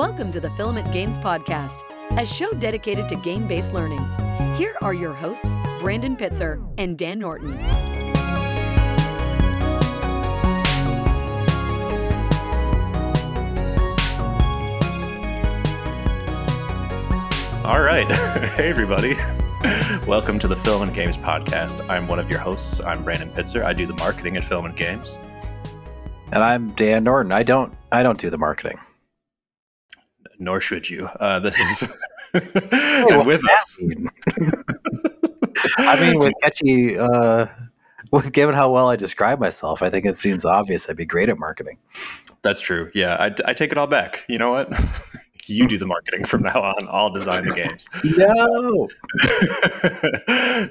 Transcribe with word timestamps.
Welcome 0.00 0.32
to 0.32 0.40
the 0.40 0.48
Filament 0.52 0.90
Games 0.94 1.18
Podcast, 1.18 1.82
a 2.18 2.24
show 2.24 2.52
dedicated 2.52 3.06
to 3.10 3.16
game 3.16 3.46
based 3.46 3.74
learning. 3.74 3.98
Here 4.54 4.74
are 4.80 4.94
your 4.94 5.12
hosts, 5.12 5.54
Brandon 5.78 6.16
Pitzer 6.16 6.66
and 6.78 6.96
Dan 6.96 7.18
Norton. 7.18 7.52
All 17.62 17.82
right. 17.82 18.06
hey, 18.56 18.70
everybody. 18.70 19.16
Welcome 20.06 20.38
to 20.38 20.48
the 20.48 20.56
Filament 20.56 20.94
Games 20.94 21.18
Podcast. 21.18 21.86
I'm 21.90 22.08
one 22.08 22.18
of 22.18 22.30
your 22.30 22.38
hosts. 22.38 22.80
I'm 22.80 23.04
Brandon 23.04 23.30
Pitzer. 23.30 23.62
I 23.62 23.74
do 23.74 23.86
the 23.86 23.96
marketing 23.96 24.38
at 24.38 24.44
Filament 24.44 24.76
Games. 24.76 25.18
And 26.32 26.42
I'm 26.42 26.70
Dan 26.70 27.04
Norton. 27.04 27.32
I 27.32 27.42
don't 27.42 27.76
I 27.92 28.02
don't 28.02 28.18
do 28.18 28.30
the 28.30 28.38
marketing. 28.38 28.78
Nor 30.40 30.60
should 30.60 30.90
you. 30.90 31.06
Uh, 31.20 31.38
this 31.38 31.60
is 31.60 31.82
and 32.32 33.26
with 33.26 33.42
us. 33.48 33.78
I 35.76 36.00
mean, 36.00 36.18
with 36.18 36.32
catchy, 36.42 36.96
uh, 36.98 37.46
with 38.10 38.32
given 38.32 38.54
how 38.54 38.72
well 38.72 38.88
I 38.88 38.96
describe 38.96 39.38
myself, 39.38 39.82
I 39.82 39.90
think 39.90 40.06
it 40.06 40.16
seems 40.16 40.44
obvious 40.44 40.88
I'd 40.88 40.96
be 40.96 41.04
great 41.04 41.28
at 41.28 41.38
marketing. 41.38 41.76
That's 42.42 42.60
true. 42.60 42.90
Yeah, 42.94 43.16
I, 43.18 43.50
I 43.50 43.52
take 43.52 43.70
it 43.70 43.78
all 43.78 43.86
back. 43.86 44.24
You 44.28 44.38
know 44.38 44.50
what? 44.50 44.72
you 45.48 45.66
do 45.66 45.78
the 45.78 45.86
marketing 45.86 46.24
from 46.24 46.42
now 46.42 46.60
on. 46.62 46.88
I'll 46.90 47.10
design 47.10 47.44
the 47.46 47.54
games. 47.54 47.88
No. 48.18 48.88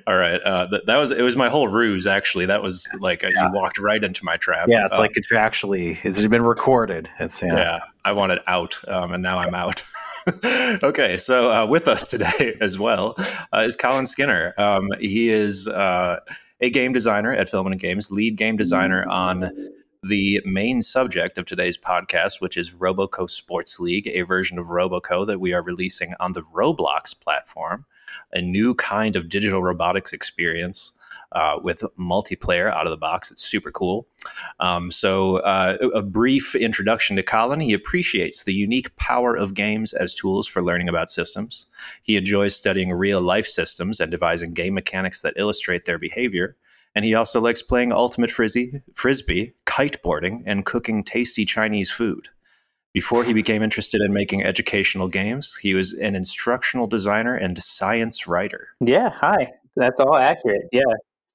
All 0.07 0.17
right. 0.17 0.41
Uh, 0.41 0.65
that, 0.67 0.85
that 0.85 0.97
was 0.97 1.11
it. 1.11 1.21
Was 1.21 1.35
my 1.35 1.49
whole 1.49 1.67
ruse 1.67 2.07
actually. 2.07 2.45
That 2.45 2.61
was 2.61 2.87
like 2.99 3.23
uh, 3.23 3.27
Yeah. 3.35 3.47
you 3.47 3.53
walked 3.53 3.79
right 3.79 4.03
into 4.03 4.23
my 4.25 4.37
trap. 4.37 4.67
Yeah, 4.69 4.85
it's 4.85 4.95
Um, 4.95 5.01
like 5.01 5.13
contractually, 5.13 5.97
it's 6.03 6.19
been 6.25 6.43
recorded. 6.43 7.09
It's 7.19 7.41
yeah. 7.41 7.55
yeah, 7.55 7.79
I 8.05 8.11
wanted 8.11 8.39
out, 8.47 8.79
um, 8.87 9.13
and 9.13 9.23
now 9.23 9.39
I'm 9.39 9.55
out. 9.55 9.81
okay, 10.83 11.17
so 11.17 11.51
uh, 11.51 11.65
with 11.65 11.87
us 11.87 12.05
today 12.07 12.55
as 12.61 12.77
well 12.77 13.15
uh, 13.53 13.59
is 13.59 13.75
Colin 13.75 14.05
Skinner. 14.05 14.53
Um, 14.57 14.89
he 14.99 15.29
is 15.29 15.67
uh, 15.67 16.19
a 16.61 16.69
game 16.69 16.91
designer 16.91 17.33
at 17.33 17.49
Filament 17.49 17.81
Games, 17.81 18.11
lead 18.11 18.35
game 18.35 18.55
designer 18.57 19.07
on 19.07 19.51
the 20.03 20.41
main 20.45 20.81
subject 20.81 21.37
of 21.37 21.45
today's 21.45 21.77
podcast, 21.77 22.39
which 22.39 22.57
is 22.57 22.73
Roboco 22.73 23.29
Sports 23.29 23.79
League, 23.79 24.07
a 24.07 24.21
version 24.21 24.57
of 24.57 24.67
Roboco 24.67 25.25
that 25.27 25.39
we 25.39 25.53
are 25.53 25.61
releasing 25.61 26.13
on 26.19 26.33
the 26.33 26.41
Roblox 26.41 27.19
platform, 27.19 27.85
a 28.31 28.41
new 28.41 28.73
kind 28.75 29.15
of 29.15 29.29
digital 29.29 29.61
robotics 29.61 30.13
experience. 30.13 30.93
Uh, 31.31 31.59
with 31.61 31.83
multiplayer 31.99 32.73
out 32.73 32.87
of 32.87 32.89
the 32.89 32.97
box. 32.97 33.29
It's 33.29 33.43
super 33.43 33.69
cool. 33.69 34.07
Um, 34.59 34.89
so, 34.89 35.37
uh, 35.41 35.77
a 35.93 36.01
brief 36.01 36.55
introduction 36.55 37.15
to 37.17 37.21
Colin. 37.21 37.59
He 37.59 37.71
appreciates 37.71 38.45
the 38.45 38.53
unique 38.53 38.95
power 38.95 39.37
of 39.37 39.53
games 39.53 39.93
as 39.93 40.15
tools 40.15 40.47
for 40.47 40.63
learning 40.63 40.89
about 40.89 41.11
systems. 41.11 41.67
He 42.01 42.17
enjoys 42.17 42.55
studying 42.55 42.91
real 42.91 43.21
life 43.21 43.45
systems 43.45 43.99
and 43.99 44.09
devising 44.09 44.55
game 44.55 44.73
mechanics 44.73 45.21
that 45.21 45.35
illustrate 45.37 45.85
their 45.85 45.99
behavior. 45.99 46.55
And 46.95 47.05
he 47.05 47.13
also 47.13 47.39
likes 47.39 47.61
playing 47.61 47.91
ultimate 47.91 48.31
frisbee, 48.31 48.73
frisbee, 48.93 49.53
kiteboarding, 49.65 50.43
and 50.45 50.65
cooking 50.65 51.03
tasty 51.03 51.45
Chinese 51.45 51.91
food. 51.91 52.27
Before 52.93 53.23
he 53.23 53.33
became 53.33 53.61
interested 53.61 54.01
in 54.01 54.11
making 54.13 54.43
educational 54.43 55.07
games, 55.07 55.55
he 55.55 55.75
was 55.75 55.93
an 55.93 56.15
instructional 56.15 56.87
designer 56.87 57.35
and 57.35 57.57
science 57.61 58.27
writer. 58.27 58.69
Yeah, 58.79 59.09
hi. 59.09 59.53
That's 59.75 59.99
all 59.99 60.15
accurate. 60.15 60.63
Yeah, 60.71 60.81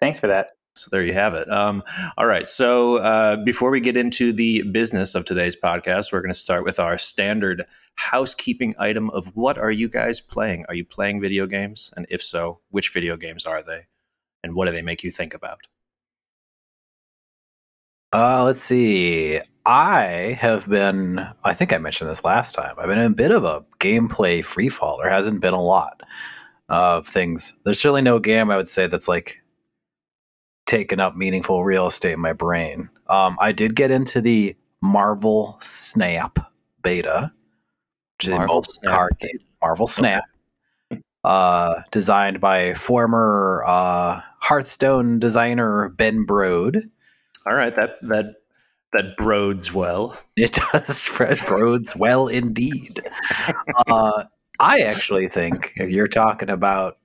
thanks 0.01 0.19
for 0.19 0.27
that. 0.27 0.51
So 0.77 0.89
there 0.91 1.05
you 1.05 1.13
have 1.13 1.35
it. 1.35 1.49
Um, 1.49 1.85
all 2.19 2.27
right. 2.27 2.49
So 2.49 2.97
uh, 2.97 3.37
before 3.37 3.71
we 3.71 3.79
get 3.79 3.97
into 3.97 4.33
the 4.33 4.63
business 4.63 5.15
of 5.15 5.25
today's 5.25 5.55
podcast, 5.55 6.13
we're 6.13 6.21
going 6.21 6.33
to 6.33 6.39
start 6.39 6.65
with 6.65 6.81
our 6.81 6.99
standard 6.99 7.65
housekeeping 7.95 8.75
item 8.77 9.09
of 9.11 9.37
what 9.37 9.57
are 9.57 9.71
you 9.71 9.89
guys 9.89 10.21
playing? 10.21 10.65
Are 10.69 10.75
you 10.75 10.85
playing 10.85 11.21
video 11.21 11.47
games? 11.47 11.95
And 11.97 12.07
if 12.11 12.21
so, 12.21 12.59
which 12.71 12.93
video 12.93 13.17
games 13.17 13.47
are 13.47 13.63
they? 13.63 13.87
And 14.45 14.55
what 14.55 14.67
do 14.67 14.73
they 14.73 14.83
make 14.83 15.03
you 15.03 15.11
think 15.11 15.33
about? 15.33 15.61
Uh, 18.13 18.45
let's 18.45 18.63
see. 18.63 19.41
I 19.67 20.37
have 20.39 20.69
been, 20.69 21.27
I 21.43 21.55
think 21.55 21.73
I 21.73 21.79
mentioned 21.79 22.11
this 22.11 22.23
last 22.23 22.55
time. 22.55 22.75
I've 22.79 22.87
been 22.87 22.99
in 22.99 23.11
a 23.11 23.15
bit 23.15 23.31
of 23.31 23.45
a 23.45 23.65
gameplay 23.81 24.45
free 24.45 24.69
fall. 24.69 24.99
There 24.99 25.11
hasn't 25.11 25.41
been 25.41 25.55
a 25.55 25.63
lot 25.63 26.03
of 26.69 27.09
things. 27.09 27.55
There's 27.65 27.81
certainly 27.81 28.03
no 28.03 28.19
game 28.19 28.51
I 28.51 28.57
would 28.59 28.69
say 28.69 28.87
that's 28.87 29.09
like 29.09 29.41
taken 30.67 31.01
up 31.01 31.17
meaningful 31.17 31.65
real 31.65 31.87
estate 31.87 32.13
in 32.13 32.21
my 32.21 32.35
brain. 32.35 32.91
Um, 33.09 33.39
I 33.41 33.53
did 33.53 33.75
get 33.75 33.91
into 33.91 34.21
the 34.21 34.55
Marvel 34.83 35.59
Snap 35.63 36.53
beta, 36.83 37.33
which 38.19 38.29
is 38.29 38.35
a 38.35 38.37
Marvel 38.37 38.63
Snap 38.65 38.95
card 38.95 39.19
game. 39.19 39.39
Marvel 39.63 39.87
Snap, 39.87 40.25
uh, 41.25 41.81
designed 41.91 42.39
by 42.39 42.75
former 42.75 43.65
uh, 43.67 44.21
Hearthstone 44.45 45.19
designer 45.19 45.89
Ben 45.89 46.27
Brode. 46.27 46.91
All 47.47 47.55
right. 47.55 47.75
That 47.75 47.97
that 48.03 48.35
that 48.93 49.17
brodes 49.17 49.73
well. 49.73 50.17
It 50.37 50.59
does 50.73 50.99
spread 51.03 51.49
roads 51.49 51.97
well 51.97 52.29
indeed. 52.29 53.03
Uh, 53.87 54.25
I 54.61 54.81
actually 54.81 55.29
think 55.29 55.73
if 55.77 55.89
you're 55.91 56.09
talking 56.09 56.51
about 56.51 56.99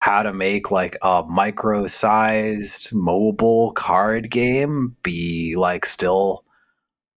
how 0.00 0.24
to 0.24 0.32
make 0.32 0.72
like 0.72 0.96
a 1.00 1.22
micro-sized 1.28 2.92
mobile 2.92 3.70
card 3.72 4.28
game 4.28 4.96
be 5.04 5.54
like 5.56 5.86
still 5.86 6.44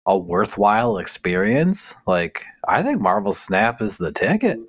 a 0.06 0.18
worthwhile 0.18 0.98
experience, 0.98 1.96
like 2.06 2.44
I 2.68 2.84
think 2.84 3.00
Marvel 3.00 3.34
Snap 3.34 3.82
is 3.82 3.96
the 3.96 4.12
ticket. 4.12 4.60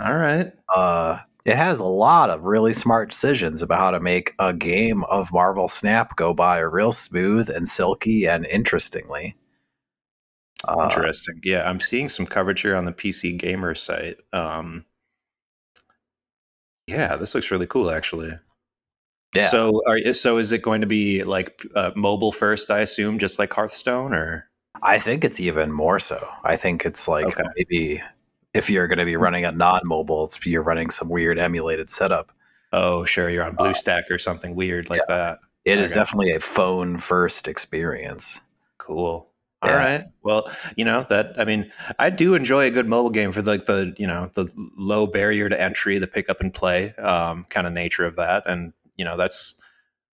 All 0.00 0.16
right. 0.16 0.52
Uh, 0.74 1.18
it 1.44 1.56
has 1.56 1.78
a 1.80 1.84
lot 1.84 2.30
of 2.30 2.44
really 2.44 2.72
smart 2.72 3.10
decisions 3.10 3.60
about 3.62 3.78
how 3.78 3.90
to 3.90 4.00
make 4.00 4.34
a 4.38 4.52
game 4.52 5.04
of 5.04 5.32
Marvel 5.32 5.68
Snap 5.68 6.16
go 6.16 6.32
by 6.34 6.58
real 6.58 6.92
smooth 6.92 7.48
and 7.50 7.68
silky 7.68 8.26
and 8.26 8.46
interestingly. 8.46 9.36
Uh, 10.66 10.84
Interesting. 10.84 11.40
Yeah, 11.44 11.68
I'm 11.68 11.80
seeing 11.80 12.08
some 12.08 12.24
coverage 12.26 12.62
here 12.62 12.74
on 12.74 12.86
the 12.86 12.92
PC 12.92 13.36
Gamer 13.38 13.74
site. 13.74 14.16
Um, 14.32 14.86
yeah, 16.86 17.16
this 17.16 17.34
looks 17.34 17.50
really 17.50 17.66
cool, 17.66 17.90
actually. 17.90 18.32
yeah. 19.34 19.42
So, 19.48 19.82
are 19.86 20.12
so 20.14 20.38
is 20.38 20.52
it 20.52 20.62
going 20.62 20.80
to 20.80 20.86
be 20.86 21.24
like 21.24 21.62
uh, 21.74 21.90
mobile 21.96 22.32
first? 22.32 22.70
I 22.70 22.80
assume, 22.80 23.18
just 23.18 23.38
like 23.38 23.52
Hearthstone, 23.52 24.14
or 24.14 24.48
I 24.82 24.98
think 24.98 25.24
it's 25.24 25.40
even 25.40 25.72
more 25.72 25.98
so. 25.98 26.28
I 26.44 26.56
think 26.56 26.84
it's 26.84 27.08
like 27.08 27.26
Okay. 27.28 27.42
maybe 27.56 28.02
if 28.54 28.70
you're 28.70 28.86
going 28.86 28.98
to 28.98 29.04
be 29.04 29.16
running 29.16 29.44
a 29.44 29.52
non-mobile, 29.52 30.24
it's 30.24 30.44
you're 30.46 30.62
running 30.62 30.90
some 30.90 31.08
weird 31.08 31.38
emulated 31.38 31.90
setup. 31.90 32.32
oh, 32.72 33.04
sure, 33.04 33.30
you're 33.30 33.44
on 33.44 33.54
BlueStack 33.56 34.10
or 34.10 34.18
something 34.18 34.54
weird 34.56 34.90
like 34.90 35.02
that. 35.08 35.38
It 35.64 35.78
is 35.78 35.92
definitely 35.92 36.32
a 36.32 36.40
phone 36.40 36.98
first 36.98 37.46
experience. 37.48 38.40
Cool. 38.78 39.28
All 39.62 39.70
Yeah. 39.70 39.76
right. 39.76 40.04
Well, 40.22 40.50
you 40.76 40.84
know 40.84 41.06
that. 41.08 41.34
I 41.38 41.44
mean, 41.44 41.70
I 41.98 42.10
do 42.10 42.34
enjoy 42.34 42.66
a 42.66 42.70
good 42.70 42.86
mobile 42.88 43.10
game 43.10 43.32
for 43.32 43.40
like 43.42 43.64
the 43.66 43.94
you 43.96 44.06
know 44.06 44.30
the 44.34 44.46
low 44.76 45.06
barrier 45.06 45.48
to 45.48 45.58
entry, 45.60 45.98
the 45.98 46.06
pick 46.06 46.28
up 46.28 46.40
and 46.40 46.52
play 46.52 46.92
um, 46.96 47.44
kind 47.48 47.66
of 47.66 47.72
nature 47.72 48.04
of 48.04 48.16
that, 48.16 48.42
and 48.46 48.72
you 48.96 49.04
know 49.04 49.16
that's 49.16 49.54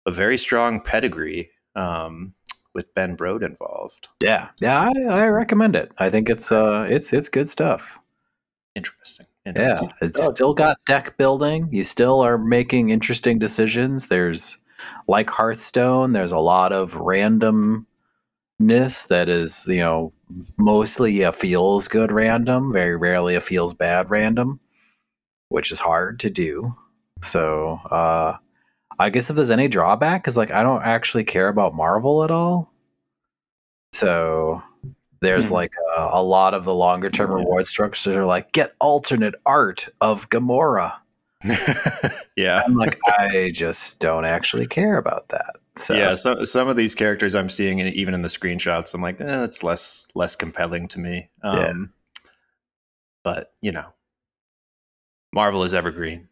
a 0.06 0.10
very 0.10 0.36
strong 0.38 0.80
pedigree 0.80 1.50
um, 1.76 2.32
with 2.74 2.92
Ben 2.94 3.16
Brode 3.16 3.44
involved. 3.44 4.08
Yeah, 4.20 4.48
yeah, 4.60 4.90
I, 4.96 5.02
I 5.02 5.26
recommend 5.28 5.76
it. 5.76 5.92
I 5.98 6.10
think 6.10 6.28
it's 6.28 6.50
uh, 6.50 6.86
it's 6.88 7.12
it's 7.12 7.28
good 7.28 7.48
stuff. 7.48 7.98
Interesting. 8.76 9.26
Yeah, 9.44 9.52
Interesting. 9.52 9.90
it's 10.02 10.18
Oh. 10.20 10.32
still 10.34 10.54
got 10.54 10.78
deck 10.86 11.16
building. 11.16 11.68
You 11.72 11.82
still 11.82 12.20
are 12.20 12.38
making 12.38 12.90
interesting 12.90 13.38
decisions. 13.40 14.06
There's 14.06 14.58
like 15.08 15.30
Hearthstone. 15.30 16.12
There's 16.12 16.30
a 16.32 16.38
lot 16.38 16.72
of 16.72 16.92
randomness 16.94 17.86
that 19.08 19.28
is, 19.28 19.66
you 19.66 19.80
know, 19.80 20.12
mostly 20.58 21.22
a 21.22 21.32
feels 21.32 21.88
good 21.88 22.12
random. 22.12 22.72
Very 22.72 22.96
rarely 22.96 23.34
a 23.34 23.40
feels 23.40 23.72
bad 23.74 24.10
random, 24.10 24.60
which 25.48 25.72
is 25.72 25.80
hard 25.80 26.20
to 26.20 26.30
do. 26.30 26.76
So, 27.22 27.80
uh, 27.90 28.36
I 28.98 29.10
guess 29.10 29.30
if 29.30 29.36
there's 29.36 29.50
any 29.50 29.68
drawback, 29.68 30.28
is 30.28 30.36
like 30.36 30.50
I 30.50 30.62
don't 30.62 30.82
actually 30.82 31.24
care 31.24 31.48
about 31.48 31.74
Marvel 31.74 32.24
at 32.24 32.30
all. 32.30 32.72
So 33.94 34.62
there's 35.20 35.46
Hmm. 35.46 35.54
like 35.54 35.72
a, 35.96 36.08
a 36.12 36.22
lot 36.22 36.54
of 36.54 36.64
the 36.64 36.74
longer 36.74 37.10
term 37.10 37.30
reward 37.32 37.66
structures 37.66 38.14
are 38.14 38.24
like 38.26 38.52
get 38.52 38.74
alternate 38.80 39.34
art 39.44 39.88
of 40.00 40.28
Gamora. 40.30 40.94
yeah. 42.36 42.62
I'm 42.66 42.74
like 42.74 42.98
I 43.06 43.50
just 43.54 43.98
don't 44.00 44.24
actually 44.24 44.66
care 44.66 44.96
about 44.98 45.28
that. 45.28 45.56
So 45.76 45.94
Yeah, 45.94 46.14
so, 46.14 46.44
some 46.44 46.68
of 46.68 46.76
these 46.76 46.94
characters 46.94 47.34
I'm 47.34 47.50
seeing, 47.50 47.78
in- 47.80 47.88
even 47.92 48.14
in 48.14 48.22
the 48.22 48.28
screenshots, 48.28 48.94
I'm 48.94 49.02
like, 49.02 49.20
eh, 49.20 49.24
that's 49.26 49.62
less 49.62 50.06
less 50.14 50.34
compelling 50.34 50.88
to 50.88 50.98
me. 51.00 51.28
Um, 51.42 51.56
Yeah. 51.58 51.72
But 53.24 53.52
you 53.60 53.72
know, 53.72 53.86
Marvel 55.34 55.64
is 55.64 55.74
evergreen; 55.74 56.28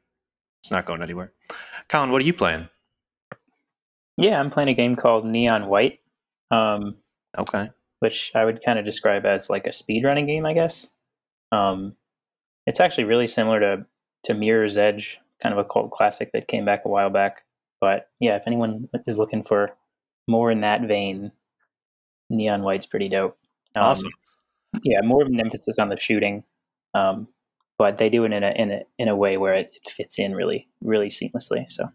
it's 0.62 0.70
not 0.70 0.86
going 0.86 1.02
anywhere. 1.02 1.32
Colin, 1.88 2.10
what 2.10 2.22
are 2.22 2.24
you 2.24 2.32
playing? 2.32 2.68
Yeah, 4.16 4.38
I'm 4.40 4.48
playing 4.50 4.68
a 4.68 4.74
game 4.74 4.94
called 4.96 5.26
Neon 5.26 5.66
White. 5.66 6.00
Um, 6.50 6.96
Okay, 7.36 7.68
which 8.04 8.32
I 8.34 8.44
would 8.44 8.62
kind 8.62 8.78
of 8.78 8.84
describe 8.84 9.24
as 9.24 9.48
like 9.48 9.66
a 9.66 9.70
speedrunning 9.70 10.26
game, 10.26 10.44
I 10.44 10.52
guess. 10.52 10.92
Um, 11.52 11.96
it's 12.66 12.78
actually 12.78 13.04
really 13.04 13.26
similar 13.26 13.60
to 13.60 13.86
to 14.24 14.34
Mirror's 14.34 14.76
Edge, 14.76 15.18
kind 15.42 15.54
of 15.54 15.58
a 15.58 15.64
cult 15.64 15.90
classic 15.90 16.30
that 16.32 16.46
came 16.46 16.66
back 16.66 16.82
a 16.84 16.90
while 16.90 17.08
back. 17.08 17.44
But 17.80 18.10
yeah, 18.20 18.36
if 18.36 18.42
anyone 18.46 18.90
is 19.06 19.16
looking 19.16 19.42
for 19.42 19.74
more 20.28 20.50
in 20.50 20.60
that 20.60 20.82
vein, 20.82 21.32
Neon 22.28 22.62
White's 22.62 22.84
pretty 22.84 23.08
dope. 23.08 23.38
Um, 23.74 23.84
Awesome. 23.84 24.10
Yeah, 24.82 25.00
more 25.02 25.22
of 25.22 25.28
an 25.28 25.40
emphasis 25.40 25.78
on 25.78 25.88
the 25.88 25.96
shooting, 25.96 26.44
um, 26.92 27.28
but 27.78 27.96
they 27.96 28.10
do 28.10 28.24
it 28.24 28.32
in 28.34 28.44
a 28.44 28.50
in 28.50 28.70
a 28.70 28.82
in 28.98 29.08
a 29.08 29.16
way 29.16 29.38
where 29.38 29.54
it, 29.54 29.72
it 29.72 29.90
fits 29.90 30.18
in 30.18 30.34
really 30.34 30.68
really 30.82 31.08
seamlessly. 31.08 31.70
So 31.70 31.88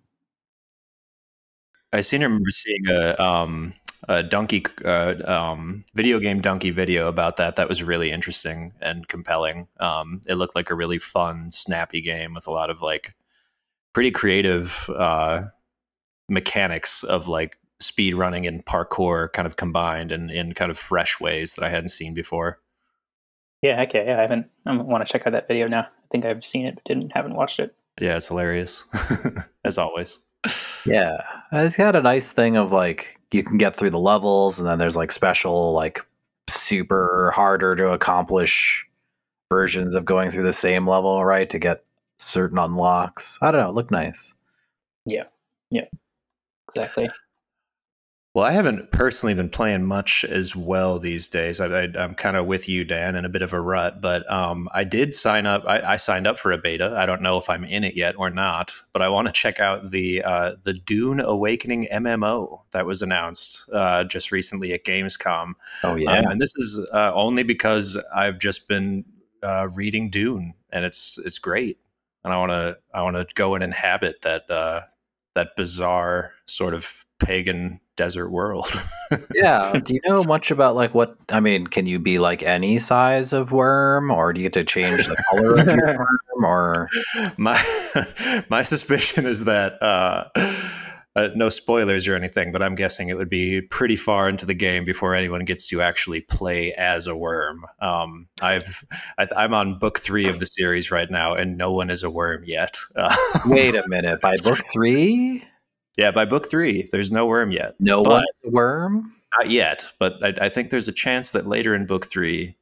I 1.92 2.02
seem 2.02 2.20
to 2.20 2.28
remember 2.28 2.52
seeing 2.52 2.88
a 2.88 3.22
um 3.22 3.74
a 4.08 4.24
Dunkey 4.24 4.66
uh, 4.86 5.32
um 5.32 5.84
videogamedunkey 5.98 6.74
video 6.74 7.08
about 7.08 7.38
that. 7.38 7.56
That 7.56 7.70
was 7.70 7.84
really 7.84 8.12
interesting 8.12 8.74
and 8.82 9.08
compelling. 9.08 9.68
Um, 9.80 10.22
it 10.28 10.36
looked 10.36 10.56
like 10.56 10.70
a 10.70 10.76
really 10.76 11.00
fun, 11.00 11.52
snappy 11.52 12.02
game 12.02 12.34
with 12.34 12.48
a 12.48 12.52
lot 12.52 12.70
of 12.70 12.82
like 12.82 13.16
pretty 13.94 14.12
creative 14.12 14.90
uh, 14.96 15.44
mechanics 16.30 17.04
of 17.04 17.28
like 17.28 17.58
speed 17.80 18.14
running 18.14 18.46
and 18.46 18.66
parkour 18.66 19.32
kind 19.34 19.46
of 19.46 19.56
combined 19.56 20.12
and 20.12 20.30
in 20.32 20.54
kind 20.54 20.70
of 20.70 20.78
fresh 20.78 21.20
ways 21.20 21.56
that 21.56 21.64
I 21.64 21.70
hadn't 21.70 21.90
seen 21.90 22.14
before. 22.14 22.60
yeah, 23.62 23.76
heck 23.76 23.94
yeah, 23.94 24.04
yeah. 24.06 24.18
I 24.18 24.22
haven't. 24.22 24.48
I 24.66 24.76
want 24.76 25.06
to 25.06 25.12
check 25.12 25.26
out 25.26 25.34
that 25.34 25.48
video 25.48 25.68
now. 25.68 25.82
I 25.82 26.08
think 26.12 26.26
I've 26.26 26.46
seen 26.46 26.66
it, 26.66 26.76
but 26.76 26.84
didn't 26.86 27.12
haven't 27.12 27.36
watched 27.36 27.60
it. 27.60 27.76
Yeah, 28.00 28.18
it's 28.18 28.28
hilarious 28.28 28.86
as 29.66 29.78
always. 29.78 30.20
Yeah, 30.86 31.18
Uh, 31.52 31.60
it's 31.60 31.76
got 31.76 31.96
a 31.96 32.02
nice 32.02 32.32
thing 32.32 32.58
of 32.58 32.72
like 32.72 33.20
you 33.32 33.44
can 33.44 33.58
get 33.58 33.76
through 33.76 33.90
the 33.90 34.00
levels, 34.00 34.60
and 34.60 34.68
then 34.68 34.78
there's 34.78 34.96
like 34.96 35.12
special, 35.12 35.74
like 35.74 36.06
super 36.48 37.32
harder 37.36 37.76
to 37.76 37.92
accomplish 37.92 38.86
versions 39.50 39.96
of 39.96 40.06
going 40.06 40.30
through 40.32 40.44
the 40.44 40.54
same 40.54 40.88
level, 40.88 41.24
right? 41.26 41.50
To 41.50 41.60
get 41.60 41.84
certain 42.20 42.58
unlocks. 42.60 43.38
I 43.42 43.52
don't 43.52 43.62
know. 43.62 43.70
It 43.70 43.76
looked 43.76 43.92
nice. 43.92 44.34
Yeah. 45.06 45.24
Yeah. 45.72 45.86
Exactly. 46.70 47.10
Well, 48.36 48.46
I 48.46 48.52
haven't 48.52 48.92
personally 48.92 49.34
been 49.34 49.50
playing 49.50 49.86
much 49.86 50.24
as 50.24 50.56
well 50.56 51.00
these 51.00 51.28
days. 51.28 51.60
I, 51.60 51.66
I, 51.66 51.88
I'm 51.98 52.14
kind 52.14 52.38
of 52.38 52.46
with 52.46 52.70
you, 52.70 52.86
Dan, 52.86 53.16
in 53.16 53.26
a 53.26 53.30
bit 53.30 53.42
of 53.42 53.54
a 53.54 53.60
rut. 53.60 54.02
But 54.02 54.30
um, 54.32 54.70
I 54.72 54.84
did 54.84 55.16
sign 55.16 55.48
up. 55.48 55.64
I, 55.66 55.82
I 55.82 55.96
signed 55.96 56.28
up 56.28 56.38
for 56.38 56.52
a 56.52 56.58
beta. 56.60 56.94
I 56.96 57.08
don't 57.08 57.24
know 57.24 57.40
if 57.40 57.50
I'm 57.50 57.64
in 57.64 57.84
it 57.84 57.96
yet 57.96 58.14
or 58.20 58.30
not. 58.30 58.72
But 58.94 59.02
I 59.02 59.10
want 59.10 59.28
to 59.28 59.34
check 59.34 59.60
out 59.60 59.90
the 59.90 60.24
uh, 60.24 60.56
the 60.62 60.74
Dune 60.74 61.20
Awakening 61.20 61.88
MMO 61.92 62.62
that 62.70 62.86
was 62.86 63.02
announced 63.02 63.68
uh, 63.74 64.04
just 64.04 64.32
recently 64.32 64.74
at 64.74 64.86
Gamescom. 64.86 65.54
Oh 65.84 65.94
Um, 65.94 65.98
yeah, 65.98 66.30
and 66.30 66.40
this 66.40 66.54
is 66.56 66.88
uh, 66.94 67.12
only 67.16 67.42
because 67.42 67.98
I've 68.14 68.38
just 68.38 68.68
been 68.68 69.06
uh, 69.42 69.70
reading 69.76 70.12
Dune, 70.12 70.54
and 70.72 70.86
it's 70.86 71.18
it's 71.26 71.40
great. 71.40 71.80
And 72.24 72.32
I 72.32 72.38
want 72.38 72.52
to 72.52 72.78
I 72.94 73.02
want 73.02 73.16
to 73.16 73.26
go 73.34 73.56
and 73.56 73.64
inhabit 73.64 74.22
that 74.22 74.50
uh, 74.52 74.82
that 75.34 75.56
bizarre 75.56 76.34
sort 76.46 76.76
of 76.76 77.06
pagan 77.18 77.80
desert 78.00 78.30
world. 78.30 78.66
yeah. 79.36 79.78
Do 79.84 79.94
you 79.94 80.00
know 80.08 80.24
much 80.24 80.52
about 80.52 80.74
like 80.74 80.96
what? 80.96 81.18
I 81.28 81.42
mean, 81.42 81.68
can 81.68 81.86
you 81.86 82.00
be 82.00 82.18
like 82.18 82.42
any 82.42 82.80
size 82.80 83.34
of 83.34 83.52
worm, 83.52 84.10
or 84.10 84.32
do 84.32 84.40
you 84.40 84.46
get 84.46 84.54
to 84.54 84.64
change 84.64 85.06
the 85.06 85.22
color 85.30 85.56
of 85.56 85.68
your 85.68 85.98
worm? 85.98 86.46
Or 86.46 86.90
my 87.36 87.62
my 88.50 88.64
suspicion 88.64 89.26
is 89.26 89.44
that 89.44 89.84
uh, 89.84 90.30
uh, 91.18 91.28
no 91.36 91.50
spoilers 91.50 92.08
or 92.08 92.16
anything, 92.16 92.54
but 92.54 92.62
I'm 92.62 92.76
guessing 92.76 93.10
it 93.10 93.18
would 93.18 93.30
be 93.30 93.60
pretty 93.62 93.98
far 93.98 94.30
into 94.30 94.46
the 94.46 94.54
game 94.54 94.86
before 94.86 95.14
anyone 95.14 95.44
gets 95.44 95.68
to 95.68 95.82
actually 95.82 96.22
play 96.22 96.74
as 96.74 97.06
a 97.06 97.16
worm. 97.18 97.66
Um, 97.82 98.30
I've 98.42 98.86
I, 99.18 99.28
I'm 99.36 99.54
on 99.54 99.78
book 99.78 100.00
three 100.00 100.30
of 100.30 100.40
the 100.40 100.46
series 100.46 100.90
right 100.90 101.12
now, 101.12 101.34
and 101.34 101.58
no 101.58 101.74
one 101.74 101.90
is 101.90 102.04
a 102.04 102.10
worm 102.10 102.44
yet. 102.46 102.78
Uh, 102.96 103.14
wait 103.48 103.76
a 103.76 103.84
minute, 103.90 104.22
by 104.22 104.38
book 104.38 104.60
three, 104.72 105.44
yeah, 105.98 106.12
by 106.12 106.26
book 106.26 106.50
three, 106.50 106.88
there's 106.92 107.12
no 107.12 107.26
worm 107.26 107.52
yet. 107.52 107.76
no 107.80 108.04
But- 108.04 108.26
worm. 108.44 109.14
Not 109.40 109.52
yet, 109.52 109.86
but 110.00 110.16
I, 110.24 110.46
I 110.46 110.50
think 110.50 110.72
there's 110.72 110.88
a 110.88 110.92
chance 110.92 111.32
that 111.32 111.46
later 111.46 111.76
in 111.76 111.86
book 111.86 112.08
three, 112.08 112.56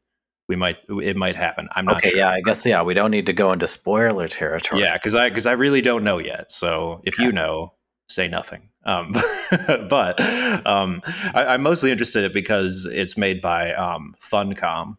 we 0.49 0.57
might 0.57 0.75
it 1.01 1.15
might 1.15 1.37
happen. 1.37 1.69
I'm 1.75 1.85
not 1.85 1.93
sure. 1.93 1.97
Okay, 1.99 2.09
sure. 2.09 2.17
yeah, 2.19 2.29
I 2.29 2.41
guess 2.41 2.65
yeah. 2.65 2.81
We 2.81 2.93
don't 2.93 3.09
need 3.09 3.25
to 3.27 3.33
go 3.33 3.53
into 3.53 3.67
spoiler 3.67 4.27
territory. 4.27 4.81
Yeah, 4.81 4.93
because 4.95 5.15
I 5.15 5.29
because 5.29 5.45
I 5.45 5.53
really 5.53 5.81
don't 5.81 6.03
know 6.03 6.17
yet. 6.17 6.51
So 6.51 7.01
if 7.05 7.17
you 7.19 7.31
know, 7.31 7.71
say 8.09 8.27
nothing. 8.27 8.67
Um, 8.83 9.13
but 9.89 10.19
um, 10.67 11.01
I, 11.33 11.45
I'm 11.47 11.61
mostly 11.63 11.89
interested 11.89 12.19
in 12.19 12.25
it 12.31 12.33
because 12.33 12.85
it's 12.85 13.17
made 13.17 13.39
by 13.39 13.73
um, 13.73 14.13
Funcom, 14.21 14.97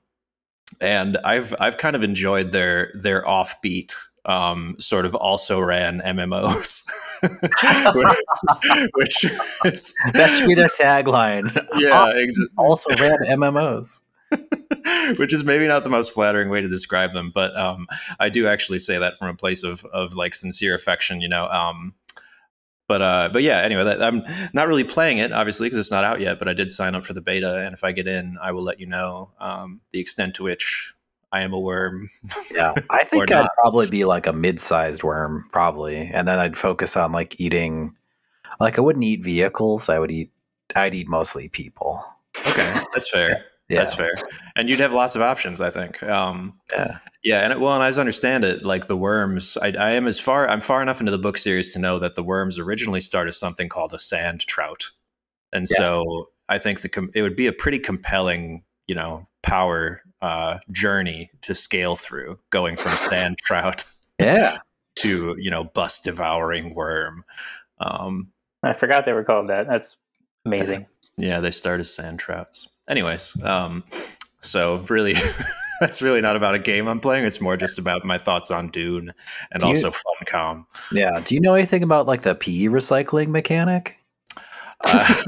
and 0.81 1.19
I've 1.19 1.55
I've 1.61 1.77
kind 1.77 1.97
of 1.97 2.03
enjoyed 2.03 2.53
their 2.53 2.93
their 2.95 3.23
offbeat 3.25 3.95
um, 4.29 4.77
sort 4.79 5.07
of 5.07 5.15
also 5.15 5.59
ran 5.59 6.01
MMOs, 6.01 6.85
which 8.95 9.25
is 9.65 9.95
that 10.13 10.31
should 10.31 10.47
be 10.47 10.55
their 10.55 10.69
tagline. 10.69 11.53
yeah, 11.77 12.13
ex- 12.15 12.39
also 12.57 12.91
ran 12.91 13.19
MMOs. 13.27 14.03
which 15.19 15.33
is 15.33 15.43
maybe 15.43 15.67
not 15.67 15.85
the 15.85 15.91
most 15.91 16.13
flattering 16.13 16.51
way 16.51 16.61
to 16.61 16.69
describe 16.69 17.13
them, 17.13 17.31
but 17.35 17.57
um, 17.57 17.87
I 18.21 18.29
do 18.29 18.47
actually 18.47 18.79
say 18.79 18.99
that 18.99 19.17
from 19.17 19.29
a 19.29 19.35
place 19.35 19.63
of 19.63 19.87
of 19.87 20.17
like 20.17 20.35
sincere 20.35 20.75
affection, 20.75 21.23
you 21.23 21.29
know. 21.29 21.49
Um, 21.49 21.95
but 22.89 23.01
uh, 23.01 23.31
but 23.33 23.43
yeah, 23.43 23.59
anyway, 23.61 23.85
that, 23.85 24.03
I'm 24.03 24.23
not 24.53 24.69
really 24.69 24.85
playing 24.85 25.17
it 25.17 25.33
obviously 25.33 25.67
because 25.67 25.81
it's 25.81 25.91
not 25.91 26.05
out 26.05 26.21
yet. 26.21 26.39
But 26.39 26.47
I 26.47 26.53
did 26.53 26.71
sign 26.71 26.95
up 26.95 27.07
for 27.07 27.15
the 27.15 27.23
beta, 27.23 27.65
and 27.65 27.73
if 27.73 27.83
I 27.83 27.93
get 27.93 28.07
in, 28.07 28.37
I 28.43 28.53
will 28.53 28.63
let 28.63 28.81
you 28.81 28.87
know 28.87 29.31
um, 29.41 29.81
the 29.93 29.99
extent 29.99 30.35
to 30.35 30.43
which 30.43 30.95
I 31.33 31.43
am 31.43 31.53
a 31.53 31.61
worm. 31.61 32.09
Yeah, 32.53 32.75
I 32.91 33.05
think 33.05 33.31
I'd 33.31 33.47
probably 33.55 33.89
be 33.91 34.05
like 34.05 34.27
a 34.27 34.33
mid-sized 34.33 35.03
worm, 35.03 35.47
probably, 35.53 36.11
and 36.13 36.27
then 36.27 36.39
I'd 36.39 36.57
focus 36.57 36.97
on 36.97 37.13
like 37.13 37.39
eating. 37.41 37.95
Like 38.61 38.79
I 38.79 38.81
wouldn't 38.81 39.05
eat 39.05 39.23
vehicles. 39.23 39.89
I 39.89 39.99
would 39.99 40.11
eat. 40.11 40.33
I'd 40.75 40.95
eat 40.95 41.09
mostly 41.09 41.49
people. 41.49 42.03
okay, 42.47 42.81
that's 42.93 43.11
fair. 43.11 43.45
Yeah, 43.71 43.81
That's 43.81 43.93
fair. 43.93 44.13
And 44.57 44.71
you'd 44.71 44.81
have 44.81 44.95
lots 44.95 45.15
of 45.15 45.21
options, 45.21 45.61
I 45.61 45.69
think. 45.69 46.03
Um, 46.03 46.59
yeah. 46.73 47.01
Yeah, 47.23 47.41
and 47.41 47.53
it, 47.53 47.61
well, 47.61 47.75
and 47.75 47.85
as 47.85 47.99
I 47.99 48.01
understand 48.01 48.43
it, 48.43 48.65
like 48.65 48.87
the 48.87 48.97
worms, 48.97 49.59
I, 49.59 49.73
I 49.73 49.91
am 49.91 50.07
as 50.07 50.19
far 50.19 50.49
I'm 50.49 50.63
far 50.63 50.81
enough 50.81 51.01
into 51.01 51.13
the 51.13 51.19
book 51.19 51.37
series 51.37 51.71
to 51.75 51.79
know 51.79 51.99
that 51.99 52.15
the 52.15 52.23
worms 52.23 52.59
originally 52.59 53.01
started 53.01 53.33
something 53.33 53.69
called 53.69 53.93
a 53.93 53.99
sand 53.99 54.41
trout, 54.47 54.89
and 55.53 55.67
Yeah. 55.71 55.77
so 55.77 56.31
I 56.49 56.57
think 56.57 56.81
the 56.81 56.89
com- 56.89 57.11
it 57.15 57.21
would 57.21 57.37
be 57.37 57.47
a 57.47 57.53
pretty 57.53 57.79
compelling, 57.79 58.63
you 58.87 58.95
know, 58.95 59.29
power 59.43 60.01
uh, 60.23 60.59
journey 60.73 61.31
to 61.43 61.55
scale 61.55 61.97
through, 61.97 62.39
going 62.51 62.77
from 62.77 62.93
sand 62.97 63.39
trout 63.39 63.85
Yeah. 64.19 64.59
to 64.97 65.37
you 65.39 65.51
know 65.51 65.65
bus 65.65 66.01
devouring 66.01 66.75
worm. 66.75 67.25
Um, 67.81 68.33
I 68.63 68.73
forgot 68.73 69.05
they 69.05 69.13
were 69.13 69.25
called 69.25 69.49
that. 69.51 69.67
That's 69.69 69.97
amazing. 70.45 70.87
yeah, 71.17 71.41
they 71.41 71.51
start 71.53 71.81
as 71.81 71.95
sand 71.95 72.19
trouts. 72.19 72.69
Anyways, 72.89 73.41
um, 73.45 73.85
so 74.41 74.79
really. 74.89 75.15
That's 75.81 76.03
really 76.03 76.21
not 76.21 76.35
about 76.35 76.57
a 76.57 76.59
game 76.59 76.89
I'm 76.89 76.99
playing. 76.99 77.25
It's 77.25 77.41
more 77.41 77.57
just 77.57 77.79
about 77.79 78.05
my 78.05 78.19
thoughts 78.19 78.51
on 78.51 78.69
Dune 78.71 79.11
and 79.53 79.61
Do 79.61 79.69
you- 79.69 79.75
also 79.77 79.93
Funcom. 79.93 80.65
Yeah. 80.91 81.21
Do 81.25 81.37
you 81.37 81.41
know 81.41 81.55
anything 81.55 81.85
about 81.85 82.05
like 82.09 82.23
the 82.23 82.35
PE 82.35 82.65
recycling 82.65 83.29
mechanic? 83.29 83.97
Uh, 84.83 85.23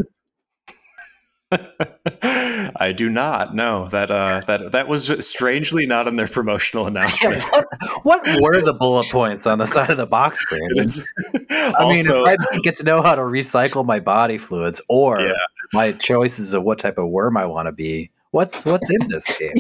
I 2.23 2.92
do 2.97 3.09
not 3.09 3.54
know 3.54 3.88
that 3.88 4.11
uh, 4.11 4.40
that 4.47 4.73
that 4.73 4.88
was 4.88 5.26
strangely 5.26 5.87
not 5.87 6.07
in 6.07 6.16
their 6.16 6.28
promotional 6.28 6.87
announcement. 6.87 7.42
what, 7.52 7.66
what 8.04 8.40
were 8.40 8.61
the 8.61 8.75
bullet 8.78 9.07
points 9.11 9.47
on 9.47 9.59
the 9.59 9.66
side 9.66 9.90
of 9.90 9.97
the 9.97 10.07
box, 10.07 10.45
Brandon? 10.49 10.78
Is- 10.78 11.07
I 11.50 11.85
mean, 11.88 12.07
if 12.09 12.11
I 12.11 12.37
get 12.62 12.76
to 12.76 12.83
know 12.85 13.02
how 13.02 13.14
to 13.14 13.23
recycle 13.23 13.85
my 13.85 14.00
body 14.00 14.38
fluids 14.38 14.80
or 14.88 15.21
Yeah. 15.21 15.33
my 15.73 15.92
choices 15.92 16.52
of 16.52 16.62
what 16.62 16.78
type 16.78 16.99
of 16.99 17.09
worm 17.09 17.37
I 17.37 17.47
want 17.47 17.66
to 17.66 17.73
be, 17.73 18.11
what's 18.30 18.64
what's 18.64 18.88
in 18.90 19.09
this 19.09 19.25
game? 19.38 19.57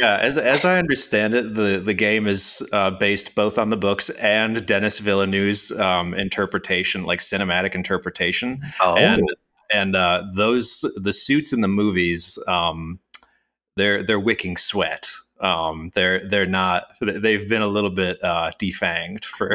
yeah, 0.00 0.16
as 0.16 0.38
as 0.38 0.64
I 0.64 0.78
understand 0.78 1.34
it, 1.34 1.54
the 1.54 1.78
the 1.84 1.94
game 1.94 2.26
is 2.26 2.62
uh, 2.72 2.90
based 2.90 3.34
both 3.34 3.58
on 3.58 3.68
the 3.68 3.76
books 3.76 4.08
and 4.10 4.64
Denis 4.64 4.98
Villeneuve's 4.98 5.70
um, 5.72 6.14
interpretation, 6.14 7.04
like 7.04 7.18
cinematic 7.20 7.74
interpretation. 7.74 8.60
Oh, 8.80 8.96
and 8.96 9.22
and 9.72 9.96
uh, 9.96 10.24
those 10.34 10.84
the 10.96 11.12
suits 11.12 11.52
in 11.52 11.60
the 11.60 11.68
movies 11.68 12.38
um, 12.48 12.98
they're 13.76 14.02
they're 14.04 14.20
wicking 14.20 14.56
sweat 14.56 15.08
um, 15.40 15.90
they're 15.94 16.26
they're 16.28 16.46
not 16.46 16.86
they've 17.00 17.48
been 17.48 17.62
a 17.62 17.66
little 17.66 17.90
bit 17.90 18.22
uh, 18.24 18.50
defanged 18.60 19.24
for 19.24 19.54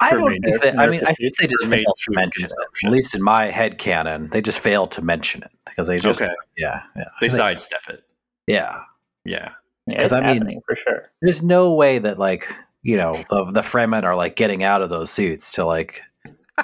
I 0.00 0.10
for 0.10 0.16
don't 0.18 0.30
me. 0.32 0.38
think 0.44 0.62
that, 0.62 0.78
I 0.78 0.86
mean, 0.88 1.04
I 1.06 1.12
think 1.14 1.36
they 1.38 1.46
just 1.46 1.66
Made 1.66 1.84
failed 1.84 1.96
to 2.04 2.12
mention 2.12 2.44
it. 2.44 2.86
At 2.86 2.92
least 2.92 3.14
in 3.14 3.22
my 3.22 3.46
head 3.50 3.78
canon, 3.78 4.28
they 4.30 4.42
just 4.42 4.58
failed 4.58 4.90
to 4.92 5.02
mention 5.02 5.42
it 5.42 5.50
because 5.64 5.86
they 5.86 5.98
just, 5.98 6.20
okay 6.20 6.32
yeah, 6.56 6.82
yeah, 6.96 7.04
they 7.20 7.28
sidestep 7.28 7.88
it 7.88 8.04
yeah. 8.46 8.80
yeah 9.24 9.52
Because 9.86 10.04
it's 10.06 10.12
I 10.12 10.38
mean- 10.38 10.60
for 10.66 10.74
sure. 10.74 11.10
There's 11.22 11.42
no 11.42 11.72
way 11.72 11.98
that 11.98 12.18
like 12.18 12.52
you 12.82 12.96
know 12.96 13.12
the 13.30 13.50
the 13.52 13.62
Fremen 13.62 14.02
are 14.02 14.16
like 14.16 14.34
getting 14.36 14.62
out 14.64 14.82
of 14.82 14.90
those 14.90 15.10
suits 15.10 15.52
to 15.52 15.64
like 15.64 16.02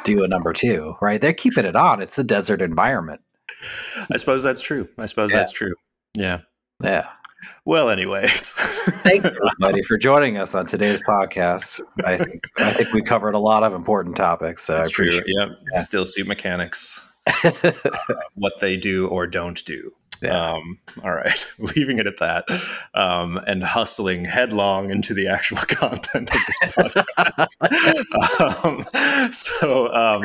do 0.04 0.22
a 0.24 0.28
number 0.28 0.52
two, 0.52 0.96
right? 1.00 1.20
They're 1.20 1.32
keeping 1.32 1.64
it 1.64 1.76
on. 1.76 2.00
It's 2.02 2.18
a 2.18 2.24
desert 2.24 2.62
environment. 2.62 3.20
I 4.12 4.16
suppose 4.18 4.42
that's 4.42 4.60
true 4.60 4.88
I 4.98 5.06
suppose 5.06 5.32
Yeah. 5.32 5.38
that's 5.38 5.52
true 5.52 5.74
Yeah. 6.14 6.40
Yeah. 6.82 7.08
Well, 7.64 7.88
anyways, 7.88 8.52
thanks 9.02 9.26
everybody 9.26 9.82
for 9.82 9.96
joining 9.96 10.36
us 10.36 10.54
on 10.54 10.66
today's 10.66 11.00
podcast. 11.00 11.80
I 12.04 12.18
think 12.18 12.44
I 12.58 12.72
think 12.72 12.92
we 12.92 13.00
covered 13.02 13.34
a 13.34 13.38
lot 13.38 13.62
of 13.62 13.72
important 13.74 14.16
topics. 14.16 14.64
So 14.64 14.74
That's 14.74 14.88
I 14.88 14.92
appreciate. 14.92 15.24
true. 15.24 15.34
Yep. 15.38 15.48
Yeah. 15.72 15.80
Stillsuit 15.80 16.26
mechanics, 16.26 17.06
uh, 17.44 17.52
what 18.34 18.54
they 18.60 18.76
do 18.76 19.06
or 19.08 19.26
don't 19.26 19.64
do. 19.64 19.92
Yeah. 20.20 20.52
Um, 20.52 20.78
all 21.04 21.12
right, 21.12 21.46
leaving 21.76 21.98
it 21.98 22.06
at 22.06 22.18
that, 22.18 22.44
um, 22.94 23.38
and 23.46 23.62
hustling 23.62 24.24
headlong 24.24 24.90
into 24.90 25.14
the 25.14 25.28
actual 25.28 25.56
content 25.68 26.30
of 26.34 26.40
this 26.46 26.58
podcast. 26.76 28.64
um, 28.64 28.82
so, 29.32 29.94
um, 29.94 30.24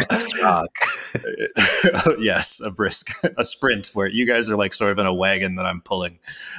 yes, 2.20 2.60
a 2.60 2.72
brisk, 2.72 3.12
a 3.38 3.46
sprint 3.46 3.92
where 3.94 4.08
you 4.08 4.26
guys 4.26 4.50
are 4.50 4.56
like 4.56 4.74
sort 4.74 4.92
of 4.92 5.00
in 5.00 5.06
a 5.06 5.14
wagon 5.14 5.56
that 5.56 5.66
I'm 5.66 5.82
pulling. 5.82 6.18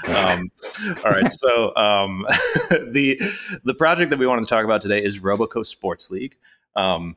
Um, 0.08 0.50
all 1.04 1.10
right, 1.10 1.28
so 1.28 1.74
um, 1.76 2.26
the 2.70 3.20
the 3.64 3.74
project 3.74 4.10
that 4.10 4.18
we 4.18 4.26
wanted 4.26 4.42
to 4.42 4.48
talk 4.48 4.64
about 4.64 4.80
today 4.80 5.02
is 5.02 5.20
Roboco 5.20 5.66
Sports 5.66 6.10
League. 6.10 6.36
Um, 6.76 7.16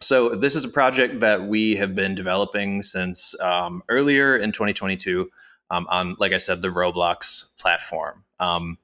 so 0.00 0.30
this 0.30 0.56
is 0.56 0.64
a 0.64 0.68
project 0.68 1.20
that 1.20 1.46
we 1.46 1.76
have 1.76 1.94
been 1.94 2.14
developing 2.14 2.82
since 2.82 3.38
um, 3.40 3.82
earlier 3.88 4.36
in 4.36 4.50
2022 4.50 5.30
um, 5.70 5.86
on, 5.90 6.16
like 6.18 6.32
I 6.32 6.38
said, 6.38 6.62
the 6.62 6.68
Roblox 6.68 7.56
platform. 7.58 8.24
Um, 8.40 8.78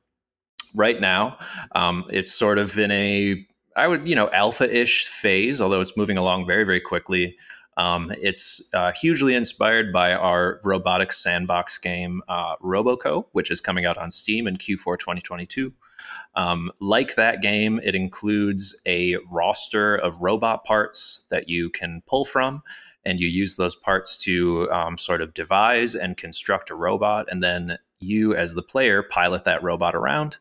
right 0.74 1.00
now, 1.00 1.38
um, 1.74 2.04
it's 2.10 2.32
sort 2.32 2.58
of 2.58 2.78
in 2.78 2.90
a, 2.90 3.44
I 3.76 3.88
would, 3.88 4.06
you 4.06 4.14
know, 4.14 4.30
alpha-ish 4.30 5.08
phase, 5.08 5.60
although 5.60 5.80
it's 5.80 5.96
moving 5.96 6.18
along 6.18 6.46
very, 6.46 6.64
very 6.64 6.80
quickly. 6.80 7.36
Um, 7.78 8.12
it's 8.20 8.62
uh, 8.72 8.92
hugely 8.92 9.34
inspired 9.34 9.92
by 9.92 10.12
our 10.14 10.60
robotics 10.64 11.22
sandbox 11.22 11.76
game, 11.78 12.22
uh, 12.28 12.56
Roboco, 12.56 13.26
which 13.32 13.50
is 13.50 13.60
coming 13.60 13.84
out 13.84 13.98
on 13.98 14.10
Steam 14.10 14.46
in 14.46 14.56
Q4 14.56 14.98
2022. 14.98 15.72
Um, 16.36 16.70
like 16.80 17.14
that 17.14 17.40
game, 17.40 17.80
it 17.82 17.94
includes 17.94 18.80
a 18.86 19.16
roster 19.30 19.96
of 19.96 20.20
robot 20.20 20.64
parts 20.64 21.24
that 21.30 21.48
you 21.48 21.70
can 21.70 22.02
pull 22.06 22.24
from, 22.24 22.62
and 23.04 23.18
you 23.18 23.28
use 23.28 23.56
those 23.56 23.74
parts 23.74 24.16
to 24.18 24.70
um, 24.70 24.98
sort 24.98 25.22
of 25.22 25.32
devise 25.32 25.94
and 25.94 26.16
construct 26.16 26.70
a 26.70 26.74
robot. 26.74 27.26
And 27.30 27.42
then 27.42 27.78
you, 28.00 28.34
as 28.34 28.54
the 28.54 28.62
player, 28.62 29.02
pilot 29.02 29.44
that 29.44 29.62
robot 29.62 29.94
around 29.94 30.38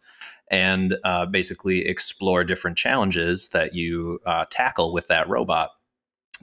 and 0.52 0.98
uh, 1.04 1.26
basically 1.26 1.88
explore 1.88 2.44
different 2.44 2.78
challenges 2.78 3.50
that 3.50 3.74
you 3.74 4.20
uh, 4.26 4.46
tackle 4.50 4.94
with 4.94 5.08
that 5.08 5.28
robot. 5.30 5.72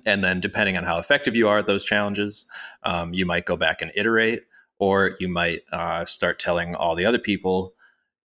And 0.06 0.24
then, 0.24 0.40
depending 0.40 0.76
on 0.78 0.84
how 0.84 0.98
effective 0.98 1.36
you 1.36 1.48
are 1.48 1.58
at 1.58 1.66
those 1.66 1.84
challenges, 1.84 2.46
um, 2.82 3.12
you 3.12 3.26
might 3.26 3.44
go 3.44 3.56
back 3.56 3.82
and 3.82 3.92
iterate, 3.94 4.40
or 4.78 5.14
you 5.20 5.28
might 5.28 5.60
uh, 5.70 6.04
start 6.06 6.38
telling 6.38 6.74
all 6.74 6.94
the 6.96 7.04
other 7.04 7.18
people 7.18 7.74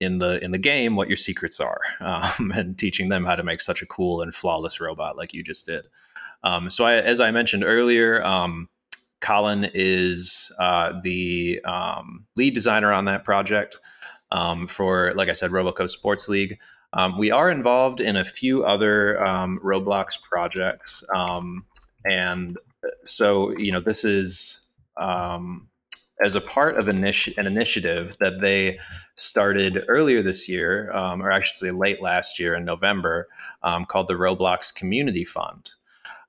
in 0.01 0.19
the 0.19 0.43
in 0.45 0.51
the 0.51 0.59
game 0.59 0.97
what 0.97 1.09
your 1.09 1.17
secrets 1.17 1.61
are 1.61 1.81
um, 2.01 2.53
and 2.55 2.79
teaching 2.79 3.09
them 3.09 3.25
how 3.25 3.35
to 3.35 3.43
make 3.43 3.61
such 3.61 3.83
a 3.83 3.87
cool 3.87 4.23
and 4.23 4.35
flawless 4.35 4.81
robot 4.81 5.17
like 5.17 5.33
you 5.33 5.43
just 5.43 5.67
did. 5.67 5.87
Um, 6.45 6.71
so 6.71 6.85
I, 6.85 6.95
as 6.95 7.21
i 7.21 7.31
mentioned 7.31 7.65
earlier 7.65 8.23
um, 8.25 8.69
colin 9.21 9.71
is 9.75 10.53
uh, 10.61 10.93
the 11.03 11.61
um, 11.65 12.27
lead 12.37 12.55
designer 12.55 12.93
on 12.93 13.07
that 13.07 13.25
project 13.25 13.79
um, 14.33 14.67
for 14.67 15.13
like 15.15 15.29
i 15.29 15.33
said 15.33 15.51
roboco 15.51 15.89
sports 15.89 16.29
league. 16.29 16.59
Um, 16.93 17.19
we 17.19 17.31
are 17.31 17.51
involved 17.51 18.01
in 18.01 18.17
a 18.17 18.25
few 18.25 18.65
other 18.65 19.19
roblox 19.63 20.21
projects 20.23 21.05
and 22.09 22.57
so 23.05 23.57
you 23.59 23.73
know 23.73 23.81
this 23.81 24.05
is 24.05 24.69
as 26.25 26.35
a 26.35 26.41
part 26.41 26.77
of 26.79 26.87
initi- 26.87 27.37
an 27.37 27.47
initiative 27.47 28.17
that 28.21 28.41
they 28.41 28.79
started 29.15 29.85
earlier 29.89 30.23
this 30.23 30.49
year, 30.49 30.91
um, 30.93 31.23
or 31.23 31.31
actually 31.31 31.71
late 31.71 32.01
last 32.01 32.39
year 32.39 32.55
in 32.55 32.65
November, 32.65 33.29
um, 33.63 33.85
called 33.85 34.09
the 34.09 34.15
Roblox 34.15 34.75
Community 34.75 35.25
Fund. 35.25 35.73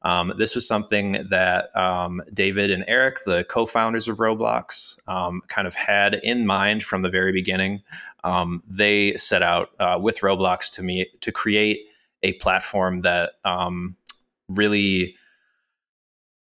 Um, 0.03 0.33
this 0.37 0.55
was 0.55 0.67
something 0.67 1.25
that 1.29 1.75
um, 1.75 2.21
David 2.33 2.69
and 2.69 2.85
Eric, 2.87 3.17
the 3.25 3.43
co 3.45 3.65
founders 3.65 4.07
of 4.07 4.17
Roblox, 4.17 4.97
um, 5.07 5.41
kind 5.47 5.67
of 5.67 5.75
had 5.75 6.15
in 6.15 6.45
mind 6.45 6.83
from 6.83 7.01
the 7.01 7.09
very 7.09 7.31
beginning. 7.31 7.81
Um, 8.23 8.63
they 8.67 9.15
set 9.17 9.41
out 9.41 9.71
uh, 9.79 9.97
with 9.99 10.19
Roblox 10.19 10.69
to, 10.71 10.83
me- 10.83 11.09
to 11.21 11.31
create 11.31 11.87
a 12.23 12.33
platform 12.33 13.01
that 13.01 13.33
really 14.49 15.15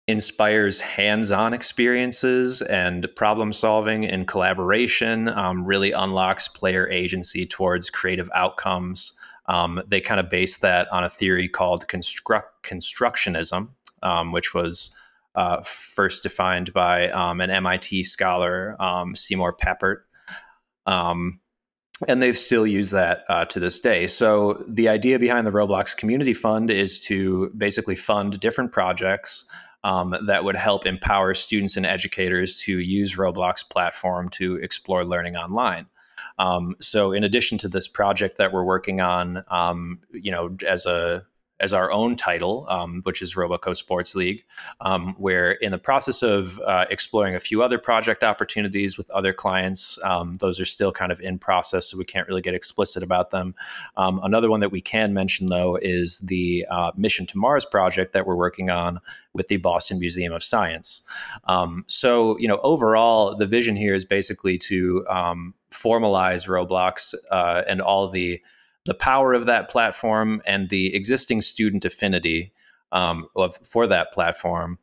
inspires 0.08 0.80
hands-on 0.80 1.54
experiences 1.54 2.60
and 2.62 3.06
problem 3.14 3.52
solving 3.52 4.04
and 4.04 4.26
collaboration 4.26 5.28
um, 5.28 5.64
really 5.64 5.92
unlocks 5.92 6.48
player 6.48 6.88
agency 6.90 7.46
towards 7.46 7.90
creative 7.90 8.28
outcomes. 8.34 9.12
Um, 9.46 9.80
they 9.86 10.00
kind 10.00 10.18
of 10.18 10.28
base 10.28 10.58
that 10.58 10.88
on 10.90 11.04
a 11.04 11.08
theory 11.08 11.48
called 11.48 11.86
construct 11.88 12.64
constructionism 12.64 13.68
um, 14.02 14.32
which 14.32 14.54
was 14.54 14.90
uh, 15.34 15.62
first 15.62 16.22
defined 16.22 16.72
by 16.72 17.10
um, 17.10 17.40
an 17.40 17.50
mit 17.62 18.04
scholar 18.04 18.80
um, 18.80 19.14
seymour 19.14 19.56
papert. 19.56 19.98
Um, 20.86 21.40
and 22.06 22.22
they 22.22 22.32
still 22.32 22.66
use 22.66 22.90
that 22.90 23.24
uh, 23.28 23.44
to 23.46 23.58
this 23.58 23.80
day. 23.80 24.06
So 24.06 24.64
the 24.68 24.88
idea 24.88 25.18
behind 25.18 25.46
the 25.46 25.50
Roblox 25.50 25.96
Community 25.96 26.34
Fund 26.34 26.70
is 26.70 26.98
to 27.00 27.50
basically 27.56 27.96
fund 27.96 28.38
different 28.38 28.70
projects 28.70 29.44
um, 29.84 30.14
that 30.26 30.44
would 30.44 30.56
help 30.56 30.86
empower 30.86 31.34
students 31.34 31.76
and 31.76 31.86
educators 31.86 32.60
to 32.62 32.78
use 32.78 33.16
Roblox 33.16 33.68
platform 33.68 34.28
to 34.30 34.56
explore 34.56 35.04
learning 35.04 35.36
online. 35.36 35.86
Um, 36.38 36.76
so, 36.80 37.12
in 37.12 37.24
addition 37.24 37.58
to 37.58 37.68
this 37.68 37.88
project 37.88 38.36
that 38.38 38.52
we're 38.52 38.64
working 38.64 39.00
on, 39.00 39.44
um, 39.50 40.00
you 40.12 40.30
know, 40.30 40.56
as 40.66 40.86
a 40.86 41.26
as 41.60 41.72
our 41.72 41.90
own 41.90 42.16
title, 42.16 42.66
um, 42.68 43.00
which 43.02 43.20
is 43.20 43.34
Roboco 43.34 43.76
Sports 43.76 44.14
League. 44.14 44.44
Um, 44.80 45.16
we're 45.18 45.52
in 45.52 45.72
the 45.72 45.78
process 45.78 46.22
of 46.22 46.58
uh, 46.60 46.86
exploring 46.90 47.34
a 47.34 47.38
few 47.38 47.62
other 47.62 47.78
project 47.78 48.22
opportunities 48.22 48.96
with 48.96 49.10
other 49.10 49.32
clients. 49.32 49.98
Um, 50.04 50.34
those 50.34 50.60
are 50.60 50.64
still 50.64 50.92
kind 50.92 51.10
of 51.10 51.20
in 51.20 51.38
process, 51.38 51.90
so 51.90 51.98
we 51.98 52.04
can't 52.04 52.28
really 52.28 52.42
get 52.42 52.54
explicit 52.54 53.02
about 53.02 53.30
them. 53.30 53.54
Um, 53.96 54.20
another 54.22 54.50
one 54.50 54.60
that 54.60 54.70
we 54.72 54.80
can 54.80 55.12
mention, 55.12 55.46
though, 55.46 55.76
is 55.80 56.20
the 56.20 56.66
uh, 56.70 56.92
Mission 56.96 57.26
to 57.26 57.38
Mars 57.38 57.64
project 57.64 58.12
that 58.12 58.26
we're 58.26 58.36
working 58.36 58.70
on 58.70 59.00
with 59.32 59.48
the 59.48 59.56
Boston 59.56 59.98
Museum 59.98 60.32
of 60.32 60.42
Science. 60.42 61.02
Um, 61.44 61.84
so, 61.86 62.38
you 62.38 62.48
know, 62.48 62.58
overall, 62.62 63.36
the 63.36 63.46
vision 63.46 63.76
here 63.76 63.94
is 63.94 64.04
basically 64.04 64.58
to 64.58 65.06
um, 65.08 65.54
formalize 65.70 66.46
Roblox 66.46 67.14
uh, 67.30 67.62
and 67.68 67.80
all 67.80 68.08
the 68.08 68.40
the 68.84 68.94
power 68.94 69.34
of 69.34 69.46
that 69.46 69.68
platform 69.68 70.42
and 70.46 70.68
the 70.68 70.94
existing 70.94 71.42
student 71.42 71.84
affinity 71.84 72.52
um, 72.92 73.26
of, 73.36 73.56
for 73.56 73.86
that 73.86 74.12
platform 74.12 74.78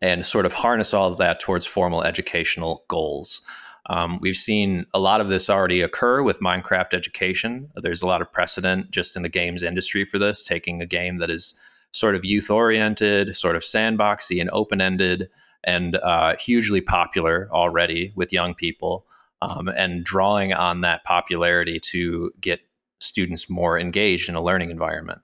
and 0.00 0.24
sort 0.24 0.46
of 0.46 0.52
harness 0.52 0.94
all 0.94 1.08
of 1.08 1.18
that 1.18 1.40
towards 1.40 1.66
formal 1.66 2.02
educational 2.02 2.84
goals. 2.88 3.42
Um, 3.86 4.18
we've 4.20 4.36
seen 4.36 4.86
a 4.94 4.98
lot 4.98 5.20
of 5.20 5.28
this 5.28 5.50
already 5.50 5.82
occur 5.82 6.22
with 6.22 6.40
Minecraft 6.40 6.94
education. 6.94 7.68
There's 7.76 8.02
a 8.02 8.06
lot 8.06 8.22
of 8.22 8.32
precedent 8.32 8.90
just 8.90 9.14
in 9.14 9.22
the 9.22 9.28
games 9.28 9.62
industry 9.62 10.04
for 10.04 10.18
this, 10.18 10.42
taking 10.42 10.80
a 10.80 10.86
game 10.86 11.18
that 11.18 11.28
is 11.28 11.54
sort 11.92 12.14
of 12.14 12.24
youth 12.24 12.50
oriented, 12.50 13.36
sort 13.36 13.56
of 13.56 13.62
sandboxy 13.62 14.40
and 14.40 14.48
open 14.52 14.80
ended, 14.80 15.28
and 15.64 15.96
uh, 15.96 16.34
hugely 16.38 16.80
popular 16.80 17.48
already 17.52 18.12
with 18.16 18.32
young 18.32 18.54
people, 18.54 19.06
um, 19.42 19.68
and 19.68 20.02
drawing 20.02 20.52
on 20.52 20.80
that 20.80 21.04
popularity 21.04 21.78
to 21.78 22.32
get 22.40 22.60
students 23.04 23.50
more 23.50 23.78
engaged 23.78 24.28
in 24.28 24.34
a 24.34 24.42
learning 24.42 24.70
environment. 24.70 25.20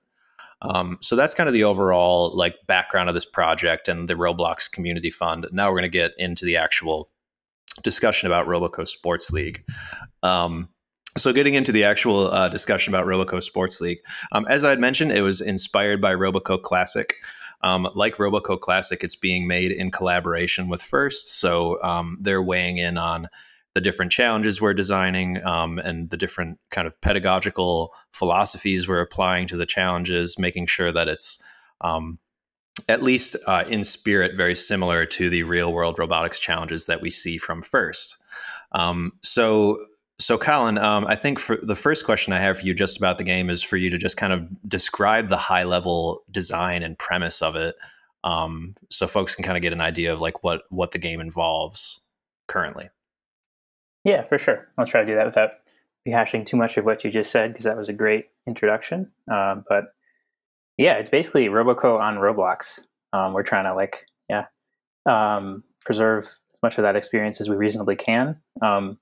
Um, 0.61 0.99
so 1.01 1.15
that's 1.15 1.33
kind 1.33 1.47
of 1.47 1.53
the 1.53 1.63
overall 1.63 2.31
like 2.35 2.55
background 2.67 3.09
of 3.09 3.15
this 3.15 3.25
project 3.25 3.87
and 3.87 4.07
the 4.07 4.13
Roblox 4.13 4.71
Community 4.71 5.09
Fund. 5.09 5.47
Now 5.51 5.69
we're 5.69 5.79
going 5.79 5.83
to 5.83 5.89
get 5.89 6.11
into 6.17 6.45
the 6.45 6.57
actual 6.57 7.09
discussion 7.83 8.27
about 8.27 8.47
Roboco 8.47 8.87
Sports 8.87 9.31
League. 9.31 9.63
Um, 10.21 10.69
so 11.17 11.33
getting 11.33 11.55
into 11.55 11.71
the 11.71 11.83
actual 11.83 12.31
uh, 12.31 12.47
discussion 12.47 12.93
about 12.93 13.05
Roboco 13.05 13.41
Sports 13.41 13.81
League, 13.81 13.99
um, 14.31 14.45
as 14.49 14.63
I 14.63 14.69
had 14.69 14.79
mentioned, 14.79 15.11
it 15.11 15.21
was 15.21 15.41
inspired 15.41 15.99
by 15.99 16.13
Roboco 16.13 16.61
Classic. 16.61 17.15
Um, 17.63 17.87
like 17.93 18.15
Roboco 18.15 18.59
Classic, 18.59 19.03
it's 19.03 19.15
being 19.15 19.45
made 19.45 19.71
in 19.71 19.91
collaboration 19.91 20.67
with 20.67 20.81
First, 20.81 21.27
so 21.27 21.81
um, 21.83 22.17
they're 22.19 22.41
weighing 22.41 22.77
in 22.77 22.97
on 22.97 23.27
the 23.73 23.81
different 23.81 24.11
challenges 24.11 24.59
we're 24.59 24.73
designing 24.73 25.43
um, 25.45 25.79
and 25.79 26.09
the 26.09 26.17
different 26.17 26.59
kind 26.71 26.87
of 26.87 26.99
pedagogical 27.01 27.91
philosophies 28.11 28.87
we're 28.87 29.01
applying 29.01 29.47
to 29.47 29.57
the 29.57 29.65
challenges, 29.65 30.37
making 30.37 30.67
sure 30.67 30.91
that 30.91 31.07
it's 31.07 31.41
um, 31.81 32.19
at 32.89 33.01
least 33.01 33.35
uh, 33.47 33.63
in 33.67 33.83
spirit 33.83 34.35
very 34.35 34.55
similar 34.55 35.05
to 35.05 35.29
the 35.29 35.43
real 35.43 35.71
world 35.71 35.99
robotics 35.99 36.39
challenges 36.39 36.85
that 36.85 37.01
we 37.01 37.09
see 37.09 37.37
from 37.37 37.61
first. 37.61 38.17
Um, 38.73 39.13
so, 39.23 39.85
so 40.19 40.37
Colin, 40.37 40.77
um, 40.77 41.05
I 41.07 41.15
think 41.15 41.39
for 41.39 41.57
the 41.61 41.75
first 41.75 42.05
question 42.05 42.33
I 42.33 42.39
have 42.39 42.59
for 42.59 42.65
you 42.65 42.73
just 42.73 42.97
about 42.97 43.17
the 43.17 43.23
game 43.23 43.49
is 43.49 43.63
for 43.63 43.77
you 43.77 43.89
to 43.89 43.97
just 43.97 44.17
kind 44.17 44.33
of 44.33 44.47
describe 44.67 45.27
the 45.27 45.37
high 45.37 45.63
level 45.63 46.23
design 46.29 46.83
and 46.83 46.97
premise 46.97 47.41
of 47.41 47.55
it, 47.55 47.75
um, 48.23 48.75
so 48.89 49.07
folks 49.07 49.33
can 49.33 49.43
kind 49.43 49.57
of 49.57 49.63
get 49.63 49.73
an 49.73 49.81
idea 49.81 50.13
of 50.13 50.21
like 50.21 50.43
what 50.43 50.63
what 50.69 50.91
the 50.91 50.99
game 50.99 51.21
involves 51.21 52.01
currently. 52.47 52.89
Yeah, 54.03 54.23
for 54.23 54.37
sure. 54.37 54.67
I'll 54.77 54.85
try 54.85 55.01
to 55.01 55.07
do 55.07 55.15
that 55.15 55.25
without 55.25 55.51
rehashing 56.07 56.45
too 56.45 56.57
much 56.57 56.77
of 56.77 56.85
what 56.85 57.03
you 57.03 57.11
just 57.11 57.31
said 57.31 57.51
because 57.51 57.65
that 57.65 57.77
was 57.77 57.89
a 57.89 57.93
great 57.93 58.25
introduction. 58.47 59.11
Um, 59.31 59.63
but 59.69 59.93
yeah, 60.77 60.93
it's 60.93 61.09
basically 61.09 61.45
Roboco 61.47 61.99
on 61.99 62.15
Roblox. 62.15 62.87
Um, 63.13 63.33
we're 63.33 63.43
trying 63.43 63.65
to 63.65 63.75
like, 63.75 64.05
yeah, 64.29 64.45
um, 65.05 65.63
preserve 65.85 66.23
as 66.25 66.59
much 66.63 66.77
of 66.77 66.83
that 66.83 66.95
experience 66.95 67.39
as 67.39 67.49
we 67.49 67.55
reasonably 67.55 67.95
can. 67.95 68.37
Um, 68.61 68.97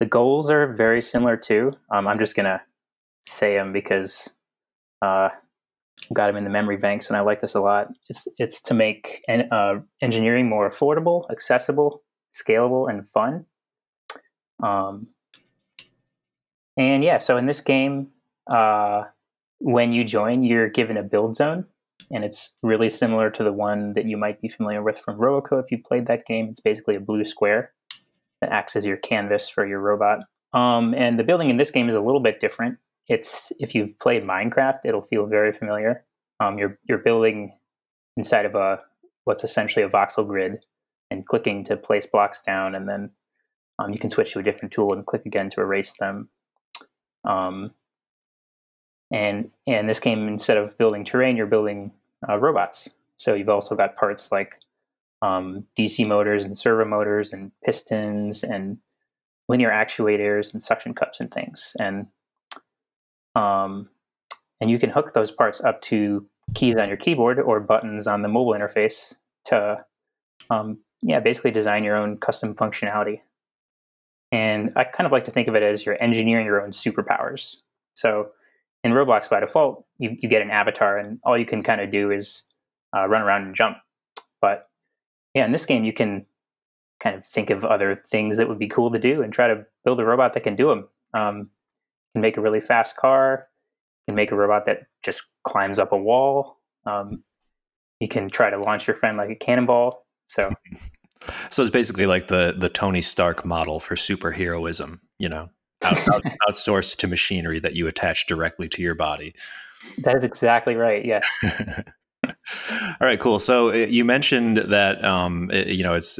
the 0.00 0.06
goals 0.06 0.48
are 0.50 0.72
very 0.74 1.02
similar 1.02 1.36
too. 1.36 1.72
Um, 1.90 2.06
I'm 2.06 2.18
just 2.18 2.36
gonna 2.36 2.62
say 3.24 3.54
them 3.56 3.72
because 3.72 4.34
uh, 5.02 5.30
I've 6.04 6.14
got 6.14 6.28
them 6.28 6.36
in 6.36 6.44
the 6.44 6.50
memory 6.50 6.76
banks, 6.76 7.08
and 7.08 7.16
I 7.16 7.20
like 7.20 7.40
this 7.40 7.54
a 7.54 7.60
lot. 7.60 7.88
It's 8.08 8.28
it's 8.38 8.62
to 8.62 8.74
make 8.74 9.22
en- 9.28 9.48
uh, 9.50 9.80
engineering 10.00 10.48
more 10.48 10.70
affordable, 10.70 11.28
accessible, 11.30 12.02
scalable, 12.32 12.88
and 12.88 13.08
fun. 13.08 13.44
Um, 14.62 15.08
and 16.76 17.02
yeah, 17.02 17.18
so 17.18 17.36
in 17.36 17.46
this 17.46 17.60
game, 17.60 18.08
uh, 18.50 19.04
when 19.58 19.92
you 19.92 20.04
join, 20.04 20.44
you're 20.44 20.68
given 20.68 20.96
a 20.96 21.02
build 21.02 21.36
zone, 21.36 21.64
and 22.10 22.24
it's 22.24 22.56
really 22.62 22.88
similar 22.88 23.30
to 23.30 23.44
the 23.44 23.52
one 23.52 23.94
that 23.94 24.06
you 24.06 24.16
might 24.16 24.40
be 24.40 24.48
familiar 24.48 24.82
with 24.82 24.98
from 24.98 25.18
Roboco 25.18 25.62
if 25.62 25.70
you 25.70 25.78
played 25.82 26.06
that 26.06 26.26
game. 26.26 26.48
It's 26.48 26.60
basically 26.60 26.94
a 26.94 27.00
blue 27.00 27.24
square 27.24 27.72
that 28.40 28.50
acts 28.50 28.76
as 28.76 28.86
your 28.86 28.96
canvas 28.96 29.48
for 29.48 29.66
your 29.66 29.80
robot. 29.80 30.20
Um, 30.52 30.94
and 30.94 31.18
the 31.18 31.24
building 31.24 31.50
in 31.50 31.56
this 31.56 31.70
game 31.70 31.88
is 31.88 31.94
a 31.94 32.00
little 32.00 32.20
bit 32.20 32.40
different. 32.40 32.78
It's 33.08 33.52
if 33.58 33.74
you've 33.74 33.98
played 33.98 34.22
Minecraft, 34.22 34.80
it'll 34.84 35.02
feel 35.02 35.26
very 35.26 35.52
familiar. 35.52 36.04
Um, 36.40 36.58
you're 36.58 36.78
you're 36.88 36.98
building 36.98 37.58
inside 38.16 38.46
of 38.46 38.54
a 38.54 38.80
what's 39.24 39.44
essentially 39.44 39.84
a 39.84 39.88
voxel 39.88 40.26
grid, 40.26 40.64
and 41.10 41.26
clicking 41.26 41.64
to 41.64 41.76
place 41.76 42.06
blocks 42.06 42.42
down, 42.42 42.74
and 42.74 42.88
then 42.88 43.10
um, 43.78 43.92
you 43.92 43.98
can 43.98 44.10
switch 44.10 44.32
to 44.32 44.38
a 44.38 44.42
different 44.42 44.72
tool 44.72 44.92
and 44.92 45.06
click 45.06 45.24
again 45.26 45.48
to 45.50 45.60
erase 45.60 45.92
them. 45.94 46.28
Um, 47.24 47.72
and 49.10 49.50
this 49.66 50.00
game, 50.00 50.28
instead 50.28 50.58
of 50.58 50.76
building 50.76 51.04
terrain, 51.04 51.36
you're 51.36 51.46
building 51.46 51.92
uh, 52.28 52.38
robots. 52.38 52.90
So 53.16 53.34
you've 53.34 53.48
also 53.48 53.74
got 53.74 53.96
parts 53.96 54.30
like 54.30 54.60
um, 55.22 55.64
DC 55.76 56.06
motors 56.06 56.44
and 56.44 56.56
servo 56.56 56.84
motors 56.84 57.32
and 57.32 57.50
pistons 57.64 58.44
and 58.44 58.78
linear 59.48 59.70
actuators 59.70 60.52
and 60.52 60.62
suction 60.62 60.94
cups 60.94 61.20
and 61.20 61.30
things. 61.32 61.76
And 61.80 62.06
um, 63.34 63.88
and 64.60 64.70
you 64.70 64.78
can 64.78 64.90
hook 64.90 65.12
those 65.12 65.30
parts 65.30 65.62
up 65.62 65.80
to 65.82 66.26
keys 66.54 66.76
on 66.76 66.88
your 66.88 66.96
keyboard 66.96 67.38
or 67.38 67.60
buttons 67.60 68.06
on 68.06 68.22
the 68.22 68.28
mobile 68.28 68.52
interface 68.52 69.16
to 69.44 69.84
um, 70.50 70.78
yeah 71.02 71.20
basically 71.20 71.50
design 71.50 71.84
your 71.84 71.96
own 71.96 72.18
custom 72.18 72.54
functionality. 72.54 73.20
And 74.30 74.72
I 74.76 74.84
kind 74.84 75.06
of 75.06 75.12
like 75.12 75.24
to 75.24 75.30
think 75.30 75.48
of 75.48 75.54
it 75.54 75.62
as 75.62 75.86
you're 75.86 76.00
engineering 76.02 76.44
your 76.44 76.62
own 76.62 76.70
superpowers. 76.70 77.62
So 77.94 78.30
in 78.84 78.92
Roblox 78.92 79.28
by 79.28 79.40
default, 79.40 79.84
you, 79.98 80.16
you 80.20 80.28
get 80.28 80.42
an 80.42 80.50
avatar, 80.50 80.98
and 80.98 81.18
all 81.24 81.36
you 81.36 81.46
can 81.46 81.62
kind 81.62 81.80
of 81.80 81.90
do 81.90 82.10
is 82.10 82.46
uh, 82.96 83.06
run 83.08 83.22
around 83.22 83.42
and 83.44 83.54
jump. 83.54 83.78
But 84.40 84.68
yeah, 85.34 85.44
in 85.44 85.52
this 85.52 85.66
game, 85.66 85.84
you 85.84 85.92
can 85.92 86.26
kind 87.00 87.16
of 87.16 87.24
think 87.24 87.50
of 87.50 87.64
other 87.64 88.02
things 88.06 88.36
that 88.36 88.48
would 88.48 88.58
be 88.58 88.68
cool 88.68 88.90
to 88.90 88.98
do 88.98 89.22
and 89.22 89.32
try 89.32 89.48
to 89.48 89.64
build 89.84 90.00
a 90.00 90.04
robot 90.04 90.32
that 90.34 90.42
can 90.42 90.56
do 90.56 90.68
them. 90.68 90.88
Um, 91.14 91.38
you 91.38 92.14
can 92.14 92.22
make 92.22 92.36
a 92.36 92.40
really 92.40 92.60
fast 92.60 92.96
car. 92.96 93.48
You 94.06 94.12
can 94.12 94.16
make 94.16 94.32
a 94.32 94.36
robot 94.36 94.66
that 94.66 94.86
just 95.02 95.34
climbs 95.44 95.78
up 95.78 95.92
a 95.92 95.96
wall. 95.96 96.58
Um, 96.86 97.22
you 98.00 98.08
can 98.08 98.28
try 98.30 98.50
to 98.50 98.58
launch 98.58 98.86
your 98.86 98.96
friend 98.96 99.16
like 99.16 99.30
a 99.30 99.34
cannonball. 99.34 100.06
So, 100.26 100.50
so 101.50 101.62
it's 101.62 101.70
basically 101.70 102.06
like 102.06 102.28
the 102.28 102.54
the 102.56 102.68
Tony 102.68 103.00
Stark 103.00 103.44
model 103.44 103.80
for 103.80 103.94
superheroism. 103.94 105.00
You 105.18 105.28
know, 105.28 105.50
out, 105.84 106.08
out, 106.14 106.22
outsourced 106.48 106.96
to 106.96 107.06
machinery 107.06 107.60
that 107.60 107.74
you 107.74 107.86
attach 107.88 108.26
directly 108.26 108.68
to 108.70 108.82
your 108.82 108.94
body. 108.94 109.34
That 110.02 110.16
is 110.16 110.24
exactly 110.24 110.74
right. 110.74 111.04
Yes. 111.04 111.26
All 113.00 113.06
right, 113.06 113.20
cool. 113.20 113.38
So 113.38 113.70
uh, 113.70 113.86
you 113.86 114.04
mentioned 114.04 114.58
that 114.58 115.04
um, 115.04 115.50
you 115.52 115.82
know 115.82 115.94
it's 115.94 116.18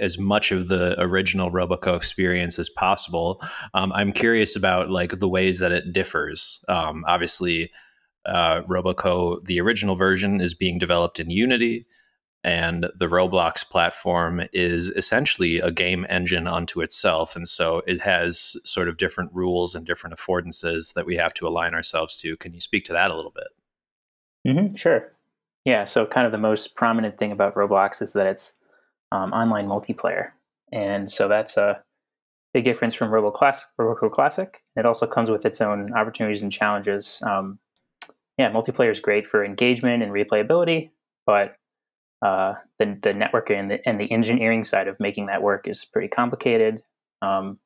as 0.00 0.18
much 0.18 0.52
of 0.52 0.68
the 0.68 1.00
original 1.00 1.50
Roboco 1.50 1.96
experience 1.96 2.58
as 2.58 2.68
possible. 2.68 3.42
Um, 3.74 3.92
I'm 3.92 4.12
curious 4.12 4.56
about 4.56 4.90
like 4.90 5.18
the 5.20 5.28
ways 5.28 5.60
that 5.60 5.72
it 5.72 5.92
differs. 5.92 6.64
Um, 6.68 7.04
obviously, 7.06 7.70
uh, 8.26 8.62
Roboco, 8.62 9.42
the 9.44 9.60
original 9.60 9.94
version, 9.94 10.40
is 10.40 10.54
being 10.54 10.78
developed 10.78 11.20
in 11.20 11.30
Unity 11.30 11.86
and 12.46 12.88
the 12.94 13.08
Roblox 13.08 13.68
platform 13.68 14.40
is 14.52 14.90
essentially 14.90 15.58
a 15.58 15.72
game 15.72 16.06
engine 16.08 16.46
unto 16.46 16.80
itself. 16.80 17.34
And 17.34 17.48
so 17.48 17.82
it 17.88 18.00
has 18.02 18.56
sort 18.64 18.88
of 18.88 18.98
different 18.98 19.34
rules 19.34 19.74
and 19.74 19.84
different 19.84 20.16
affordances 20.16 20.94
that 20.94 21.06
we 21.06 21.16
have 21.16 21.34
to 21.34 21.48
align 21.48 21.74
ourselves 21.74 22.16
to. 22.18 22.36
Can 22.36 22.54
you 22.54 22.60
speak 22.60 22.84
to 22.84 22.92
that 22.92 23.10
a 23.10 23.16
little 23.16 23.32
bit? 23.32 23.48
Mm-hmm, 24.46 24.76
sure. 24.76 25.12
Yeah. 25.64 25.86
So, 25.86 26.06
kind 26.06 26.24
of 26.24 26.30
the 26.30 26.38
most 26.38 26.76
prominent 26.76 27.18
thing 27.18 27.32
about 27.32 27.56
Roblox 27.56 28.00
is 28.00 28.12
that 28.12 28.28
it's 28.28 28.54
um, 29.10 29.32
online 29.32 29.66
multiplayer. 29.66 30.30
And 30.70 31.10
so 31.10 31.26
that's 31.26 31.56
a 31.56 31.82
big 32.54 32.64
difference 32.64 32.94
from 32.94 33.10
Robo 33.10 33.32
Classic, 33.32 33.68
Classic. 34.12 34.62
It 34.76 34.86
also 34.86 35.08
comes 35.08 35.30
with 35.30 35.44
its 35.44 35.60
own 35.60 35.92
opportunities 35.94 36.42
and 36.42 36.52
challenges. 36.52 37.20
Um, 37.26 37.58
yeah, 38.38 38.52
multiplayer 38.52 38.92
is 38.92 39.00
great 39.00 39.26
for 39.26 39.44
engagement 39.44 40.04
and 40.04 40.12
replayability, 40.12 40.90
but 41.26 41.56
uh, 42.22 42.54
the 42.78 42.98
the 43.02 43.12
networking 43.12 43.58
and 43.58 43.70
the, 43.70 43.88
and 43.88 44.00
the 44.00 44.10
engineering 44.10 44.64
side 44.64 44.88
of 44.88 44.98
making 44.98 45.26
that 45.26 45.42
work 45.42 45.68
is 45.68 45.84
pretty 45.84 46.08
complicated. 46.08 46.82
Um, 47.22 47.58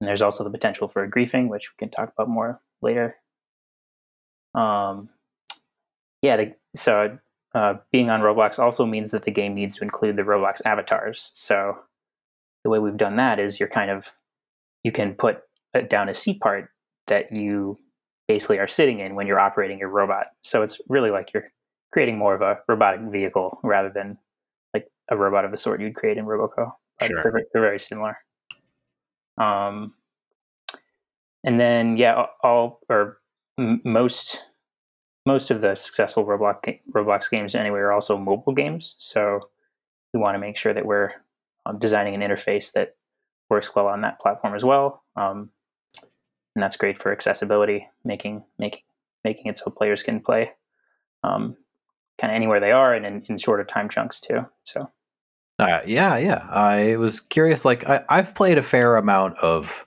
and 0.00 0.08
there's 0.08 0.22
also 0.22 0.44
the 0.44 0.50
potential 0.50 0.88
for 0.88 1.08
griefing, 1.08 1.48
which 1.48 1.70
we 1.70 1.76
can 1.78 1.90
talk 1.90 2.12
about 2.12 2.28
more 2.28 2.60
later. 2.80 3.16
Um, 4.54 5.10
yeah, 6.20 6.36
the, 6.36 6.54
so 6.74 7.18
uh, 7.54 7.74
being 7.90 8.10
on 8.10 8.20
Roblox 8.20 8.58
also 8.58 8.84
means 8.84 9.10
that 9.12 9.22
the 9.22 9.30
game 9.30 9.54
needs 9.54 9.76
to 9.76 9.84
include 9.84 10.16
the 10.16 10.22
Roblox 10.22 10.60
avatars. 10.64 11.30
So 11.34 11.78
the 12.64 12.70
way 12.70 12.78
we've 12.78 12.96
done 12.96 13.16
that 13.16 13.38
is 13.38 13.60
you're 13.60 13.68
kind 13.68 13.90
of 13.90 14.12
you 14.84 14.92
can 14.92 15.14
put 15.14 15.42
down 15.88 16.08
a 16.08 16.14
seat 16.14 16.40
part 16.40 16.70
that 17.06 17.32
you 17.32 17.78
basically 18.28 18.58
are 18.58 18.66
sitting 18.66 19.00
in 19.00 19.14
when 19.14 19.26
you're 19.26 19.40
operating 19.40 19.78
your 19.78 19.88
robot. 19.88 20.26
So 20.42 20.62
it's 20.62 20.80
really 20.88 21.10
like 21.10 21.32
you're 21.32 21.52
creating 21.92 22.18
more 22.18 22.34
of 22.34 22.42
a 22.42 22.58
robotic 22.68 23.00
vehicle 23.10 23.58
rather 23.62 23.90
than 23.90 24.18
like 24.74 24.88
a 25.10 25.16
robot 25.16 25.44
of 25.44 25.50
the 25.50 25.56
sort 25.56 25.80
you'd 25.80 25.94
create 25.94 26.16
in 26.16 26.24
Roboco. 26.24 26.72
But 26.98 27.08
Sure. 27.08 27.22
they're, 27.22 27.44
they're 27.52 27.62
very 27.62 27.78
similar. 27.78 28.16
Um, 29.38 29.94
and 31.44 31.58
then 31.58 31.96
yeah, 31.96 32.26
all 32.42 32.80
or 32.88 33.18
m- 33.58 33.80
most 33.84 34.44
most 35.24 35.50
of 35.50 35.60
the 35.60 35.74
successful 35.74 36.24
Roblox 36.24 36.80
Roblox 36.90 37.30
games 37.30 37.54
anyway 37.54 37.80
are 37.80 37.92
also 37.92 38.18
mobile 38.18 38.52
games. 38.52 38.96
So 38.98 39.40
we 40.12 40.20
want 40.20 40.34
to 40.34 40.38
make 40.40 40.56
sure 40.56 40.74
that 40.74 40.86
we're 40.86 41.12
um, 41.66 41.78
designing 41.78 42.14
an 42.14 42.20
interface 42.20 42.72
that 42.72 42.96
works 43.48 43.74
well 43.74 43.86
on 43.86 44.02
that 44.02 44.20
platform 44.20 44.54
as 44.54 44.64
well. 44.64 45.02
Um, 45.16 45.50
and 46.54 46.62
that's 46.62 46.76
great 46.76 46.98
for 46.98 47.12
accessibility, 47.12 47.88
making 48.04 48.44
making 48.58 48.82
making 49.24 49.46
it 49.46 49.56
so 49.56 49.70
players 49.70 50.02
can 50.02 50.20
play 50.20 50.52
um, 51.22 51.56
kind 52.20 52.32
of 52.32 52.36
anywhere 52.36 52.60
they 52.60 52.72
are 52.72 52.94
and 52.94 53.04
in, 53.06 53.22
in 53.28 53.38
shorter 53.38 53.64
time 53.64 53.88
chunks 53.88 54.20
too. 54.20 54.46
So 54.64 54.90
Uh, 55.58 55.80
yeah, 55.86 56.16
yeah. 56.16 56.46
I 56.50 56.96
was 56.96 57.20
curious. 57.20 57.64
Like, 57.64 57.88
I, 57.88 58.04
I've 58.08 58.34
played 58.34 58.58
a 58.58 58.62
fair 58.62 58.96
amount 58.96 59.38
of 59.38 59.86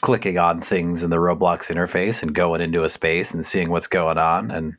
clicking 0.00 0.38
on 0.38 0.60
things 0.60 1.02
in 1.02 1.10
the 1.10 1.16
Roblox 1.16 1.72
interface 1.72 2.22
and 2.22 2.34
going 2.34 2.60
into 2.60 2.84
a 2.84 2.88
space 2.88 3.32
and 3.32 3.44
seeing 3.46 3.70
what's 3.70 3.86
going 3.86 4.18
on. 4.18 4.50
And, 4.50 4.74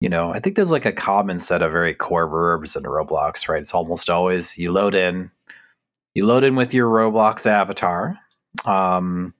you 0.00 0.08
know, 0.08 0.34
I 0.34 0.40
think 0.40 0.56
there's 0.56 0.70
like 0.70 0.86
a 0.86 0.92
common 0.92 1.38
set 1.38 1.62
of 1.62 1.72
very 1.72 1.94
core 1.94 2.28
verbs 2.28 2.76
in 2.76 2.82
Roblox, 2.82 3.48
right? 3.48 3.62
It's 3.62 3.74
almost 3.74 4.10
always 4.10 4.58
you 4.58 4.72
load 4.72 4.94
in, 4.94 5.30
you 6.14 6.26
load 6.26 6.44
in 6.44 6.56
with 6.56 6.74
your 6.74 6.90
Roblox 6.90 7.46
avatar. 7.46 8.18
Um, 8.64 9.34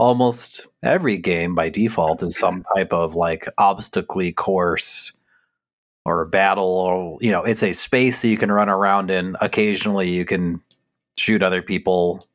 almost 0.00 0.66
every 0.82 1.18
game 1.18 1.54
by 1.54 1.68
default 1.68 2.22
is 2.22 2.36
some 2.38 2.64
type 2.74 2.90
of 2.92 3.14
like 3.14 3.46
obstacle 3.58 4.32
course 4.32 5.12
or 6.06 6.22
a 6.22 6.26
battle 6.26 6.64
or 6.64 7.18
you 7.20 7.30
know 7.30 7.42
it's 7.42 7.62
a 7.62 7.74
space 7.74 8.22
that 8.22 8.28
you 8.28 8.38
can 8.38 8.50
run 8.50 8.70
around 8.70 9.10
in. 9.10 9.36
Occasionally 9.42 10.08
you 10.08 10.24
can 10.24 10.62
shoot 11.18 11.42
other 11.42 11.60
people. 11.60 12.26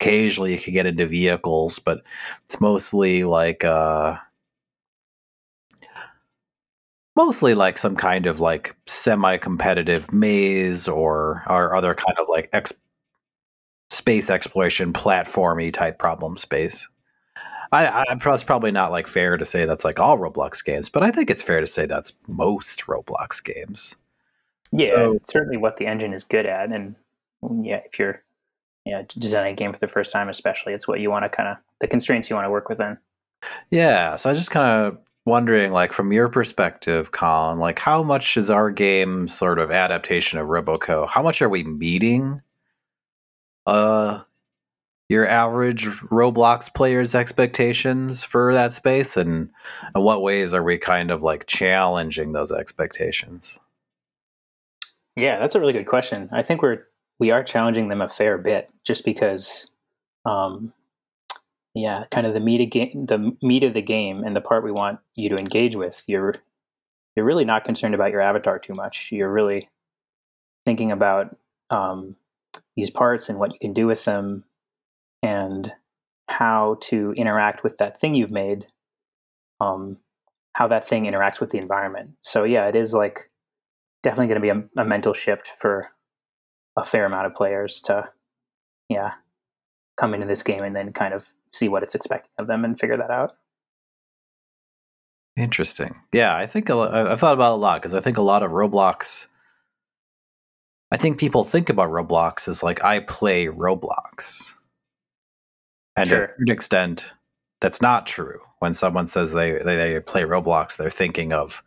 Occasionally 0.00 0.52
you 0.52 0.60
can 0.60 0.72
get 0.72 0.86
into 0.86 1.04
vehicles 1.06 1.80
but 1.80 2.02
it's 2.44 2.60
mostly 2.60 3.24
like 3.24 3.64
uh 3.64 4.16
mostly 7.16 7.54
like 7.54 7.76
some 7.76 7.96
kind 7.96 8.26
of 8.26 8.38
like 8.38 8.76
semi-competitive 8.86 10.12
maze 10.12 10.86
or 10.86 11.42
or 11.48 11.74
other 11.74 11.92
kind 11.92 12.16
of 12.20 12.28
like 12.28 12.48
ex- 12.52 12.72
space 13.90 14.30
exploration 14.30 14.92
platformy 14.92 15.72
type 15.72 15.98
problem 15.98 16.36
space 16.36 16.86
I, 17.72 17.86
I 17.86 18.04
it's 18.10 18.42
probably 18.42 18.72
not 18.72 18.90
like 18.90 19.06
fair 19.06 19.36
to 19.36 19.44
say 19.44 19.64
that's 19.64 19.84
like 19.84 20.00
all 20.00 20.18
Roblox 20.18 20.64
games, 20.64 20.88
but 20.88 21.02
I 21.02 21.10
think 21.10 21.30
it's 21.30 21.42
fair 21.42 21.60
to 21.60 21.66
say 21.66 21.86
that's 21.86 22.12
most 22.26 22.84
Roblox 22.86 23.42
games. 23.42 23.94
yeah, 24.72 24.88
So- 24.94 25.12
it's 25.12 25.32
certainly 25.32 25.56
what 25.56 25.76
the 25.76 25.86
engine 25.86 26.12
is 26.12 26.24
good 26.24 26.46
at. 26.46 26.70
And 26.72 26.96
yeah, 27.64 27.80
if 27.84 27.98
you're 27.98 28.22
yeah, 28.84 29.02
designing 29.18 29.52
a 29.52 29.56
game 29.56 29.72
for 29.72 29.78
the 29.78 29.86
first 29.88 30.10
time, 30.12 30.28
especially, 30.28 30.72
it's 30.72 30.88
what 30.88 31.00
you 31.00 31.10
want 31.10 31.24
to 31.24 31.28
kind 31.28 31.48
of 31.48 31.58
the 31.80 31.86
constraints 31.86 32.28
you 32.30 32.36
want 32.36 32.46
to 32.46 32.50
work 32.50 32.68
within. 32.68 32.98
Yeah, 33.70 34.16
so 34.16 34.28
I 34.28 34.32
was 34.32 34.40
just 34.40 34.50
kind 34.50 34.86
of 34.86 34.98
wondering, 35.26 35.70
like, 35.70 35.92
from 35.92 36.12
your 36.12 36.28
perspective, 36.28 37.12
Colin, 37.12 37.58
like, 37.58 37.78
how 37.78 38.02
much 38.02 38.36
is 38.36 38.50
our 38.50 38.70
game 38.70 39.28
sort 39.28 39.58
of 39.58 39.70
adaptation 39.70 40.38
of 40.38 40.48
Roboco? 40.48 41.06
How 41.08 41.22
much 41.22 41.40
are 41.42 41.48
we 41.48 41.62
meeting 41.62 42.40
uh 43.66 44.22
your 45.10 45.26
average 45.26 45.86
Roblox 45.86 46.72
player's 46.72 47.16
expectations 47.16 48.22
for 48.22 48.54
that 48.54 48.72
space, 48.72 49.16
and 49.16 49.50
in 49.96 50.02
what 50.02 50.22
ways 50.22 50.54
are 50.54 50.62
we 50.62 50.78
kind 50.78 51.10
of 51.10 51.24
like 51.24 51.46
challenging 51.48 52.30
those 52.30 52.52
expectations? 52.52 53.58
Yeah, 55.16 55.40
that's 55.40 55.56
a 55.56 55.60
really 55.60 55.72
good 55.72 55.88
question. 55.88 56.28
I 56.30 56.42
think 56.42 56.62
we're 56.62 56.84
we 57.18 57.32
are 57.32 57.42
challenging 57.42 57.88
them 57.88 58.00
a 58.00 58.08
fair 58.08 58.38
bit, 58.38 58.70
just 58.84 59.04
because, 59.04 59.68
um, 60.24 60.72
yeah, 61.74 62.04
kind 62.12 62.24
of 62.24 62.32
the 62.32 62.40
meat 62.40 62.60
of 62.60 62.70
game, 62.70 63.06
the 63.06 63.36
meat 63.42 63.64
of 63.64 63.74
the 63.74 63.82
game, 63.82 64.22
and 64.22 64.36
the 64.36 64.40
part 64.40 64.62
we 64.62 64.70
want 64.70 65.00
you 65.16 65.28
to 65.28 65.36
engage 65.36 65.74
with. 65.74 66.04
You're 66.06 66.36
you're 67.16 67.26
really 67.26 67.44
not 67.44 67.64
concerned 67.64 67.96
about 67.96 68.12
your 68.12 68.20
avatar 68.20 68.60
too 68.60 68.74
much. 68.74 69.10
You're 69.10 69.32
really 69.32 69.68
thinking 70.64 70.92
about 70.92 71.36
um, 71.68 72.14
these 72.76 72.90
parts 72.90 73.28
and 73.28 73.40
what 73.40 73.52
you 73.52 73.58
can 73.58 73.72
do 73.72 73.88
with 73.88 74.04
them 74.04 74.44
and 75.22 75.72
how 76.28 76.76
to 76.80 77.12
interact 77.16 77.62
with 77.62 77.78
that 77.78 77.98
thing 77.98 78.14
you've 78.14 78.30
made 78.30 78.66
um, 79.60 79.98
how 80.54 80.66
that 80.68 80.86
thing 80.86 81.04
interacts 81.06 81.40
with 81.40 81.50
the 81.50 81.58
environment. 81.58 82.12
So 82.20 82.44
yeah 82.44 82.66
it 82.66 82.76
is 82.76 82.94
like 82.94 83.30
definitely 84.02 84.28
going 84.28 84.40
to 84.40 84.54
be 84.54 84.70
a, 84.78 84.82
a, 84.82 84.84
mental 84.84 85.12
shift 85.12 85.48
for 85.58 85.90
a 86.76 86.84
fair 86.84 87.04
amount 87.04 87.26
of 87.26 87.34
players 87.34 87.80
to 87.82 88.08
yeah 88.88 89.12
come 89.98 90.14
into 90.14 90.26
this 90.26 90.42
game 90.42 90.62
and 90.62 90.74
then 90.74 90.92
kind 90.92 91.12
of 91.12 91.34
see 91.52 91.68
what 91.68 91.82
it's 91.82 91.94
expecting 91.94 92.30
of 92.38 92.46
them 92.46 92.64
and 92.64 92.78
figure 92.78 92.96
that 92.96 93.10
out. 93.10 93.36
Interesting. 95.36 95.96
Yeah 96.12 96.36
i 96.36 96.46
think 96.46 96.68
i've 96.70 97.20
thought 97.20 97.34
about 97.34 97.52
a 97.52 97.56
lot 97.56 97.80
because 97.80 97.94
i 97.94 98.00
think 98.00 98.16
a 98.18 98.22
lot 98.22 98.42
of 98.42 98.50
roblox 98.50 99.26
I 100.92 100.96
think 100.96 101.18
people 101.18 101.44
think 101.44 101.68
about 101.68 101.90
Roblox 101.90 102.48
as 102.48 102.62
like 102.62 102.82
I 102.82 103.00
play 103.00 103.46
Roblox. 103.46 104.54
And 105.96 106.08
sure. 106.08 106.20
to 106.20 106.26
a 106.26 106.28
certain 106.28 106.50
extent, 106.50 107.04
that's 107.60 107.80
not 107.80 108.06
true. 108.06 108.40
When 108.58 108.74
someone 108.74 109.06
says 109.06 109.32
they, 109.32 109.52
they, 109.52 109.76
they 109.76 110.00
play 110.00 110.22
Roblox, 110.22 110.76
they're 110.76 110.90
thinking 110.90 111.32
of 111.32 111.62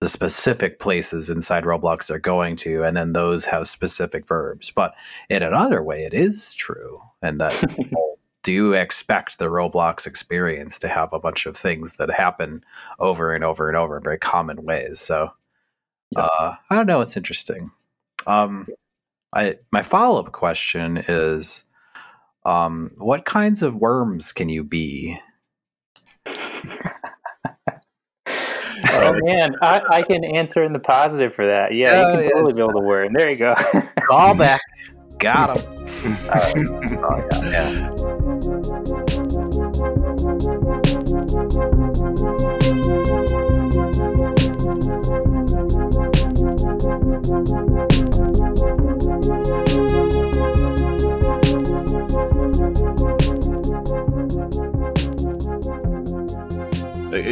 the 0.00 0.08
specific 0.08 0.78
places 0.78 1.30
inside 1.30 1.64
Roblox 1.64 2.06
they're 2.06 2.18
going 2.18 2.56
to, 2.56 2.82
and 2.82 2.96
then 2.96 3.12
those 3.12 3.46
have 3.46 3.66
specific 3.66 4.26
verbs. 4.26 4.70
But 4.70 4.94
in 5.30 5.42
another 5.42 5.82
way, 5.82 6.04
it 6.04 6.12
is 6.12 6.52
true, 6.54 7.00
and 7.22 7.40
that 7.40 7.52
people 7.76 8.18
do 8.42 8.74
expect 8.74 9.38
the 9.38 9.46
Roblox 9.46 10.06
experience 10.06 10.78
to 10.80 10.88
have 10.88 11.12
a 11.12 11.18
bunch 11.18 11.46
of 11.46 11.56
things 11.56 11.94
that 11.94 12.10
happen 12.10 12.62
over 12.98 13.34
and 13.34 13.42
over 13.42 13.68
and 13.68 13.76
over 13.76 13.96
in 13.96 14.02
very 14.02 14.18
common 14.18 14.64
ways. 14.64 15.00
So, 15.00 15.32
uh, 16.14 16.54
I 16.70 16.74
don't 16.74 16.86
know. 16.86 17.00
It's 17.00 17.16
interesting. 17.16 17.70
Um, 18.26 18.68
I 19.32 19.58
my 19.72 19.82
follow 19.82 20.20
up 20.20 20.32
question 20.32 21.02
is, 21.08 21.64
um, 22.46 22.92
what 22.96 23.24
kinds 23.24 23.62
of 23.62 23.74
worms 23.74 24.32
can 24.32 24.48
you 24.48 24.62
be? 24.62 25.18
oh 28.92 29.18
man, 29.24 29.56
I, 29.62 29.80
I, 29.90 30.02
can 30.02 30.24
answer 30.24 30.62
in 30.62 30.72
the 30.72 30.78
positive 30.78 31.34
for 31.34 31.46
that. 31.46 31.74
Yeah, 31.74 32.06
you 32.06 32.14
can 32.14 32.24
yeah. 32.24 32.30
totally 32.30 32.52
build 32.52 32.74
a 32.74 32.80
worm. 32.80 33.12
There 33.14 33.28
you 33.30 33.36
go. 33.36 33.54
Call 34.08 34.36
back. 34.36 34.60
Got 35.18 35.58
him. 35.58 35.66
uh, 36.30 36.52
oh, 36.56 37.28
yeah. 37.32 37.50
yeah. 37.50 37.90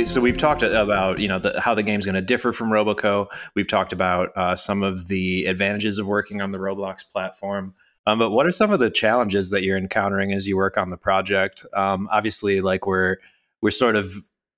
So 0.04 0.20
we've 0.20 0.36
talked 0.36 0.62
about 0.62 1.18
you 1.18 1.28
know 1.28 1.38
the, 1.38 1.60
how 1.60 1.74
the 1.74 1.82
game's 1.82 2.04
going 2.04 2.14
to 2.14 2.22
differ 2.22 2.52
from 2.52 2.68
Roboco. 2.68 3.26
We've 3.54 3.68
talked 3.68 3.92
about 3.92 4.30
uh, 4.36 4.56
some 4.56 4.82
of 4.82 5.08
the 5.08 5.44
advantages 5.46 5.98
of 5.98 6.06
working 6.06 6.40
on 6.40 6.50
the 6.50 6.58
Roblox 6.58 7.10
platform. 7.10 7.74
Um, 8.06 8.18
but 8.18 8.30
what 8.30 8.46
are 8.46 8.52
some 8.52 8.70
of 8.70 8.80
the 8.80 8.90
challenges 8.90 9.50
that 9.50 9.62
you're 9.62 9.78
encountering 9.78 10.32
as 10.32 10.46
you 10.46 10.56
work 10.56 10.76
on 10.76 10.88
the 10.88 10.96
project? 10.96 11.64
Um, 11.74 12.08
obviously, 12.12 12.60
like 12.60 12.86
we're 12.86 13.16
we're 13.60 13.70
sort 13.70 13.96
of 13.96 14.12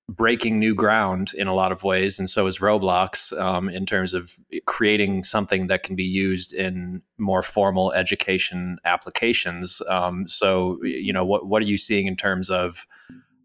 breaking 0.09 0.57
new 0.57 0.73
ground 0.73 1.33
in 1.33 1.47
a 1.47 1.53
lot 1.53 1.71
of 1.71 1.83
ways, 1.83 2.19
and 2.19 2.29
so 2.29 2.45
is 2.47 2.59
Roblox 2.59 3.37
um, 3.39 3.69
in 3.69 3.85
terms 3.85 4.13
of 4.13 4.37
creating 4.65 5.23
something 5.23 5.67
that 5.67 5.83
can 5.83 5.95
be 5.95 6.03
used 6.03 6.53
in 6.53 7.01
more 7.17 7.41
formal 7.41 7.91
education 7.93 8.79
applications. 8.85 9.81
Um, 9.89 10.27
so, 10.27 10.83
you 10.83 11.13
know, 11.13 11.25
what 11.25 11.47
what 11.47 11.61
are 11.61 11.65
you 11.65 11.77
seeing 11.77 12.07
in 12.07 12.15
terms 12.15 12.49
of 12.49 12.85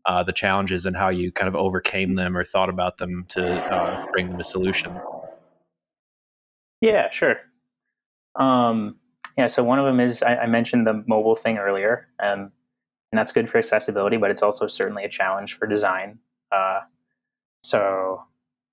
uh, 0.07 0.23
the 0.23 0.33
challenges 0.33 0.87
and 0.87 0.97
how 0.97 1.11
you 1.11 1.31
kind 1.31 1.49
of 1.49 1.55
overcame 1.55 2.15
them 2.15 2.37
or 2.37 2.45
thought 2.45 2.69
about 2.69 2.99
them 2.99 3.25
to 3.29 3.53
uh, 3.75 4.07
bring 4.13 4.31
them 4.31 4.41
a 4.41 4.45
solution. 4.45 4.99
Yeah, 6.81 7.11
sure. 7.11 7.37
Um, 8.35 8.97
yeah, 9.39 9.47
so 9.47 9.63
one 9.63 9.79
of 9.79 9.87
them 9.87 10.01
is 10.01 10.23
I, 10.23 10.37
I 10.37 10.47
mentioned 10.47 10.87
the 10.87 11.05
mobile 11.07 11.37
thing 11.37 11.59
earlier, 11.59 12.09
um, 12.23 12.51
and 13.13 13.19
that's 13.19 13.33
good 13.33 13.49
for 13.49 13.59
accessibility, 13.59 14.17
but 14.17 14.31
it's 14.31 14.43
also 14.43 14.67
certainly 14.67 15.05
a 15.05 15.09
challenge 15.09 15.57
for 15.59 15.67
design. 15.67 16.19
Uh, 16.51 16.81
so 17.63 18.23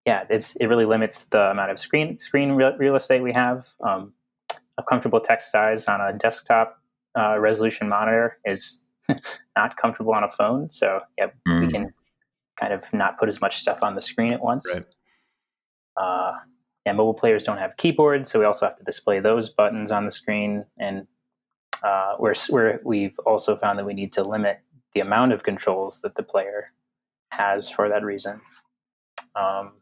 yeah, 0.06 0.26
it's 0.30 0.56
it 0.56 0.68
really 0.68 0.86
limits 0.86 1.26
the 1.26 1.52
amount 1.52 1.72
of 1.72 1.80
screen 1.80 2.18
screen 2.18 2.54
real, 2.54 2.76
real 2.78 2.96
estate 2.96 3.22
we 3.22 3.34
have. 3.34 3.68
Um, 3.86 4.14
a 4.78 4.84
comfortable 4.84 5.20
text 5.20 5.52
size 5.52 5.88
on 5.88 6.02
a 6.02 6.14
desktop 6.14 6.82
uh, 7.18 7.38
resolution 7.38 7.90
monitor 7.90 8.38
is 8.46 8.84
not 9.58 9.78
comfortable 9.78 10.14
on 10.14 10.24
a 10.24 10.30
phone. 10.30 10.70
So 10.70 11.02
yeah, 11.18 11.28
mm. 11.48 11.62
we 11.62 11.72
can 11.72 11.94
kind 12.60 12.74
of 12.74 12.92
not 12.94 13.18
put 13.18 13.30
as 13.30 13.42
much 13.42 13.58
stuff 13.58 13.82
on 13.82 13.96
the 13.96 14.02
screen 14.02 14.34
at 14.34 14.42
once. 14.42 14.70
Right. 14.74 14.86
Uh, 15.98 16.34
and 16.86 16.98
mobile 16.98 17.14
players 17.14 17.44
don't 17.44 17.58
have 17.58 17.78
keyboards, 17.78 18.32
so 18.32 18.40
we 18.40 18.46
also 18.46 18.66
have 18.66 18.78
to 18.78 18.84
display 18.84 19.20
those 19.20 19.50
buttons 19.50 19.92
on 19.92 20.06
the 20.06 20.12
screen. 20.12 20.66
And 20.78 21.08
uh, 21.84 22.16
we're, 22.20 22.34
we're, 22.50 22.80
we've 22.84 23.18
also 23.26 23.56
found 23.56 23.80
that 23.80 23.86
we 23.86 23.94
need 23.94 24.12
to 24.14 24.24
limit 24.24 24.60
the 24.94 25.02
amount 25.02 25.34
of 25.34 25.44
controls 25.44 26.02
that 26.02 26.16
the 26.16 26.24
player 26.24 26.72
has 27.32 27.70
for 27.70 27.90
that 27.90 28.04
reason. 28.04 28.42
Um, 29.36 29.74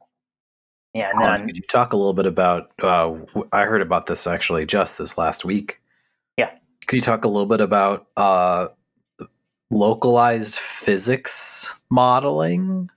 yeah, 0.94 1.12
and 1.14 1.24
then, 1.24 1.48
could 1.48 1.58
you 1.58 1.64
talk 1.64 1.94
a 1.94 1.98
little 1.98 2.14
bit 2.14 2.26
about? 2.26 2.72
Uh, 2.82 3.18
I 3.52 3.66
heard 3.66 3.82
about 3.82 4.08
this 4.08 4.26
actually 4.26 4.66
just 4.66 4.98
this 4.98 5.18
last 5.18 5.46
week. 5.46 5.80
Yeah, 6.38 6.52
could 6.88 6.96
you 6.96 7.02
talk 7.02 7.24
a 7.24 7.28
little 7.28 7.46
bit 7.46 7.62
about 7.62 8.08
uh, 8.18 8.70
localized 9.70 10.56
physics 10.56 11.70
modeling 11.90 12.90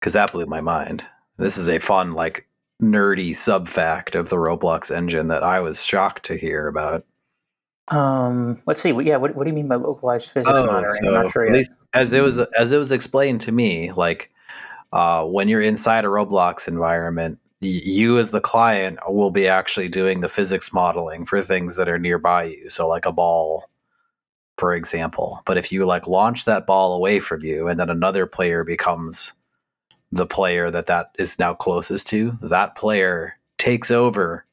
because 0.00 0.14
that 0.14 0.32
blew 0.32 0.46
my 0.46 0.60
mind. 0.60 1.04
This 1.38 1.56
is 1.56 1.68
a 1.68 1.78
fun, 1.78 2.10
like, 2.10 2.48
nerdy 2.82 3.34
sub 3.34 3.68
fact 3.68 4.14
of 4.14 4.28
the 4.28 4.36
Roblox 4.36 4.94
engine 4.94 5.28
that 5.28 5.44
I 5.44 5.60
was 5.60 5.82
shocked 5.82 6.24
to 6.24 6.36
hear 6.36 6.66
about. 6.66 7.04
Um, 7.88 8.60
let's 8.66 8.80
see. 8.80 8.90
Yeah, 8.90 9.16
what, 9.16 9.36
what 9.36 9.44
do 9.44 9.50
you 9.50 9.54
mean 9.54 9.68
by 9.68 9.76
localized 9.76 10.30
physics 10.30 10.56
oh, 10.56 10.66
monitoring? 10.66 11.00
So 11.02 11.08
I'm 11.08 11.22
not 11.22 11.32
sure 11.32 11.54
yet. 11.54 11.68
As 11.94 12.12
it 12.12 12.20
was 12.20 12.38
as 12.38 12.72
it 12.72 12.78
was 12.78 12.90
explained 12.90 13.42
to 13.42 13.52
me, 13.52 13.92
like 13.92 14.30
uh, 14.92 15.24
when 15.24 15.48
you're 15.48 15.60
inside 15.60 16.04
a 16.04 16.08
Roblox 16.08 16.66
environment, 16.66 17.38
you 17.60 18.18
as 18.18 18.30
the 18.30 18.40
client 18.40 18.98
will 19.06 19.30
be 19.30 19.46
actually 19.46 19.88
doing 19.88 20.20
the 20.20 20.28
physics 20.28 20.72
modeling 20.72 21.26
for 21.26 21.42
things 21.42 21.76
that 21.76 21.88
are 21.88 21.98
nearby 21.98 22.44
you. 22.44 22.68
So, 22.70 22.88
like 22.88 23.04
a 23.04 23.12
ball 23.12 23.68
for 24.62 24.74
example. 24.74 25.42
But 25.44 25.58
if 25.58 25.72
you 25.72 25.84
like 25.86 26.06
launch 26.06 26.44
that 26.44 26.68
ball 26.68 26.94
away 26.94 27.18
from 27.18 27.42
you 27.42 27.66
and 27.66 27.80
then 27.80 27.90
another 27.90 28.26
player 28.26 28.62
becomes 28.62 29.32
the 30.12 30.24
player 30.24 30.70
that 30.70 30.86
that 30.86 31.10
is 31.18 31.36
now 31.36 31.52
closest 31.52 32.06
to, 32.10 32.38
that 32.42 32.76
player 32.76 33.40
takes 33.58 33.90
over 33.90 34.46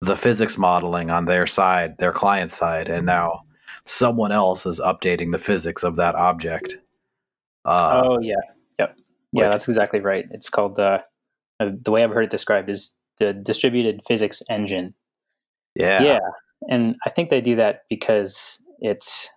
the 0.00 0.16
physics 0.16 0.56
modeling 0.56 1.10
on 1.10 1.26
their 1.26 1.46
side, 1.46 1.98
their 1.98 2.10
client 2.10 2.50
side, 2.50 2.88
and 2.88 3.04
now 3.04 3.42
someone 3.84 4.32
else 4.32 4.64
is 4.64 4.80
updating 4.80 5.30
the 5.30 5.38
physics 5.38 5.84
of 5.84 5.96
that 5.96 6.14
object. 6.14 6.78
Uh, 7.66 8.04
oh 8.06 8.18
yeah, 8.22 8.36
yep, 8.78 8.96
yeah, 9.32 9.42
like, 9.42 9.52
that's 9.52 9.68
exactly 9.68 10.00
right. 10.00 10.24
It's 10.30 10.48
called 10.48 10.76
the 10.76 11.04
uh, 11.60 11.68
the 11.82 11.90
way 11.90 12.02
I've 12.02 12.12
heard 12.12 12.24
it 12.24 12.30
described 12.30 12.70
is 12.70 12.94
the 13.18 13.34
distributed 13.34 14.00
physics 14.08 14.42
engine. 14.48 14.94
Yeah, 15.74 16.02
yeah, 16.02 16.18
and 16.70 16.96
I 17.04 17.10
think 17.10 17.28
they 17.28 17.42
do 17.42 17.56
that 17.56 17.82
because 17.90 18.62
it's 18.78 19.30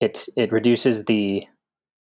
it's 0.00 0.28
it 0.36 0.52
reduces 0.52 1.04
the 1.04 1.46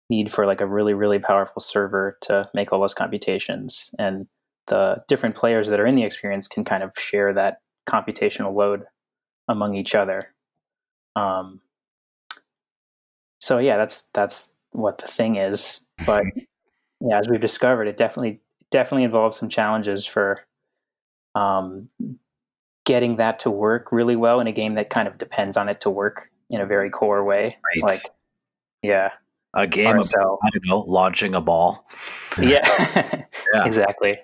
need 0.10 0.32
for 0.32 0.46
like 0.46 0.62
a 0.62 0.68
really 0.68 0.94
really 0.94 1.20
powerful 1.20 1.62
server 1.62 2.18
to 2.22 2.50
make 2.54 2.72
all 2.72 2.82
those 2.82 2.94
computations 2.94 3.94
and 3.98 4.28
the 4.68 5.04
different 5.08 5.36
players 5.36 5.68
that 5.68 5.80
are 5.80 5.86
in 5.86 5.96
the 5.96 6.04
experience 6.04 6.48
can 6.48 6.64
kind 6.64 6.84
of 6.84 6.92
share 6.98 7.34
that 7.34 7.58
computational 7.88 8.54
load 8.54 8.86
among 9.48 9.76
each 9.76 9.94
other. 9.94 10.34
Um, 11.16 11.62
so 13.40 13.58
yeah, 13.58 13.78
that's 13.78 14.10
that's 14.14 14.54
what 14.72 15.00
the 15.00 15.08
thing 15.08 15.36
is. 15.36 15.86
But 16.06 16.26
yeah, 17.02 17.20
as 17.20 17.28
we've 17.28 17.42
discovered, 17.42 17.88
it 17.88 17.98
definitely 17.98 18.42
definitely 18.72 19.04
involves 19.04 19.38
some 19.38 19.50
challenges 19.50 20.06
for 20.06 20.42
um, 21.36 21.90
getting 22.86 23.18
that 23.18 23.40
to 23.40 23.52
work 23.52 23.92
really 23.92 24.16
well 24.16 24.40
in 24.40 24.48
a 24.48 24.52
game 24.52 24.76
that 24.76 24.90
kind 24.90 25.08
of 25.08 25.18
depends 25.18 25.58
on 25.58 25.70
it 25.70 25.82
to 25.82 25.90
work 25.90 26.30
in 26.50 26.62
a 26.62 26.66
very 26.66 26.90
core 26.90 27.24
way. 27.24 27.58
Right. 27.76 27.84
Like, 27.84 28.02
yeah, 28.82 29.12
A 29.54 29.68
game 29.68 29.98
of 29.98 30.12
I 30.16 30.50
don't 30.52 30.66
know, 30.66 30.80
launching 30.80 31.36
a 31.36 31.42
ball. 31.42 31.88
yeah, 32.42 33.24
Yeah. 33.54 33.66
exactly. 33.66 34.18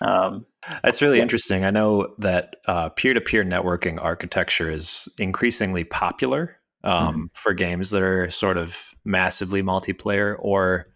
Um, 0.00 0.46
That's 0.82 1.00
really 1.02 1.18
Yeah. 1.18 1.22
interesting. 1.22 1.64
I 1.64 1.70
know 1.70 2.14
that 2.18 2.56
uh, 2.66 2.88
peer-to-peer 2.90 3.44
networking 3.44 4.02
architecture 4.02 4.70
is 4.70 5.08
increasingly 5.18 5.84
popular 5.84 6.56
um, 6.82 7.30
for 7.34 7.54
games 7.54 7.90
that 7.90 8.02
are 8.02 8.28
sort 8.30 8.56
of 8.58 8.94
massively 9.04 9.62
multiplayer 9.62 10.36
or 10.38 10.88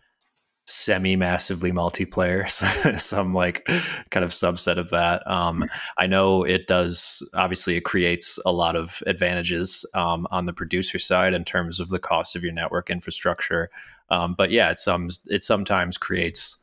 semi-massively 0.68 1.72
multiplayer. 1.72 2.48
Some 3.00 3.34
like 3.34 3.64
kind 4.10 4.24
of 4.24 4.30
subset 4.30 4.76
of 4.76 4.90
that. 4.90 5.28
Um, 5.30 5.64
I 5.98 6.06
know 6.06 6.44
it 6.44 6.66
does. 6.66 7.22
Obviously, 7.34 7.76
it 7.76 7.84
creates 7.84 8.38
a 8.44 8.52
lot 8.52 8.76
of 8.76 9.02
advantages 9.06 9.86
um, 9.94 10.26
on 10.30 10.46
the 10.46 10.52
producer 10.52 10.98
side 10.98 11.34
in 11.34 11.44
terms 11.44 11.80
of 11.80 11.88
the 11.88 11.98
cost 11.98 12.36
of 12.36 12.44
your 12.44 12.52
network 12.52 12.90
infrastructure. 12.90 13.70
Um, 14.10 14.34
but 14.36 14.50
yeah, 14.50 14.70
it 14.70 14.78
some 14.78 15.08
it 15.26 15.42
sometimes 15.42 15.96
creates. 15.96 16.56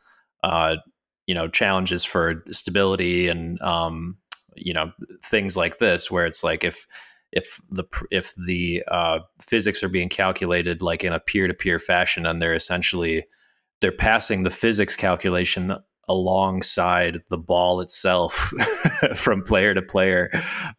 Uh, 0.43 0.77
you 1.27 1.33
know 1.33 1.47
challenges 1.47 2.03
for 2.05 2.43
stability 2.51 3.27
and 3.27 3.59
um, 3.61 4.17
you 4.55 4.73
know 4.73 4.91
things 5.23 5.57
like 5.57 5.79
this 5.79 6.11
where 6.11 6.25
it's 6.25 6.43
like 6.43 6.63
if 6.63 6.85
if 7.31 7.59
the 7.69 7.83
if 8.11 8.33
the 8.45 8.83
uh, 8.87 9.19
physics 9.41 9.83
are 9.83 9.89
being 9.89 10.09
calculated 10.09 10.81
like 10.81 11.03
in 11.03 11.13
a 11.13 11.19
peer-to-peer 11.19 11.79
fashion 11.79 12.25
and 12.25 12.41
they're 12.41 12.53
essentially 12.53 13.25
they're 13.81 13.91
passing 13.91 14.43
the 14.43 14.49
physics 14.49 14.95
calculation 14.95 15.75
alongside 16.07 17.21
the 17.29 17.37
ball 17.37 17.81
itself 17.81 18.33
from 19.15 19.43
player 19.43 19.73
to 19.73 19.81
player. 19.81 20.29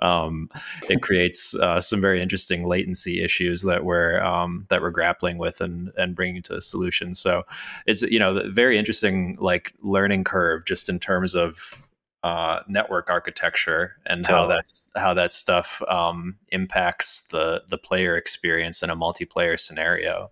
Um, 0.00 0.48
it 0.88 1.02
creates 1.02 1.54
uh, 1.54 1.80
some 1.80 2.00
very 2.00 2.22
interesting 2.22 2.66
latency 2.66 3.22
issues 3.22 3.62
that 3.62 3.84
we're 3.84 4.20
um, 4.22 4.66
that 4.68 4.82
we're 4.82 4.90
grappling 4.90 5.38
with 5.38 5.60
and 5.60 5.90
and 5.96 6.14
bringing 6.14 6.42
to 6.42 6.56
a 6.56 6.60
solution. 6.60 7.14
So 7.14 7.42
it's 7.86 8.02
you 8.02 8.18
know 8.18 8.42
very 8.50 8.78
interesting 8.78 9.36
like 9.40 9.72
learning 9.82 10.24
curve 10.24 10.64
just 10.64 10.88
in 10.88 10.98
terms 10.98 11.34
of 11.34 11.86
uh, 12.22 12.60
network 12.66 13.10
architecture 13.10 13.96
and 14.06 14.26
how 14.26 14.46
that's 14.46 14.88
how 14.96 15.14
that 15.14 15.32
stuff 15.32 15.82
um, 15.88 16.36
impacts 16.48 17.22
the 17.22 17.62
the 17.68 17.78
player 17.78 18.16
experience 18.16 18.82
in 18.82 18.90
a 18.90 18.96
multiplayer 18.96 19.58
scenario. 19.58 20.30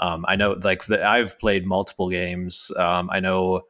Um, 0.00 0.24
I 0.26 0.34
know 0.34 0.56
like 0.62 0.84
the, 0.86 1.04
I've 1.06 1.38
played 1.38 1.66
multiple 1.66 2.08
games. 2.10 2.72
Um, 2.76 3.08
I 3.12 3.20
know 3.20 3.62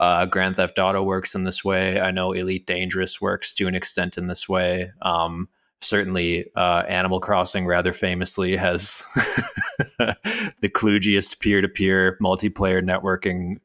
uh, 0.00 0.26
Grand 0.26 0.56
Theft 0.56 0.78
Auto 0.78 1.02
works 1.02 1.34
in 1.34 1.44
this 1.44 1.64
way. 1.64 2.00
I 2.00 2.10
know 2.10 2.32
Elite 2.32 2.66
Dangerous 2.66 3.20
works 3.20 3.52
to 3.54 3.68
an 3.68 3.74
extent 3.74 4.18
in 4.18 4.26
this 4.26 4.48
way. 4.48 4.92
Um, 5.02 5.48
certainly, 5.80 6.50
uh, 6.56 6.84
Animal 6.88 7.20
Crossing 7.20 7.66
rather 7.66 7.92
famously 7.92 8.56
has 8.56 9.02
the 9.98 10.70
kludgiest 10.74 11.40
peer-to-peer 11.40 12.18
multiplayer 12.20 12.82
networking 12.82 13.60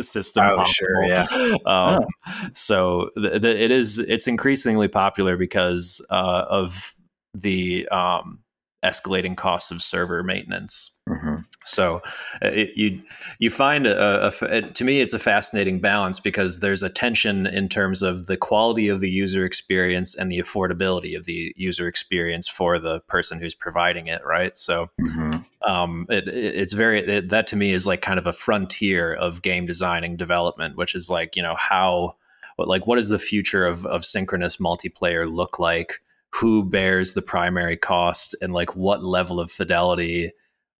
system. 0.02 0.44
Oh, 0.44 0.56
possible. 0.56 0.68
sure, 0.68 1.04
yeah. 1.04 1.56
Um, 1.66 2.04
So 2.52 3.10
the, 3.16 3.38
the, 3.38 3.62
it 3.62 3.70
is 3.70 3.98
it's 3.98 4.28
increasingly 4.28 4.88
popular 4.88 5.36
because 5.36 6.04
uh, 6.10 6.44
of 6.48 6.94
the 7.34 7.88
um, 7.88 8.40
escalating 8.86 9.36
costs 9.36 9.70
of 9.70 9.82
server 9.82 10.22
maintenance. 10.22 10.90
Mhm. 11.08 11.44
So 11.64 11.96
uh, 12.42 12.48
it, 12.62 12.70
you 12.76 13.02
you 13.38 13.50
find 13.50 13.86
a, 13.86 14.28
a 14.28 14.62
to 14.62 14.84
me 14.84 15.00
it's 15.00 15.12
a 15.12 15.18
fascinating 15.18 15.80
balance 15.80 16.20
because 16.20 16.60
there's 16.60 16.82
a 16.82 16.88
tension 16.88 17.46
in 17.46 17.68
terms 17.68 18.02
of 18.02 18.26
the 18.26 18.36
quality 18.36 18.88
of 18.88 19.00
the 19.00 19.10
user 19.10 19.44
experience 19.44 20.14
and 20.18 20.30
the 20.30 20.38
affordability 20.38 21.16
of 21.16 21.24
the 21.24 21.52
user 21.56 21.86
experience 21.88 22.48
for 22.48 22.78
the 22.78 23.00
person 23.08 23.40
who's 23.40 23.54
providing 23.54 24.06
it, 24.08 24.22
right? 24.24 24.56
So 24.56 24.88
Mhm. 25.00 25.44
um, 25.66 26.06
it, 26.08 26.28
it- 26.28 26.54
it's 26.62 26.72
very 26.72 27.00
it, 27.00 27.28
that 27.30 27.46
to 27.48 27.56
me 27.56 27.72
is 27.72 27.86
like 27.86 28.00
kind 28.02 28.18
of 28.18 28.26
a 28.26 28.32
frontier 28.32 29.12
of 29.14 29.42
game 29.42 29.66
designing 29.66 30.16
development, 30.16 30.76
which 30.76 30.94
is 30.94 31.10
like 31.10 31.36
you 31.36 31.42
know 31.42 31.56
how 31.56 32.14
like 32.58 32.86
what 32.86 32.96
does 32.96 33.08
the 33.10 33.18
future 33.18 33.66
of 33.66 33.84
of 33.86 34.04
synchronous 34.04 34.56
multiplayer 34.58 35.30
look 35.30 35.58
like? 35.58 36.00
Who 36.40 36.64
bears 36.68 37.14
the 37.14 37.22
primary 37.22 37.76
cost, 37.76 38.34
and 38.42 38.52
like 38.52 38.76
what 38.76 39.02
level 39.04 39.40
of 39.40 39.50
fidelity 39.50 40.32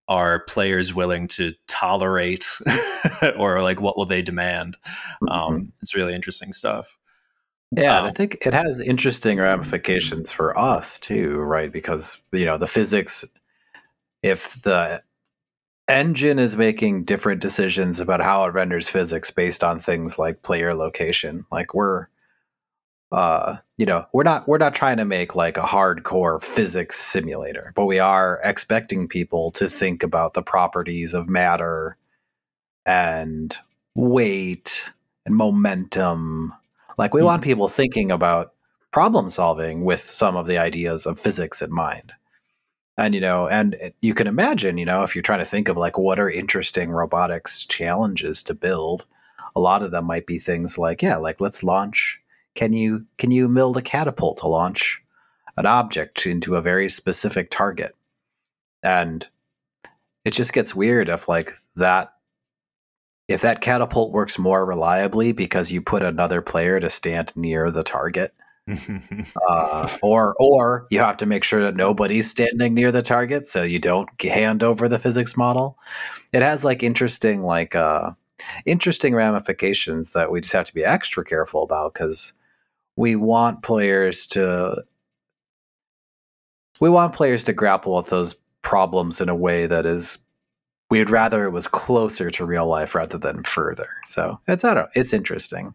are 0.08 0.40
players 0.44 0.94
willing 0.94 1.28
to 1.28 1.52
tolerate, 1.68 2.46
or 3.38 3.62
like 3.62 3.80
what 3.80 3.96
will 3.96 4.04
they 4.06 4.22
demand? 4.22 4.76
Um, 5.28 5.72
it's 5.82 5.94
really 5.94 6.14
interesting 6.14 6.52
stuff. 6.52 6.98
Yeah, 7.76 7.98
and 7.98 8.06
I 8.06 8.10
Um, 8.10 8.14
think 8.14 8.38
it 8.46 8.54
has 8.54 8.80
interesting 8.80 9.38
ramifications 9.38 10.30
for 10.32 10.56
us 10.58 10.98
too, 10.98 11.36
right? 11.38 11.70
Because 11.72 12.18
you 12.32 12.44
know 12.44 12.58
the 12.58 12.66
physics. 12.66 13.24
If 14.22 14.60
the 14.62 15.02
engine 15.88 16.38
is 16.38 16.56
making 16.56 17.04
different 17.04 17.40
decisions 17.40 18.00
about 18.00 18.20
how 18.20 18.44
it 18.46 18.54
renders 18.54 18.88
physics 18.88 19.30
based 19.30 19.64
on 19.64 19.78
things 19.80 20.18
like 20.18 20.42
player 20.42 20.74
location, 20.74 21.46
like 21.52 21.74
we're, 21.74 22.08
uh, 23.12 23.56
you 23.76 23.86
know, 23.86 24.06
we're 24.12 24.24
not 24.24 24.48
we're 24.48 24.58
not 24.58 24.74
trying 24.74 24.96
to 24.96 25.04
make 25.04 25.34
like 25.34 25.56
a 25.56 25.62
hardcore 25.62 26.42
physics 26.42 26.98
simulator, 26.98 27.72
but 27.74 27.86
we 27.86 27.98
are 27.98 28.40
expecting 28.42 29.08
people 29.08 29.50
to 29.52 29.68
think 29.68 30.02
about 30.02 30.34
the 30.34 30.42
properties 30.42 31.14
of 31.14 31.28
matter 31.28 31.96
and 32.84 33.56
weight 33.94 34.82
and 35.24 35.34
momentum 35.34 36.52
like 36.98 37.12
we 37.12 37.22
want 37.22 37.42
people 37.42 37.68
thinking 37.68 38.10
about 38.10 38.52
problem 38.90 39.28
solving 39.28 39.84
with 39.84 40.00
some 40.00 40.36
of 40.36 40.46
the 40.46 40.58
ideas 40.58 41.06
of 41.06 41.20
physics 41.20 41.60
in 41.60 41.72
mind. 41.72 42.12
And 42.96 43.14
you 43.14 43.20
know, 43.20 43.46
and 43.46 43.76
you 44.00 44.14
can 44.14 44.26
imagine, 44.26 44.78
you 44.78 44.86
know, 44.86 45.02
if 45.02 45.14
you're 45.14 45.22
trying 45.22 45.40
to 45.40 45.44
think 45.44 45.68
of 45.68 45.76
like 45.76 45.98
what 45.98 46.18
are 46.18 46.30
interesting 46.30 46.90
robotics 46.90 47.66
challenges 47.66 48.42
to 48.44 48.54
build, 48.54 49.04
a 49.54 49.60
lot 49.60 49.82
of 49.82 49.90
them 49.90 50.06
might 50.06 50.26
be 50.26 50.38
things 50.38 50.78
like, 50.78 51.02
yeah, 51.02 51.16
like 51.16 51.40
let's 51.40 51.62
launch 51.62 52.20
can 52.56 52.72
you 52.72 53.06
can 53.18 53.30
you 53.30 53.48
build 53.48 53.76
a 53.76 53.82
catapult 53.82 54.38
to 54.38 54.48
launch 54.48 55.02
an 55.56 55.66
object 55.66 56.26
into 56.26 56.56
a 56.56 56.62
very 56.62 56.88
specific 56.88 57.50
target? 57.50 57.94
And 58.82 59.26
it 60.24 60.32
just 60.32 60.52
gets 60.52 60.74
weird 60.74 61.08
if 61.08 61.28
like 61.28 61.50
that 61.76 62.12
if 63.28 63.40
that 63.40 63.60
catapult 63.60 64.12
works 64.12 64.38
more 64.38 64.64
reliably 64.64 65.32
because 65.32 65.72
you 65.72 65.80
put 65.80 66.02
another 66.02 66.40
player 66.40 66.78
to 66.78 66.88
stand 66.88 67.32
near 67.36 67.70
the 67.70 67.82
target 67.82 68.32
uh, 69.48 69.96
or 70.02 70.34
or 70.40 70.86
you 70.90 70.98
have 70.98 71.16
to 71.16 71.26
make 71.26 71.44
sure 71.44 71.62
that 71.62 71.76
nobody's 71.76 72.28
standing 72.28 72.74
near 72.74 72.90
the 72.90 73.02
target 73.02 73.48
so 73.48 73.62
you 73.62 73.78
don't 73.78 74.20
hand 74.20 74.64
over 74.64 74.88
the 74.88 74.98
physics 74.98 75.36
model 75.36 75.78
it 76.32 76.42
has 76.42 76.64
like 76.64 76.82
interesting 76.82 77.44
like 77.44 77.76
uh 77.76 78.10
interesting 78.64 79.14
ramifications 79.14 80.10
that 80.10 80.30
we 80.30 80.40
just 80.40 80.52
have 80.52 80.66
to 80.66 80.74
be 80.74 80.84
extra 80.84 81.24
careful 81.24 81.62
about 81.62 81.94
because 81.94 82.32
we 82.96 83.16
want 83.16 83.62
players 83.62 84.26
to 84.26 84.82
we 86.80 86.90
want 86.90 87.14
players 87.14 87.44
to 87.44 87.52
grapple 87.52 87.96
with 87.96 88.08
those 88.08 88.34
problems 88.62 89.20
in 89.20 89.28
a 89.28 89.34
way 89.34 89.66
that 89.66 89.86
is 89.86 90.18
we'd 90.90 91.10
rather 91.10 91.44
it 91.44 91.50
was 91.50 91.68
closer 91.68 92.30
to 92.30 92.44
real 92.44 92.66
life 92.66 92.94
rather 92.94 93.18
than 93.18 93.42
further 93.44 93.88
so 94.08 94.40
it's 94.48 94.64
i 94.64 94.74
don't 94.74 94.90
it's 94.94 95.12
interesting 95.12 95.74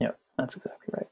Yep, 0.00 0.18
that's 0.36 0.56
exactly 0.56 0.94
right. 0.96 1.06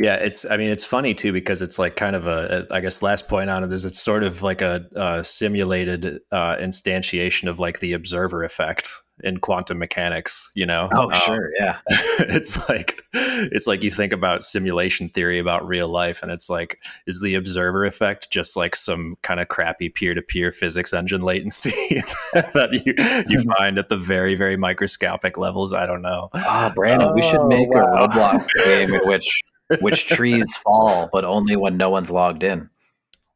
Yeah, 0.00 0.14
it's. 0.14 0.48
I 0.48 0.56
mean, 0.56 0.70
it's 0.70 0.84
funny 0.84 1.12
too 1.12 1.32
because 1.32 1.60
it's 1.60 1.76
like 1.76 1.96
kind 1.96 2.14
of 2.14 2.28
a. 2.28 2.68
I 2.70 2.80
guess 2.80 3.02
last 3.02 3.26
point 3.26 3.50
on 3.50 3.64
it 3.64 3.72
is 3.72 3.84
it's 3.84 4.00
sort 4.00 4.22
of 4.22 4.42
like 4.42 4.60
a, 4.60 4.86
uh 4.94 5.24
simulated 5.24 6.20
uh, 6.30 6.56
instantiation 6.56 7.48
of 7.48 7.58
like 7.58 7.80
the 7.80 7.94
observer 7.94 8.44
effect 8.44 8.92
in 9.24 9.38
quantum 9.38 9.78
mechanics. 9.78 10.50
You 10.54 10.66
know? 10.66 10.88
oh 10.92 11.10
Um, 11.10 11.16
sure 11.18 11.50
yeah 11.58 11.78
it's 11.88 12.68
like 12.68 13.02
it's 13.14 13.66
like 13.66 13.82
you 13.82 13.90
think 13.90 14.12
about 14.12 14.42
simulation 14.42 15.08
theory 15.08 15.38
about 15.38 15.66
real 15.66 15.88
life, 15.88 16.22
and 16.22 16.30
it's 16.32 16.48
like 16.50 16.80
is 17.06 17.20
the 17.22 17.34
observer 17.34 17.84
effect 17.84 18.30
just 18.30 18.56
like 18.56 18.76
some 18.76 19.16
kind 19.22 19.40
of 19.40 19.48
crappy 19.48 19.88
peer 19.88 20.14
to 20.14 20.22
peer 20.22 20.52
physics 20.52 20.92
engine 20.92 21.20
latency 21.20 21.70
that 22.32 22.70
you 22.84 22.94
you 23.28 23.42
find 23.58 23.78
at 23.78 23.88
the 23.88 23.96
very 23.96 24.34
very 24.34 24.56
microscopic 24.56 25.38
levels? 25.38 25.72
I 25.72 25.86
don't 25.86 26.02
know. 26.02 26.28
Ah, 26.34 26.72
Brandon, 26.74 27.14
we 27.14 27.22
should 27.22 27.38
Oh, 27.40 27.46
make 27.48 27.68
wow. 27.72 28.04
a 28.04 28.08
Roblox 28.08 28.46
game 28.64 28.92
in 28.92 29.00
which 29.08 29.42
which 29.80 30.06
trees 30.06 30.56
fall, 30.58 31.08
but 31.12 31.24
only 31.24 31.54
when 31.56 31.76
no 31.76 31.90
one's 31.90 32.10
logged 32.10 32.42
in. 32.42 32.70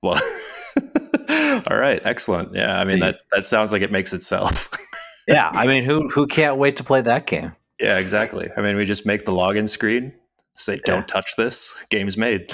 Well, 0.03 0.21
all 1.69 1.77
right, 1.79 2.01
excellent. 2.05 2.55
Yeah, 2.55 2.77
I 2.79 2.85
mean 2.85 2.95
See. 2.97 3.01
that 3.01 3.17
that 3.33 3.45
sounds 3.45 3.73
like 3.73 3.83
it 3.83 3.93
makes 3.93 4.13
itself. 4.13 4.69
Yeah, 5.29 5.51
I 5.53 5.67
mean, 5.67 5.85
who 5.85 6.09
who 6.09 6.27
can't 6.27 6.57
wait 6.57 6.77
to 6.77 6.85
play 6.85 7.01
that 7.03 7.27
game? 7.27 7.55
yeah, 7.81 7.99
exactly. 7.99 8.49
I 8.57 8.61
mean, 8.61 8.77
we 8.77 8.85
just 8.85 9.07
make 9.07 9.25
the 9.25 9.33
login 9.33 9.69
screen, 9.69 10.13
Say, 10.55 10.81
don't 10.85 11.09
touch 11.09 11.35
this. 11.37 11.75
Game's 11.91 12.17
made. 12.17 12.53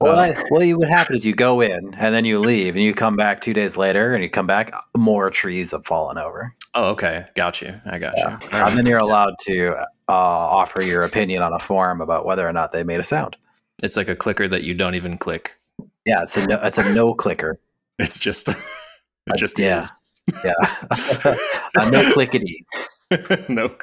Well, 0.00 0.18
Uh, 0.18 0.42
well, 0.50 0.62
you, 0.62 0.78
what 0.78 0.88
happens 0.88 1.20
is 1.20 1.26
you 1.26 1.34
go 1.34 1.60
in 1.60 1.94
and 1.94 2.14
then 2.14 2.24
you 2.24 2.38
leave 2.38 2.74
and 2.76 2.84
you 2.84 2.94
come 2.94 3.16
back 3.16 3.40
two 3.40 3.52
days 3.52 3.76
later 3.76 4.14
and 4.14 4.22
you 4.22 4.28
come 4.30 4.46
back, 4.46 4.72
more 4.96 5.30
trees 5.30 5.70
have 5.70 5.86
fallen 5.86 6.18
over. 6.18 6.54
oh, 6.74 6.90
okay. 6.90 7.26
Got 7.34 7.62
you. 7.62 7.80
I 7.86 7.98
got 7.98 8.16
you. 8.18 8.24
All 8.24 8.68
And 8.68 8.76
then 8.76 8.86
you're 8.86 8.98
allowed 8.98 9.34
to 9.46 9.74
uh, 9.76 9.84
offer 10.08 10.82
your 10.82 11.02
opinion 11.02 11.42
on 11.42 11.52
a 11.52 11.58
forum 11.58 12.00
about 12.00 12.26
whether 12.26 12.46
or 12.46 12.52
not 12.52 12.72
they 12.72 12.84
made 12.84 13.00
a 13.00 13.04
sound. 13.04 13.36
It's 13.82 13.96
like 13.96 14.08
a 14.08 14.16
clicker 14.16 14.48
that 14.48 14.64
you 14.64 14.74
don't 14.74 14.94
even 14.94 15.18
click. 15.18 15.58
Yeah, 16.04 16.22
it's 16.22 16.36
a 16.36 16.46
no, 16.46 16.60
it's 16.62 16.78
a 16.78 16.94
no 16.94 17.14
clicker. 17.14 17.58
It's 17.98 18.18
just, 18.18 18.48
it 19.26 19.36
just 19.38 19.58
yeah. 19.58 19.78
is. 19.78 20.15
Yeah, 20.44 20.54
a 21.76 21.90
no 21.90 22.12
clickety. 22.12 22.64
no, 23.48 23.68
no 23.68 23.76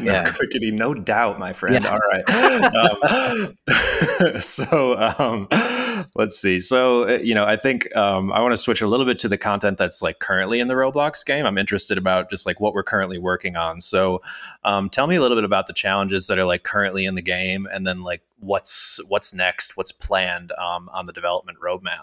Yeah. 0.00 0.24
clickety, 0.24 0.72
no 0.72 0.92
doubt, 0.92 1.38
my 1.38 1.52
friend. 1.52 1.84
Yes. 1.84 1.88
All 1.88 2.00
right. 2.10 2.74
Um, 4.24 4.38
so 4.40 4.98
um, 4.98 5.48
let's 6.16 6.36
see. 6.36 6.58
So 6.58 7.08
uh, 7.08 7.18
you 7.22 7.34
know, 7.34 7.44
I 7.44 7.54
think 7.56 7.94
um, 7.96 8.32
I 8.32 8.40
want 8.40 8.52
to 8.52 8.56
switch 8.56 8.82
a 8.82 8.88
little 8.88 9.06
bit 9.06 9.20
to 9.20 9.28
the 9.28 9.38
content 9.38 9.78
that's 9.78 10.02
like 10.02 10.18
currently 10.18 10.58
in 10.58 10.66
the 10.66 10.74
Roblox 10.74 11.24
game. 11.24 11.46
I'm 11.46 11.58
interested 11.58 11.96
about 11.96 12.28
just 12.28 12.44
like 12.44 12.58
what 12.58 12.74
we're 12.74 12.82
currently 12.82 13.18
working 13.18 13.54
on. 13.54 13.80
So 13.80 14.20
um, 14.64 14.88
tell 14.88 15.06
me 15.06 15.14
a 15.14 15.20
little 15.20 15.36
bit 15.36 15.44
about 15.44 15.68
the 15.68 15.72
challenges 15.74 16.26
that 16.26 16.38
are 16.40 16.44
like 16.44 16.64
currently 16.64 17.04
in 17.06 17.14
the 17.14 17.22
game, 17.22 17.68
and 17.72 17.86
then 17.86 18.02
like 18.02 18.22
what's 18.40 18.98
what's 19.06 19.32
next, 19.32 19.76
what's 19.76 19.92
planned 19.92 20.50
um, 20.58 20.88
on 20.92 21.06
the 21.06 21.12
development 21.12 21.58
roadmap. 21.64 22.02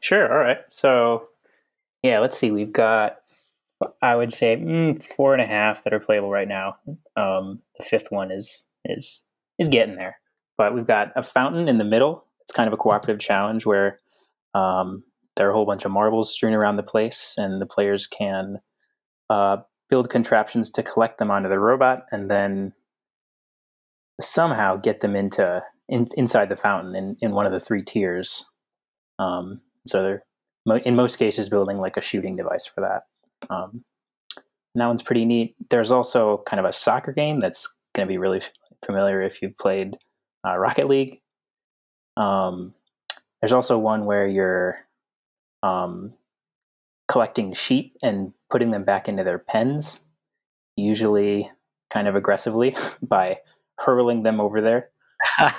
Sure. 0.00 0.30
All 0.30 0.38
right. 0.38 0.60
So, 0.68 1.28
yeah, 2.04 2.20
let's 2.20 2.38
see. 2.38 2.50
We've 2.50 2.72
got, 2.72 3.16
I 4.02 4.14
would 4.14 4.30
say, 4.30 4.56
mm, 4.56 5.02
four 5.02 5.32
and 5.32 5.40
a 5.40 5.46
half 5.46 5.84
that 5.84 5.94
are 5.94 5.98
playable 5.98 6.30
right 6.30 6.46
now. 6.46 6.76
Um, 7.16 7.62
the 7.78 7.84
fifth 7.84 8.08
one 8.10 8.30
is 8.30 8.68
is 8.84 9.24
is 9.58 9.70
getting 9.70 9.96
there, 9.96 10.18
but 10.58 10.74
we've 10.74 10.86
got 10.86 11.12
a 11.16 11.22
fountain 11.22 11.66
in 11.66 11.78
the 11.78 11.84
middle. 11.84 12.26
It's 12.42 12.52
kind 12.52 12.66
of 12.66 12.74
a 12.74 12.76
cooperative 12.76 13.20
challenge 13.20 13.64
where 13.64 13.98
um, 14.54 15.02
there 15.36 15.48
are 15.48 15.50
a 15.50 15.54
whole 15.54 15.64
bunch 15.64 15.86
of 15.86 15.92
marbles 15.92 16.30
strewn 16.30 16.52
around 16.52 16.76
the 16.76 16.82
place, 16.82 17.36
and 17.38 17.58
the 17.58 17.66
players 17.66 18.06
can 18.06 18.58
uh, 19.30 19.56
build 19.88 20.10
contraptions 20.10 20.70
to 20.72 20.82
collect 20.82 21.16
them 21.16 21.30
onto 21.30 21.48
the 21.48 21.58
robot, 21.58 22.02
and 22.12 22.30
then 22.30 22.74
somehow 24.20 24.76
get 24.76 25.00
them 25.00 25.16
into 25.16 25.64
in, 25.88 26.06
inside 26.18 26.50
the 26.50 26.56
fountain 26.56 26.94
in, 26.94 27.16
in 27.22 27.32
one 27.32 27.46
of 27.46 27.52
the 27.52 27.60
three 27.60 27.82
tiers. 27.82 28.44
Um, 29.18 29.62
so 29.86 30.02
they're 30.02 30.24
mo- 30.66 30.80
in 30.84 30.96
most 30.96 31.16
cases 31.16 31.48
building 31.48 31.78
like 31.78 31.96
a 31.96 32.02
shooting 32.02 32.36
device 32.36 32.66
for 32.66 32.80
that. 32.80 33.04
Um, 33.50 33.84
that 34.74 34.86
one's 34.86 35.02
pretty 35.02 35.24
neat. 35.24 35.54
There's 35.70 35.92
also 35.92 36.42
kind 36.46 36.58
of 36.58 36.66
a 36.66 36.72
soccer 36.72 37.12
game 37.12 37.38
that's 37.38 37.74
going 37.94 38.06
to 38.06 38.12
be 38.12 38.18
really 38.18 38.38
f- 38.38 38.50
familiar 38.84 39.22
if 39.22 39.40
you've 39.40 39.56
played 39.56 39.96
uh, 40.46 40.56
Rocket 40.56 40.88
League. 40.88 41.20
Um, 42.16 42.74
there's 43.40 43.52
also 43.52 43.78
one 43.78 44.04
where 44.04 44.26
you're 44.26 44.78
um, 45.62 46.14
collecting 47.08 47.52
sheep 47.52 47.96
and 48.02 48.32
putting 48.50 48.70
them 48.70 48.84
back 48.84 49.08
into 49.08 49.22
their 49.22 49.38
pens, 49.38 50.04
usually 50.76 51.50
kind 51.92 52.08
of 52.08 52.16
aggressively 52.16 52.76
by 53.02 53.38
hurling 53.78 54.22
them 54.22 54.40
over 54.40 54.60
there. 54.60 54.90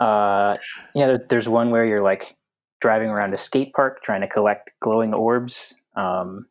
Uh, 0.00 0.56
yeah, 0.94 1.08
there, 1.08 1.26
there's 1.28 1.48
one 1.48 1.70
where 1.70 1.84
you're 1.84 2.02
like 2.02 2.36
driving 2.80 3.10
around 3.10 3.34
a 3.34 3.38
skate 3.38 3.72
park 3.72 4.02
trying 4.02 4.20
to 4.20 4.28
collect 4.28 4.72
glowing 4.80 5.14
orbs. 5.14 5.74
Um, 5.96 6.46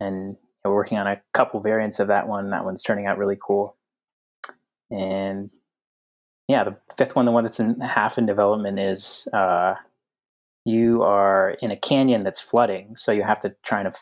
and 0.00 0.36
we're 0.64 0.74
working 0.74 0.98
on 0.98 1.06
a 1.06 1.20
couple 1.32 1.60
variants 1.60 2.00
of 2.00 2.08
that 2.08 2.28
one. 2.28 2.50
That 2.50 2.64
one's 2.64 2.82
turning 2.82 3.06
out 3.06 3.18
really 3.18 3.38
cool. 3.40 3.76
And 4.90 5.50
yeah, 6.48 6.64
the 6.64 6.76
fifth 6.96 7.16
one, 7.16 7.26
the 7.26 7.32
one 7.32 7.44
that's 7.44 7.60
in 7.60 7.80
half 7.80 8.18
in 8.18 8.26
development, 8.26 8.78
is 8.78 9.28
uh, 9.32 9.74
you 10.64 11.02
are 11.02 11.56
in 11.60 11.70
a 11.70 11.76
canyon 11.76 12.24
that's 12.24 12.40
flooding, 12.40 12.96
so 12.96 13.12
you 13.12 13.22
have 13.22 13.40
to 13.40 13.54
try 13.62 13.82
to 13.82 13.92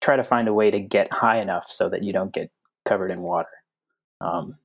try 0.00 0.16
to 0.16 0.24
find 0.24 0.48
a 0.48 0.54
way 0.54 0.70
to 0.70 0.80
get 0.80 1.12
high 1.12 1.40
enough 1.40 1.66
so 1.70 1.88
that 1.88 2.02
you 2.02 2.12
don't 2.12 2.32
get 2.32 2.50
covered 2.84 3.10
in 3.10 3.22
water. 3.22 3.48
Um, 4.20 4.56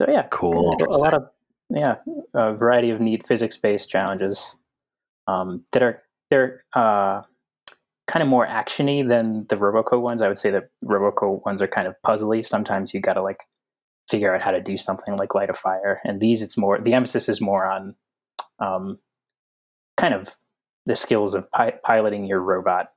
so 0.00 0.08
yeah, 0.10 0.26
Cool. 0.30 0.76
a 0.82 0.98
lot 0.98 1.14
of 1.14 1.28
yeah, 1.70 1.96
a 2.34 2.54
variety 2.54 2.90
of 2.90 3.00
neat 3.00 3.26
physics-based 3.26 3.88
challenges 3.88 4.56
um, 5.26 5.64
that 5.72 5.82
are 5.82 6.02
they're 6.30 6.64
uh, 6.74 7.22
kind 8.06 8.22
of 8.22 8.28
more 8.28 8.46
actiony 8.46 9.06
than 9.06 9.46
the 9.48 9.56
Roboco 9.56 10.00
ones. 10.00 10.22
I 10.22 10.28
would 10.28 10.38
say 10.38 10.50
the 10.50 10.68
Roboco 10.84 11.44
ones 11.44 11.62
are 11.62 11.68
kind 11.68 11.86
of 11.86 11.94
puzzly. 12.04 12.46
Sometimes 12.46 12.92
you 12.92 13.00
got 13.00 13.14
to 13.14 13.22
like 13.22 13.44
figure 14.08 14.34
out 14.34 14.42
how 14.42 14.50
to 14.50 14.60
do 14.60 14.76
something 14.76 15.16
like 15.16 15.34
light 15.34 15.50
a 15.50 15.54
fire, 15.54 16.00
and 16.04 16.20
these 16.20 16.42
it's 16.42 16.56
more 16.56 16.78
the 16.80 16.94
emphasis 16.94 17.28
is 17.28 17.40
more 17.40 17.66
on 17.66 17.94
um, 18.58 18.98
kind 19.96 20.14
of 20.14 20.36
the 20.86 20.96
skills 20.96 21.34
of 21.34 21.50
pi- 21.50 21.78
piloting 21.82 22.26
your 22.26 22.40
robot 22.40 22.92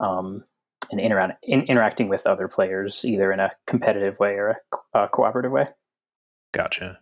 um, 0.00 0.44
and 0.90 1.00
in- 1.00 1.62
interacting 1.62 2.08
with 2.08 2.26
other 2.26 2.48
players, 2.48 3.04
either 3.04 3.32
in 3.32 3.40
a 3.40 3.52
competitive 3.66 4.18
way 4.20 4.34
or 4.34 4.48
a 4.50 4.56
co- 4.70 4.82
uh, 4.94 5.08
cooperative 5.08 5.52
way. 5.52 5.68
Gotcha. 6.52 7.00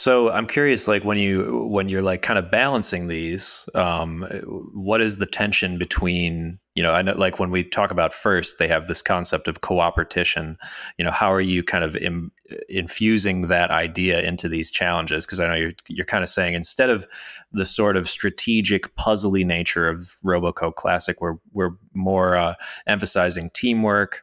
So 0.00 0.32
I'm 0.32 0.46
curious, 0.46 0.88
like 0.88 1.04
when 1.04 1.18
you 1.18 1.66
when 1.68 1.90
you're 1.90 2.00
like 2.00 2.22
kind 2.22 2.38
of 2.38 2.50
balancing 2.50 3.08
these, 3.08 3.68
um, 3.74 4.22
what 4.72 5.02
is 5.02 5.18
the 5.18 5.26
tension 5.26 5.76
between 5.76 6.58
you 6.74 6.82
know 6.82 6.92
I 6.92 7.02
know 7.02 7.12
like 7.12 7.38
when 7.38 7.50
we 7.50 7.64
talk 7.64 7.90
about 7.90 8.14
first, 8.14 8.58
they 8.58 8.66
have 8.66 8.86
this 8.86 9.02
concept 9.02 9.46
of 9.46 9.60
cooperation. 9.60 10.56
You 10.96 11.04
know, 11.04 11.10
how 11.10 11.30
are 11.30 11.42
you 11.42 11.62
kind 11.62 11.84
of 11.84 11.96
Im- 11.96 12.32
infusing 12.70 13.48
that 13.48 13.70
idea 13.70 14.22
into 14.22 14.48
these 14.48 14.70
challenges? 14.70 15.26
Because 15.26 15.38
I 15.38 15.48
know 15.48 15.54
you're 15.54 15.72
you're 15.86 16.06
kind 16.06 16.22
of 16.22 16.30
saying 16.30 16.54
instead 16.54 16.88
of 16.88 17.06
the 17.52 17.66
sort 17.66 17.98
of 17.98 18.08
strategic 18.08 18.96
puzzly 18.96 19.44
nature 19.44 19.86
of 19.86 19.98
Roboco 20.24 20.74
Classic, 20.74 21.20
we're 21.20 21.36
we're 21.52 21.72
more 21.92 22.36
uh, 22.36 22.54
emphasizing 22.86 23.50
teamwork 23.52 24.22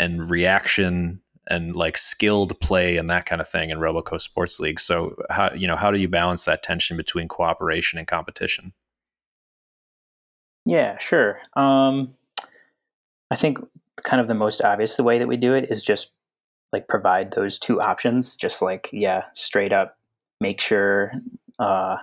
and 0.00 0.28
reaction 0.28 1.21
and 1.52 1.76
like 1.76 1.98
skilled 1.98 2.58
play 2.60 2.96
and 2.96 3.10
that 3.10 3.26
kind 3.26 3.40
of 3.40 3.46
thing 3.46 3.68
in 3.68 3.78
Roboco 3.78 4.18
Sports 4.18 4.58
League. 4.58 4.80
So 4.80 5.14
how 5.28 5.52
you 5.54 5.66
know 5.66 5.76
how 5.76 5.90
do 5.90 6.00
you 6.00 6.08
balance 6.08 6.46
that 6.46 6.62
tension 6.62 6.96
between 6.96 7.28
cooperation 7.28 7.98
and 7.98 8.08
competition? 8.08 8.72
Yeah, 10.64 10.96
sure. 10.98 11.40
Um, 11.54 12.14
I 13.30 13.36
think 13.36 13.58
kind 14.02 14.20
of 14.20 14.28
the 14.28 14.34
most 14.34 14.62
obvious 14.62 14.96
the 14.96 15.02
way 15.02 15.18
that 15.18 15.28
we 15.28 15.36
do 15.36 15.54
it 15.54 15.70
is 15.70 15.82
just 15.82 16.12
like 16.72 16.88
provide 16.88 17.32
those 17.32 17.58
two 17.58 17.82
options. 17.82 18.34
Just 18.34 18.62
like 18.62 18.88
yeah, 18.90 19.24
straight 19.34 19.72
up 19.72 19.98
make 20.40 20.60
sure 20.60 21.12
uh, 21.58 21.98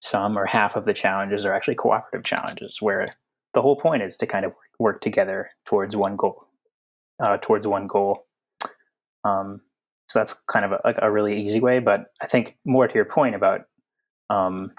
some 0.00 0.38
or 0.38 0.46
half 0.46 0.76
of 0.76 0.84
the 0.84 0.94
challenges 0.94 1.44
are 1.44 1.52
actually 1.52 1.74
cooperative 1.74 2.24
challenges, 2.24 2.80
where 2.80 3.16
the 3.52 3.62
whole 3.62 3.76
point 3.76 4.04
is 4.04 4.16
to 4.18 4.28
kind 4.28 4.44
of 4.44 4.52
work 4.78 5.00
together 5.00 5.50
towards 5.66 5.96
one 5.96 6.14
goal. 6.14 6.46
Uh, 7.18 7.36
towards 7.36 7.66
one 7.66 7.86
goal. 7.86 8.26
Um, 9.24 9.60
so 10.08 10.18
that's 10.18 10.34
kind 10.48 10.64
of 10.64 10.72
a, 10.72 10.94
a 11.02 11.10
really 11.10 11.40
easy 11.40 11.60
way. 11.60 11.78
But 11.78 12.06
I 12.20 12.26
think 12.26 12.56
more 12.64 12.88
to 12.88 12.94
your 12.94 13.04
point 13.04 13.34
about, 13.34 13.62
um, 14.28 14.72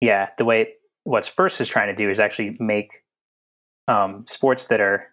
yeah, 0.00 0.28
the 0.38 0.44
way 0.44 0.74
what's 1.04 1.28
first 1.28 1.60
is 1.60 1.68
trying 1.68 1.88
to 1.88 1.96
do 1.96 2.10
is 2.10 2.20
actually 2.20 2.56
make 2.60 3.02
um, 3.88 4.24
sports 4.28 4.66
that 4.66 4.80
are 4.80 5.08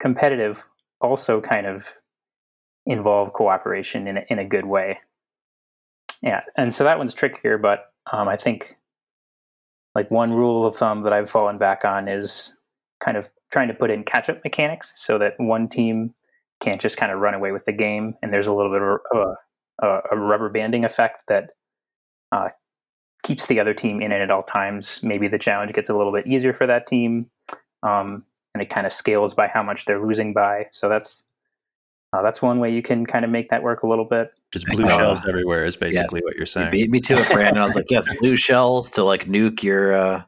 competitive 0.00 0.64
also 1.00 1.40
kind 1.40 1.66
of 1.66 1.86
involve 2.86 3.32
cooperation 3.32 4.08
in 4.08 4.18
a, 4.18 4.24
in 4.28 4.38
a 4.38 4.44
good 4.44 4.66
way. 4.66 4.98
Yeah, 6.22 6.40
and 6.56 6.74
so 6.74 6.84
that 6.84 6.98
one's 6.98 7.14
trickier, 7.14 7.58
but 7.58 7.92
um, 8.12 8.28
I 8.28 8.36
think 8.36 8.76
like 9.94 10.10
one 10.10 10.32
rule 10.32 10.66
of 10.66 10.76
thumb 10.76 11.02
that 11.02 11.12
I've 11.12 11.30
fallen 11.30 11.58
back 11.58 11.84
on 11.84 12.08
is 12.08 12.56
kind 13.00 13.16
of 13.16 13.30
trying 13.52 13.68
to 13.68 13.74
put 13.74 13.90
in 13.90 14.02
catch 14.02 14.28
up 14.28 14.42
mechanics 14.42 14.92
so 14.96 15.18
that 15.18 15.34
one 15.38 15.68
team 15.68 16.14
can't 16.60 16.80
just 16.80 16.96
kind 16.96 17.12
of 17.12 17.20
run 17.20 17.34
away 17.34 17.52
with 17.52 17.64
the 17.64 17.72
game, 17.72 18.14
and 18.22 18.32
there's 18.32 18.46
a 18.46 18.52
little 18.52 18.72
bit 18.72 18.82
of 18.82 18.98
a, 19.80 19.86
a, 19.86 20.00
a 20.12 20.16
rubber 20.18 20.48
banding 20.48 20.84
effect 20.84 21.24
that 21.28 21.50
uh, 22.32 22.48
keeps 23.22 23.46
the 23.46 23.60
other 23.60 23.74
team 23.74 24.00
in 24.00 24.12
it 24.12 24.20
at 24.20 24.30
all 24.30 24.42
times. 24.42 25.00
Maybe 25.02 25.28
the 25.28 25.38
challenge 25.38 25.72
gets 25.72 25.88
a 25.88 25.94
little 25.96 26.12
bit 26.12 26.26
easier 26.26 26.52
for 26.52 26.66
that 26.66 26.86
team, 26.86 27.30
um, 27.82 28.24
and 28.54 28.62
it 28.62 28.70
kind 28.70 28.86
of 28.86 28.92
scales 28.92 29.34
by 29.34 29.46
how 29.48 29.62
much 29.62 29.84
they're 29.84 30.04
losing 30.04 30.32
by. 30.32 30.66
So 30.72 30.88
that's 30.88 31.24
uh, 32.12 32.22
that's 32.22 32.40
one 32.40 32.58
way 32.58 32.72
you 32.72 32.80
can 32.82 33.04
kind 33.04 33.24
of 33.24 33.30
make 33.30 33.50
that 33.50 33.62
work 33.62 33.82
a 33.82 33.86
little 33.86 34.06
bit. 34.06 34.30
Just 34.50 34.66
blue 34.68 34.86
Uh, 34.86 34.88
shells 34.96 35.20
everywhere 35.28 35.64
is 35.66 35.76
basically 35.76 36.20
yes. 36.20 36.24
what 36.24 36.34
you're 36.34 36.40
You 36.42 36.46
saying. 36.46 36.70
beat 36.70 36.90
me 36.90 37.00
to 37.00 37.18
it, 37.18 37.30
Brandon. 37.30 37.58
I 37.58 37.62
was 37.66 37.74
like, 37.74 37.84
yes, 37.90 38.06
blue 38.18 38.34
shells 38.34 38.90
to 38.92 39.04
like 39.04 39.26
nuke 39.26 39.62
your 39.62 39.92
uh, 39.92 40.22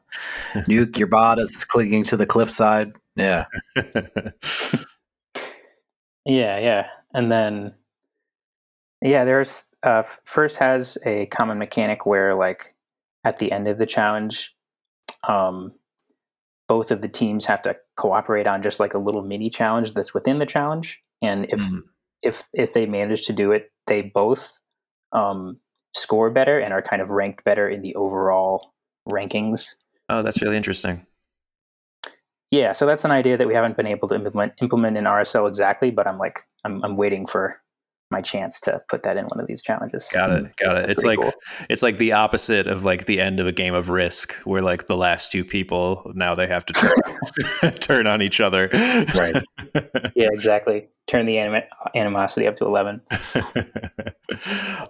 nuke 0.53 0.97
your 0.97 1.07
bot 1.07 1.39
as 1.39 1.51
it's 1.51 1.63
clinging 1.63 2.03
to 2.05 2.17
the 2.17 2.25
cliffside. 2.27 2.93
Yeah. 3.15 3.45
Yeah, 6.25 6.59
yeah, 6.59 6.87
and 7.13 7.31
then 7.31 7.73
yeah, 9.01 9.25
there's 9.25 9.65
uh, 9.83 10.03
first 10.25 10.57
has 10.57 10.97
a 11.05 11.25
common 11.27 11.57
mechanic 11.57 12.05
where 12.05 12.35
like 12.35 12.75
at 13.23 13.39
the 13.39 13.51
end 13.51 13.67
of 13.67 13.79
the 13.79 13.85
challenge, 13.85 14.55
um, 15.27 15.73
both 16.67 16.91
of 16.91 17.01
the 17.01 17.07
teams 17.09 17.45
have 17.45 17.61
to 17.63 17.75
cooperate 17.97 18.47
on 18.47 18.61
just 18.61 18.79
like 18.79 18.93
a 18.93 18.99
little 18.99 19.23
mini 19.23 19.49
challenge 19.49 19.93
that's 19.93 20.13
within 20.13 20.39
the 20.39 20.45
challenge, 20.45 21.01
and 21.21 21.45
if 21.49 21.59
Mhm. 21.59 21.81
if 22.21 22.47
if 22.53 22.73
they 22.73 22.85
manage 22.85 23.25
to 23.25 23.33
do 23.33 23.51
it, 23.51 23.71
they 23.87 24.03
both 24.03 24.59
um, 25.13 25.59
score 25.93 26.29
better 26.29 26.59
and 26.59 26.71
are 26.73 26.81
kind 26.81 27.01
of 27.01 27.09
ranked 27.09 27.43
better 27.43 27.67
in 27.67 27.81
the 27.81 27.95
overall 27.95 28.73
rankings. 29.09 29.75
Oh, 30.07 30.21
that's 30.21 30.41
really 30.41 30.55
interesting. 30.55 31.05
Yeah, 32.51 32.73
so 32.73 32.85
that's 32.85 33.05
an 33.05 33.11
idea 33.11 33.37
that 33.37 33.47
we 33.47 33.53
haven't 33.53 33.77
been 33.77 33.87
able 33.87 34.09
to 34.09 34.15
implement 34.15 34.53
implement 34.61 34.97
in 34.97 35.05
RSL 35.05 35.47
exactly, 35.47 35.89
but 35.89 36.05
I'm 36.05 36.17
like 36.17 36.39
I'm 36.65 36.83
I'm 36.83 36.97
waiting 36.97 37.25
for 37.25 37.60
my 38.11 38.21
chance 38.21 38.59
to 38.61 38.81
put 38.89 39.03
that 39.03 39.17
in 39.17 39.25
one 39.25 39.39
of 39.39 39.47
these 39.47 39.61
challenges. 39.61 40.09
Got 40.13 40.31
it. 40.31 40.55
Got 40.57 40.77
it. 40.77 40.87
That's 40.87 40.91
it's 40.91 41.03
like 41.03 41.19
cool. 41.19 41.31
it's 41.69 41.81
like 41.81 41.97
the 41.97 42.13
opposite 42.13 42.67
of 42.67 42.85
like 42.85 43.05
the 43.05 43.21
end 43.21 43.39
of 43.39 43.47
a 43.47 43.51
game 43.51 43.73
of 43.73 43.89
Risk, 43.89 44.33
where 44.43 44.61
like 44.61 44.87
the 44.87 44.97
last 44.97 45.31
two 45.31 45.45
people 45.45 46.11
now 46.13 46.35
they 46.35 46.47
have 46.47 46.65
to 46.65 46.73
turn, 46.73 47.73
turn 47.79 48.07
on 48.07 48.21
each 48.21 48.39
other. 48.39 48.69
Right. 49.15 49.35
Yeah, 50.13 50.27
exactly. 50.31 50.89
Turn 51.07 51.25
the 51.25 51.37
anim- 51.37 51.63
animosity 51.95 52.45
up 52.45 52.57
to 52.57 52.65
eleven. 52.65 53.01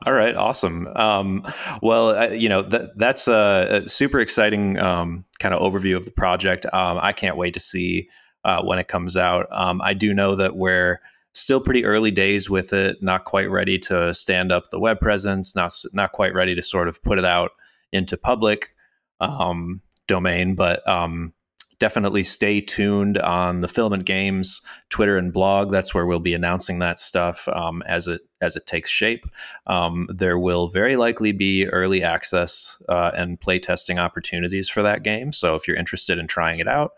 All 0.06 0.14
right, 0.14 0.36
awesome. 0.36 0.88
Um, 0.96 1.44
well, 1.82 2.10
uh, 2.10 2.28
you 2.30 2.50
know 2.50 2.64
that 2.64 2.98
that's 2.98 3.28
a, 3.28 3.84
a 3.84 3.90
super 3.90 4.20
exciting 4.20 4.80
um, 4.80 5.24
kind 5.40 5.54
of 5.54 5.62
overview 5.62 5.96
of 5.96 6.06
the 6.06 6.12
project. 6.12 6.66
Um, 6.74 7.00
I 7.02 7.14
can't 7.14 7.38
wait 7.38 7.54
to 7.54 7.60
see 7.60 8.10
uh, 8.44 8.64
when 8.64 8.80
it 8.80 8.88
comes 8.88 9.16
out. 9.16 9.48
Um, 9.52 9.82
I 9.82 9.94
do 9.94 10.14
know 10.14 10.36
that 10.36 10.56
we're 10.56 11.00
still 11.34 11.62
pretty 11.62 11.86
early 11.86 12.12
days 12.12 12.50
with 12.50 12.74
it, 12.74 13.02
not 13.02 13.26
quite 13.26 13.50
ready 13.50 13.80
to 13.80 14.14
stand 14.14 14.52
up 14.52 14.64
the 14.70 14.80
web 14.80 15.00
presence, 15.00 15.56
not 15.56 15.74
not 15.94 16.12
quite 16.12 16.34
ready 16.34 16.56
to 16.56 16.62
sort 16.62 16.88
of 16.88 17.02
put 17.04 17.18
it 17.18 17.26
out 17.26 17.52
into 17.92 18.18
public 18.18 18.76
um, 19.20 19.80
domain, 20.08 20.56
but 20.56 20.88
um, 20.88 21.34
definitely 21.80 22.22
stay 22.22 22.62
tuned 22.62 23.18
on 23.20 23.62
the 23.62 23.68
Filament 23.68 24.06
Games 24.06 24.62
Twitter 24.90 25.18
and 25.18 25.34
blog. 25.34 25.72
That's 25.72 25.94
where 25.94 26.06
we'll 26.06 26.20
be 26.20 26.36
announcing 26.36 26.80
that 26.80 27.00
stuff 27.00 27.48
um, 27.48 27.82
as 27.88 28.08
it 28.08 28.22
as 28.42 28.56
it 28.56 28.66
takes 28.66 28.90
shape. 28.90 29.26
Um, 29.68 30.08
there 30.14 30.38
will 30.38 30.68
very 30.68 30.96
likely 30.96 31.32
be 31.32 31.66
early 31.68 32.04
access 32.04 32.82
uh, 32.90 33.12
and 33.16 33.40
playtesting 33.40 34.00
opportunities 34.00 34.70
for 34.70 34.84
that 34.84 35.04
game. 35.04 35.32
So 35.32 35.56
if 35.56 35.68
you're 35.68 35.78
interested 35.78 36.20
in 36.20 36.28
trying 36.28 36.60
it 36.60 36.68
out, 36.68 36.92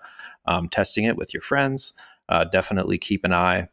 um, 0.46 0.70
testing 0.70 1.06
it 1.06 1.18
with 1.18 1.34
your 1.34 1.42
friends, 1.42 1.94
uh, 2.30 2.46
definitely 2.46 2.98
keep 2.98 3.24
an 3.26 3.34
eye 3.34 3.68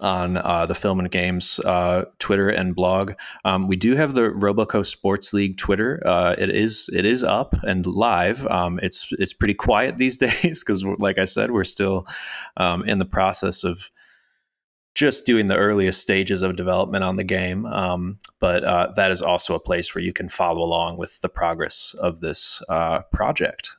on 0.00 0.36
uh, 0.36 0.66
the 0.66 0.74
Filament 0.74 1.10
Games 1.10 1.58
uh, 1.60 2.04
Twitter 2.18 2.48
and 2.48 2.74
blog. 2.74 3.12
Um, 3.44 3.66
we 3.68 3.76
do 3.76 3.96
have 3.96 4.14
the 4.14 4.30
Roboco 4.30 4.84
Sports 4.84 5.32
League 5.32 5.56
Twitter. 5.56 6.02
Uh, 6.04 6.34
it 6.38 6.50
is 6.50 6.90
it 6.92 7.06
is 7.06 7.24
up 7.24 7.54
and 7.62 7.86
live. 7.86 8.46
Um, 8.46 8.78
it's 8.82 9.08
it's 9.12 9.32
pretty 9.32 9.54
quiet 9.54 9.98
these 9.98 10.16
days 10.18 10.62
because, 10.62 10.84
like 10.84 11.18
I 11.18 11.24
said, 11.24 11.50
we're 11.50 11.64
still 11.64 12.06
um, 12.56 12.84
in 12.84 12.98
the 12.98 13.06
process 13.06 13.64
of 13.64 13.90
just 14.94 15.26
doing 15.26 15.46
the 15.46 15.56
earliest 15.56 16.00
stages 16.00 16.42
of 16.42 16.56
development 16.56 17.04
on 17.04 17.16
the 17.16 17.24
game. 17.24 17.64
Um, 17.66 18.18
but 18.40 18.64
uh, 18.64 18.92
that 18.96 19.12
is 19.12 19.22
also 19.22 19.54
a 19.54 19.60
place 19.60 19.94
where 19.94 20.02
you 20.02 20.12
can 20.12 20.28
follow 20.28 20.60
along 20.60 20.96
with 20.96 21.20
the 21.20 21.28
progress 21.28 21.94
of 22.00 22.20
this 22.20 22.60
uh, 22.68 23.02
project. 23.12 23.74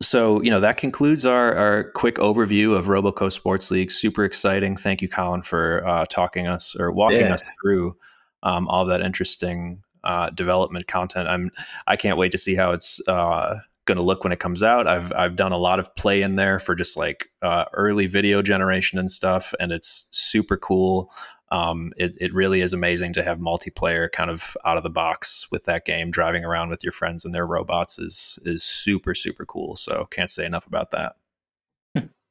So, 0.00 0.42
you 0.42 0.50
know, 0.50 0.60
that 0.60 0.76
concludes 0.76 1.24
our, 1.26 1.54
our 1.54 1.90
quick 1.92 2.16
overview 2.16 2.76
of 2.76 2.86
Roboco 2.86 3.30
Sports 3.30 3.70
League. 3.70 3.90
Super 3.90 4.24
exciting. 4.24 4.76
Thank 4.76 5.02
you, 5.02 5.08
Colin, 5.08 5.42
for 5.42 5.86
uh, 5.86 6.04
talking 6.06 6.46
us 6.46 6.74
or 6.78 6.90
walking 6.92 7.22
Yeah. 7.22 7.34
us 7.34 7.48
through 7.60 7.96
um, 8.42 8.68
all 8.68 8.84
that 8.86 9.00
interesting 9.02 9.82
uh, 10.04 10.30
development 10.30 10.86
content. 10.86 11.28
I'm 11.28 11.50
I 11.86 11.96
can't 11.96 12.16
wait 12.16 12.32
to 12.32 12.38
see 12.38 12.54
how 12.54 12.70
it's 12.70 13.06
uh, 13.06 13.58
going 13.84 13.96
to 13.96 14.02
look 14.02 14.24
when 14.24 14.32
it 14.32 14.38
comes 14.38 14.62
out. 14.62 14.86
I've 14.86 15.12
I've 15.12 15.36
done 15.36 15.52
a 15.52 15.58
lot 15.58 15.78
of 15.78 15.94
play 15.94 16.22
in 16.22 16.36
there 16.36 16.58
for 16.58 16.74
just 16.74 16.96
like 16.96 17.28
uh, 17.42 17.66
early 17.74 18.06
video 18.06 18.40
generation 18.40 18.98
and 18.98 19.10
stuff, 19.10 19.52
and 19.60 19.72
it's 19.72 20.06
super 20.10 20.56
cool. 20.56 21.12
Um, 21.50 21.92
it, 21.96 22.14
it 22.20 22.32
really 22.32 22.60
is 22.60 22.72
amazing 22.72 23.12
to 23.14 23.24
have 23.24 23.38
multiplayer 23.38 24.10
kind 24.10 24.30
of 24.30 24.56
out 24.64 24.76
of 24.76 24.82
the 24.82 24.90
box 24.90 25.48
with 25.50 25.64
that 25.64 25.84
game. 25.84 26.10
Driving 26.10 26.44
around 26.44 26.70
with 26.70 26.84
your 26.84 26.92
friends 26.92 27.24
and 27.24 27.34
their 27.34 27.46
robots 27.46 27.98
is 27.98 28.38
is 28.44 28.62
super 28.62 29.14
super 29.14 29.44
cool. 29.44 29.76
So 29.76 30.06
can't 30.10 30.30
say 30.30 30.46
enough 30.46 30.66
about 30.66 30.90
that. 30.92 31.16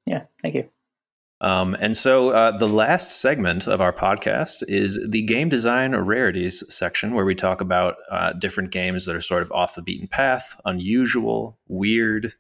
Yeah, 0.06 0.24
thank 0.42 0.56
you. 0.56 0.68
Um, 1.42 1.78
and 1.80 1.96
so 1.96 2.32
uh, 2.32 2.58
the 2.58 2.68
last 2.68 3.22
segment 3.22 3.68
of 3.68 3.80
our 3.80 3.94
podcast 3.94 4.64
is 4.68 5.08
the 5.10 5.22
game 5.22 5.48
design 5.48 5.96
rarities 5.96 6.64
section, 6.74 7.14
where 7.14 7.26
we 7.26 7.36
talk 7.36 7.62
about 7.62 7.96
uh, 8.10 8.34
different 8.34 8.72
games 8.72 9.06
that 9.06 9.16
are 9.16 9.22
sort 9.22 9.42
of 9.42 9.52
off 9.52 9.76
the 9.76 9.82
beaten 9.82 10.08
path, 10.08 10.60
unusual, 10.66 11.58
weird, 11.68 12.34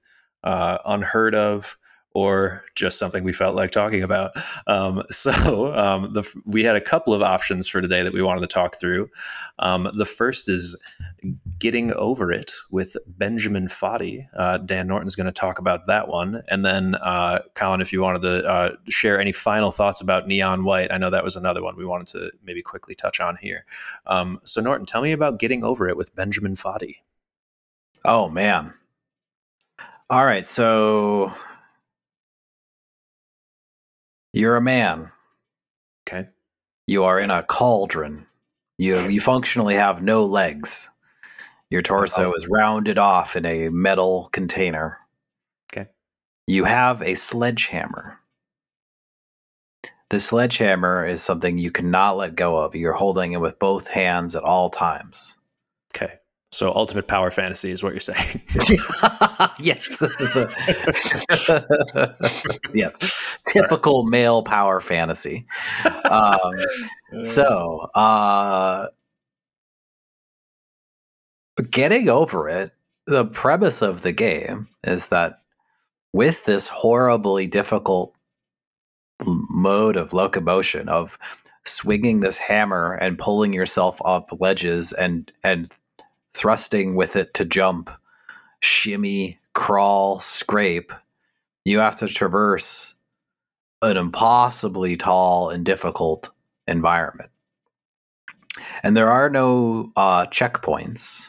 uh, 0.44 0.80
unheard 0.86 1.34
of, 1.34 1.78
or 2.14 2.64
just 2.76 2.98
something 2.98 3.24
we 3.24 3.34
felt 3.34 3.56
like 3.56 3.72
talking 3.72 4.04
about. 4.04 4.32
Um, 4.68 5.04
so 5.10 5.74
um, 5.76 6.14
the, 6.14 6.28
we 6.46 6.64
had 6.64 6.76
a 6.76 6.82
couple 6.82 7.14
of 7.14 7.22
options 7.22 7.68
for 7.68 7.82
today 7.82 8.04
that 8.04 8.14
we 8.14 8.22
wanted 8.22 8.42
to 8.42 8.48
talk 8.48 8.80
through. 8.80 9.08
Um, 9.60 9.90
the 9.96 10.06
first 10.06 10.50
is 10.50 10.76
Getting 11.60 11.94
Over 11.94 12.32
It 12.32 12.52
with 12.72 12.98
Benjamin 13.06 13.68
Foddy. 13.68 14.28
Uh, 14.36 14.58
Dan 14.58 14.88
Norton's 14.88 15.16
going 15.16 15.26
to 15.26 15.32
talk 15.32 15.60
about 15.60 15.88
that 15.88 16.08
one. 16.08 16.42
And 16.48 16.66
then, 16.66 16.96
uh, 16.96 17.40
Colin, 17.56 17.82
if 17.82 17.94
you 17.94 18.02
wanted 18.02 18.22
to 18.22 18.46
uh, 18.46 18.76
share 18.88 19.20
any 19.20 19.32
final 19.32 19.72
thoughts 19.72 20.02
about 20.02 20.28
Neon 20.28 20.64
White, 20.64 20.92
I 20.92 20.98
know 20.98 21.10
that 21.10 21.24
was 21.24 21.36
another 21.36 21.62
one 21.62 21.76
we 21.76 21.86
wanted 21.86 22.08
to 22.08 22.32
maybe 22.44 22.62
quickly 22.62 22.96
touch 22.96 23.20
on 23.20 23.36
here. 23.36 23.66
Um, 24.08 24.40
so, 24.44 24.62
Norton, 24.62 24.86
tell 24.86 25.02
me 25.02 25.12
about 25.12 25.40
Getting 25.40 25.64
Over 25.64 25.88
It 25.88 25.98
with 25.98 26.16
Benjamin 26.16 26.56
Foddy. 26.56 27.02
Oh 28.06 28.30
man. 28.30 28.74
All 30.10 30.26
right, 30.26 30.48
so 30.48 31.34
you're 34.34 34.56
a 34.56 34.62
man. 34.62 35.12
Okay. 36.08 36.28
You 36.88 37.04
are 37.04 37.20
in 37.20 37.30
a 37.32 37.44
cauldron. 37.44 38.26
You 38.78 38.98
you 39.10 39.22
functionally 39.22 39.76
have 39.76 40.02
no 40.02 40.26
legs. 40.26 40.90
Your 41.70 41.82
torso 41.82 42.32
Oh. 42.32 42.34
is 42.34 42.48
rounded 42.48 42.98
off 42.98 43.36
in 43.36 43.46
a 43.46 43.70
metal 43.70 44.30
container. 44.32 44.98
Okay. 45.72 45.90
You 46.48 46.64
have 46.66 47.02
a 47.02 47.16
sledgehammer. 47.16 48.20
The 50.10 50.20
sledgehammer 50.20 51.06
is 51.06 51.22
something 51.22 51.60
you 51.60 51.70
cannot 51.70 52.18
let 52.18 52.36
go 52.36 52.58
of. 52.58 52.74
You're 52.74 52.94
holding 52.94 53.34
it 53.34 53.42
with 53.42 53.60
both 53.60 53.88
hands 53.90 54.36
at 54.36 54.44
all 54.44 54.72
times. 54.72 55.38
Okay. 55.96 56.16
So, 56.52 56.74
Ultimate 56.74 57.08
Power 57.08 57.30
Fantasy 57.30 57.70
is 57.70 57.84
what 57.84 57.94
you're 57.94 58.00
saying. 58.00 58.42
yes. 59.60 59.96
yes. 62.74 63.38
Typical 63.48 64.04
male 64.06 64.42
power 64.42 64.82
fantasy. 64.82 65.46
Um, 66.06 66.52
so, 67.24 67.90
uh, 67.94 68.88
getting 71.70 72.10
over 72.10 72.50
it, 72.50 72.72
the 73.06 73.26
premise 73.26 73.82
of 73.82 74.02
the 74.02 74.12
game 74.12 74.68
is 74.84 75.08
that 75.08 75.42
with 76.14 76.46
this 76.46 76.68
horribly 76.68 77.48
difficult 77.48 78.16
mode 79.26 79.98
of 79.98 80.14
locomotion 80.14 80.90
of 80.90 81.18
swinging 81.66 82.22
this 82.22 82.38
hammer 82.38 82.94
and 82.94 83.18
pulling 83.20 83.54
yourself 83.54 84.02
up 84.06 84.30
ledges 84.40 84.94
and 84.94 85.32
and 85.44 85.70
thrusting 86.34 86.96
with 86.96 87.16
it 87.16 87.34
to 87.36 87.46
jump 87.46 87.90
shimmy 88.62 89.40
crawl 89.54 90.20
scrape. 90.20 90.92
You 91.66 91.80
have 91.80 91.96
to 91.98 92.08
traverse 92.08 92.96
an 93.82 93.98
impossibly 93.98 94.98
tall 94.98 95.50
and 95.50 95.66
difficult 95.66 96.30
environment. 96.68 97.30
And 98.84 98.96
there 98.96 99.10
are 99.10 99.30
no 99.30 99.92
uh, 99.96 100.26
checkpoints. 100.28 101.28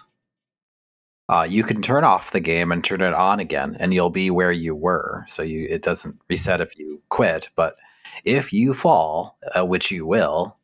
Uh, 1.28 1.46
you 1.48 1.62
can 1.62 1.80
turn 1.80 2.02
off 2.02 2.32
the 2.32 2.40
game 2.40 2.72
and 2.72 2.82
turn 2.82 3.00
it 3.00 3.14
on 3.14 3.38
again 3.38 3.76
and 3.78 3.94
you'll 3.94 4.10
be 4.10 4.30
where 4.30 4.50
you 4.50 4.74
were. 4.74 5.24
So 5.28 5.42
you 5.42 5.66
it 5.70 5.82
doesn't 5.82 6.20
reset 6.28 6.60
if 6.60 6.76
you 6.78 7.00
quit 7.08 7.48
but 7.54 7.76
if 8.24 8.52
you 8.52 8.74
fall 8.74 9.38
uh, 9.56 9.64
which 9.64 9.90
you 9.90 10.06
will 10.06 10.56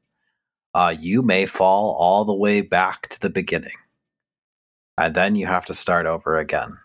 uh, 0.75 0.95
you 0.99 1.23
may 1.23 1.47
fall 1.47 1.95
all 1.95 2.25
the 2.25 2.35
way 2.35 2.61
back 2.61 3.09
to 3.09 3.21
the 3.21 3.31
beginning 3.31 3.73
and 4.99 5.15
then 5.15 5.37
you 5.37 5.47
have 5.47 5.67
to 5.67 5.75
start 5.75 6.07
over 6.07 6.39
again. 6.39 6.79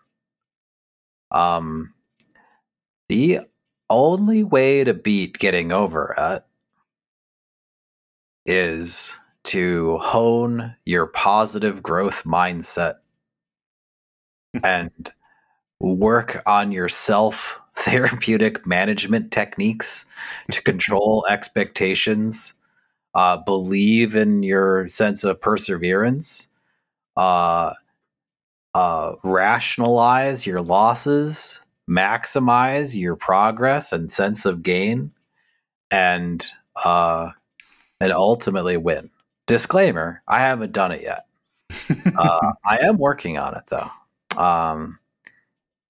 Um 1.32 1.94
the 3.10 3.42
only 3.90 4.44
way 4.44 4.84
to 4.86 4.94
beat 4.94 5.38
getting 5.38 5.72
over 5.72 6.16
it 6.18 6.46
is 8.46 9.18
to 9.44 9.98
hone 9.98 10.76
your 10.86 11.08
positive 11.08 11.84
growth 11.84 12.24
mindset 12.24 12.96
and 14.64 15.12
work 15.80 16.42
on 16.46 16.72
your 16.72 16.90
self 16.90 17.60
therapeutic 17.76 18.66
management 18.66 19.32
techniques 19.32 20.06
to 20.52 20.62
control 20.62 21.26
expectations 21.30 22.54
uh, 23.14 23.38
believe 23.38 24.16
in 24.16 24.44
your 24.44 24.88
sense 24.88 25.24
of 25.24 25.42
perseverance 25.42 26.48
uh, 27.18 27.74
uh, 28.74 29.14
rationalize 29.24 30.46
your 30.46 30.62
losses 30.62 31.62
maximize 31.92 32.96
your 32.96 33.16
progress 33.16 33.92
and 33.92 34.12
sense 34.12 34.46
of 34.46 34.64
gain 34.64 35.12
and 35.90 36.46
uh, 36.84 37.30
and 38.00 38.12
ultimately 38.12 38.78
win. 38.78 39.10
Disclaimer: 39.46 40.24
I 40.28 40.40
haven't 40.40 40.72
done 40.72 40.92
it 40.92 41.02
yet. 41.02 41.26
uh, 42.18 42.54
I 42.66 42.78
am 42.80 42.98
working 42.98 43.38
on 43.38 43.56
it 43.56 43.64
though. 43.68 44.42
Um, 44.42 45.00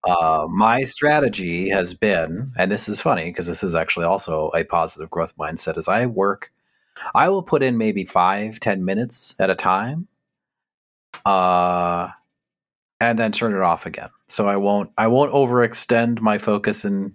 uh, 0.04 0.48
my 0.50 0.82
strategy 0.82 1.70
has 1.70 1.94
been, 1.94 2.52
and 2.58 2.72
this 2.72 2.90
is 2.90 3.00
funny 3.00 3.26
because 3.26 3.46
this 3.46 3.64
is 3.64 3.76
actually 3.76 4.06
also 4.06 4.50
a 4.56 4.64
positive 4.64 5.12
growth 5.12 5.38
mindset. 5.38 5.78
As 5.78 5.88
I 5.88 6.08
work, 6.08 6.52
I 7.14 7.30
will 7.30 7.44
put 7.44 7.62
in 7.62 7.78
maybe 7.78 8.06
five, 8.06 8.60
ten 8.60 8.84
minutes 8.84 9.36
at 9.38 9.52
a 9.52 9.56
time, 9.56 10.08
uh, 11.24 12.10
and 13.02 13.18
then 13.18 13.32
turn 13.32 13.54
it 13.54 13.62
off 13.62 13.86
again. 13.86 14.10
So 14.28 14.48
I 14.48 14.56
won't, 14.56 14.92
I 14.98 15.08
won't 15.08 15.34
overextend 15.34 16.22
my 16.22 16.38
focus 16.38 16.86
and 16.86 17.14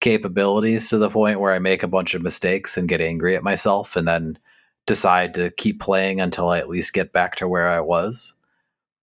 capabilities 0.00 0.90
to 0.90 0.98
the 0.98 1.08
point 1.08 1.40
where 1.40 1.54
I 1.54 1.60
make 1.60 1.84
a 1.84 1.88
bunch 1.88 2.14
of 2.14 2.22
mistakes 2.22 2.76
and 2.76 2.88
get 2.88 3.00
angry 3.00 3.36
at 3.36 3.44
myself, 3.44 3.96
and 3.96 4.06
then 4.06 4.38
decide 4.86 5.32
to 5.34 5.50
keep 5.52 5.80
playing 5.80 6.20
until 6.20 6.48
I 6.50 6.58
at 6.58 6.68
least 6.68 6.92
get 6.92 7.12
back 7.12 7.36
to 7.36 7.48
where 7.48 7.68
I 7.68 7.80
was. 7.80 8.34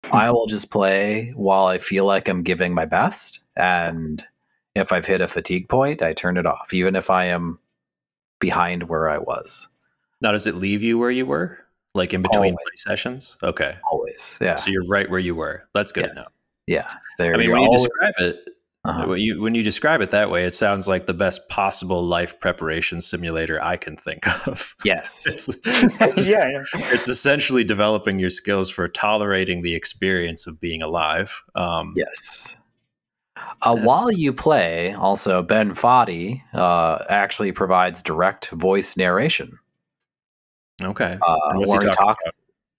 Hmm. 0.05 0.17
I 0.17 0.31
will 0.31 0.47
just 0.47 0.69
play 0.69 1.31
while 1.35 1.65
I 1.65 1.77
feel 1.77 2.05
like 2.05 2.27
I'm 2.27 2.43
giving 2.43 2.73
my 2.73 2.85
best. 2.85 3.39
And 3.55 4.23
if 4.75 4.91
I've 4.91 5.05
hit 5.05 5.21
a 5.21 5.27
fatigue 5.27 5.69
point, 5.69 6.01
I 6.01 6.13
turn 6.13 6.37
it 6.37 6.45
off, 6.45 6.73
even 6.73 6.95
if 6.95 7.09
I 7.09 7.25
am 7.25 7.57
behind 8.39 8.89
where 8.89 9.09
I 9.09 9.17
was. 9.17 9.69
Now, 10.19 10.33
does 10.33 10.45
it 10.45 10.55
leave 10.55 10.83
you 10.83 10.99
where 10.99 11.09
you 11.09 11.25
were? 11.25 11.59
Like 11.93 12.13
in 12.13 12.21
between 12.21 12.53
play 12.53 12.75
sessions? 12.75 13.35
Okay. 13.43 13.75
Always. 13.91 14.37
Yeah. 14.39 14.55
So 14.55 14.71
you're 14.71 14.87
right 14.87 15.09
where 15.09 15.19
you 15.19 15.35
were. 15.35 15.67
That's 15.73 15.91
good 15.91 16.05
Yes. 16.05 16.09
to 16.11 16.15
know. 16.15 16.25
Yeah. 16.67 16.93
There 17.17 17.33
I 17.33 17.37
mean, 17.37 17.51
when 17.51 17.61
you 17.63 17.71
describe 17.71 18.13
it, 18.19 18.49
uh-huh. 18.85 19.07
when 19.07 19.19
you 19.19 19.41
when 19.41 19.55
you 19.55 19.61
describe 19.61 19.99
it 20.01 20.11
that 20.11 20.31
way, 20.31 20.45
it 20.45 20.53
sounds 20.53 20.87
like 20.87 21.05
the 21.05 21.13
best 21.13 21.49
possible 21.49 22.03
life 22.03 22.39
preparation 22.39 23.01
simulator 23.01 23.61
I 23.61 23.75
can 23.75 23.97
think 23.97 24.25
of. 24.47 24.75
Yes. 24.85 25.23
It's, 25.27 25.49
it's, 25.65 26.29
yeah, 26.29 26.47
yeah. 26.47 26.63
it's 26.93 27.09
essentially 27.09 27.63
developing 27.63 28.19
your 28.19 28.29
skills 28.29 28.69
for 28.69 28.87
tolerating 28.87 29.61
the 29.61 29.75
experience 29.75 30.47
of 30.47 30.61
being 30.61 30.81
alive. 30.81 31.41
Um, 31.55 31.93
Yes. 31.97 32.55
Uh, 33.63 33.75
while 33.75 34.11
you 34.11 34.33
play, 34.33 34.93
also 34.93 35.43
Ben 35.43 35.73
Foddy 35.75 36.41
uh, 36.53 37.03
actually 37.09 37.51
provides 37.51 38.01
direct 38.01 38.49
voice 38.49 38.97
narration. 38.97 39.59
Okay. 40.83 41.17
uh, 41.21 41.37
he 41.53 41.65
where 41.65 41.81
he 41.81 41.87
talking 41.87 41.95
talks 41.95 42.23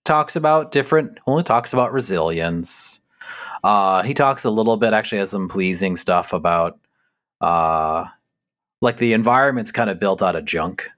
talks 0.05 0.35
about 0.35 0.71
different. 0.71 1.19
Only 1.27 1.43
talks 1.43 1.73
about 1.73 1.93
resilience. 1.93 3.01
Uh, 3.63 4.03
he 4.03 4.13
talks 4.13 4.43
a 4.43 4.49
little 4.49 4.77
bit. 4.77 4.93
Actually, 4.93 5.19
has 5.19 5.29
some 5.29 5.47
pleasing 5.47 5.95
stuff 5.95 6.33
about, 6.33 6.79
uh, 7.41 8.05
like 8.81 8.97
the 8.97 9.13
environment's 9.13 9.71
kind 9.71 9.89
of 9.89 9.99
built 9.99 10.21
out 10.21 10.35
of 10.35 10.45
junk, 10.45 10.89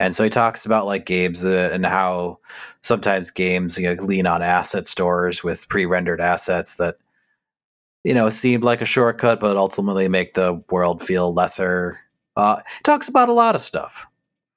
and 0.00 0.14
so 0.14 0.24
he 0.24 0.30
talks 0.30 0.66
about 0.66 0.86
like 0.86 1.06
games 1.06 1.44
and 1.44 1.86
how 1.86 2.38
sometimes 2.82 3.30
games 3.30 3.78
you 3.78 3.94
know, 3.94 4.02
lean 4.02 4.26
on 4.26 4.42
asset 4.42 4.86
stores 4.86 5.44
with 5.44 5.68
pre-rendered 5.68 6.20
assets 6.20 6.74
that 6.74 6.96
you 8.02 8.14
know 8.14 8.28
seemed 8.30 8.64
like 8.64 8.82
a 8.82 8.86
shortcut, 8.86 9.40
but 9.40 9.56
ultimately 9.56 10.08
make 10.08 10.34
the 10.34 10.60
world 10.70 11.02
feel 11.02 11.32
lesser. 11.32 12.00
Uh, 12.36 12.60
talks 12.82 13.06
about 13.06 13.28
a 13.28 13.32
lot 13.32 13.54
of 13.54 13.62
stuff. 13.62 14.06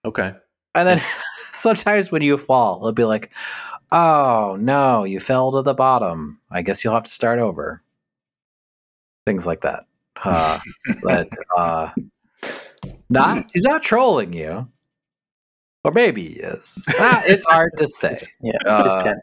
Okay. 0.04 0.34
And 0.78 0.88
then 0.88 1.01
sometimes 1.53 2.11
when 2.11 2.21
you 2.21 2.38
fall, 2.38 2.78
it'll 2.78 2.91
be 2.91 3.03
like, 3.03 3.32
oh 3.91 4.57
no, 4.59 5.03
you 5.03 5.19
fell 5.19 5.51
to 5.51 5.61
the 5.61 5.73
bottom. 5.73 6.39
I 6.51 6.61
guess 6.61 6.84
you'll 6.84 6.93
have 6.93 7.03
to 7.03 7.11
start 7.11 7.39
over. 7.39 7.82
Things 9.25 9.45
like 9.45 9.61
that. 9.61 9.86
Uh, 10.25 10.59
but 11.03 11.30
uh, 11.55 11.91
not 13.11 13.45
he's 13.53 13.61
not 13.61 13.84
trolling 13.84 14.34
you. 14.34 14.67
Or 15.88 15.92
maybe 15.94 16.28
he 16.28 16.34
is. 16.36 16.84
Ah, 17.00 17.24
it's 17.26 17.46
hard 17.46 17.72
to 17.78 17.88
say. 17.88 18.18
Yeah, 18.42 18.58
Uh. 18.66 19.14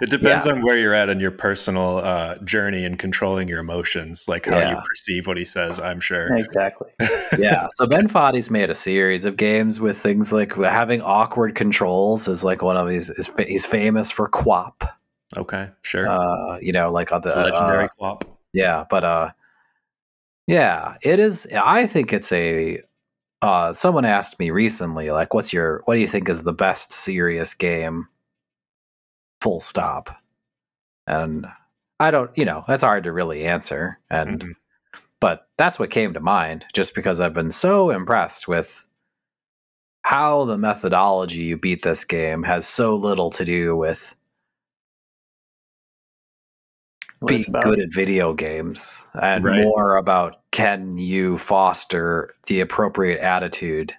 It 0.00 0.08
depends 0.10 0.46
on 0.46 0.62
where 0.62 0.78
you're 0.78 0.94
at 0.94 1.08
in 1.10 1.20
your 1.20 1.30
personal 1.30 1.98
uh, 1.98 2.38
journey 2.38 2.84
and 2.84 2.98
controlling 2.98 3.46
your 3.48 3.58
emotions, 3.58 4.26
like 4.26 4.46
how 4.46 4.58
you 4.70 4.76
perceive 4.86 5.26
what 5.26 5.36
he 5.36 5.44
says. 5.44 5.78
I'm 5.78 6.00
sure. 6.00 6.34
Exactly. 6.36 6.88
yeah. 7.38 7.68
So 7.74 7.86
Ben 7.86 8.08
Foddy's 8.08 8.50
made 8.50 8.70
a 8.70 8.74
series 8.74 9.24
of 9.26 9.36
games 9.36 9.80
with 9.80 9.98
things 9.98 10.32
like 10.32 10.54
having 10.54 11.02
awkward 11.02 11.54
controls 11.54 12.26
is 12.26 12.42
like 12.42 12.62
one 12.62 12.76
of 12.78 12.88
his. 12.88 13.10
Is, 13.10 13.30
he's 13.36 13.66
famous 13.66 14.10
for 14.10 14.28
QWOP. 14.30 14.88
Okay. 15.36 15.68
Sure. 15.82 16.08
Uh, 16.08 16.58
you 16.62 16.72
know, 16.72 16.90
like 16.90 17.12
on 17.12 17.20
the 17.20 17.28
The 17.30 17.36
legendary 17.36 17.84
uh, 17.84 17.88
QWOP. 18.00 18.22
yeah 18.54 18.84
but 18.88 19.04
uh 19.04 19.30
yeah 20.46 20.96
it 21.02 21.18
is 21.18 21.46
i 21.54 21.86
think 21.86 22.12
it's 22.14 22.32
a 22.32 22.80
uh 23.42 23.72
someone 23.72 24.04
asked 24.04 24.38
me 24.38 24.50
recently 24.50 25.10
like 25.10 25.32
what's 25.34 25.52
your 25.52 25.82
what 25.84 25.94
do 25.94 26.00
you 26.00 26.06
think 26.08 26.28
is 26.28 26.42
the 26.42 26.52
best 26.52 26.92
serious 26.92 27.54
game 27.54 28.08
full 29.40 29.60
stop 29.60 30.16
and 31.06 31.46
i 32.00 32.10
don't 32.10 32.30
you 32.36 32.44
know 32.44 32.64
that's 32.66 32.82
hard 32.82 33.04
to 33.04 33.12
really 33.12 33.44
answer 33.44 33.98
and 34.10 34.42
Mhm. 34.44 34.52
but 35.20 35.48
that's 35.56 35.78
what 35.78 35.90
came 35.90 36.14
to 36.14 36.20
mind 36.20 36.64
just 36.74 36.94
because 36.94 37.20
i've 37.20 37.34
been 37.34 37.50
so 37.52 37.90
impressed 37.90 38.48
with 38.48 38.84
how 40.02 40.44
the 40.44 40.58
methodology 40.58 41.42
you 41.42 41.56
beat 41.56 41.82
this 41.82 42.04
game 42.04 42.42
has 42.42 42.66
so 42.66 42.94
little 42.96 43.30
to 43.30 43.44
do 43.44 43.76
with 43.76 44.14
What 47.20 47.32
it's 47.34 47.46
being 47.46 47.56
about. 47.56 47.64
good 47.64 47.80
at 47.80 47.92
video 47.92 48.32
games 48.32 49.06
and 49.20 49.44
Right. 49.44 49.62
more 49.62 49.96
about 49.96 50.36
can 50.52 50.98
you 50.98 51.38
foster 51.38 52.34
the 52.46 52.60
appropriate 52.60 53.20
attitude 53.20 53.94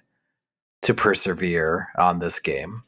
to 0.82 0.94
persevere 0.94 1.88
on 1.98 2.18
this 2.18 2.38
game. 2.38 2.82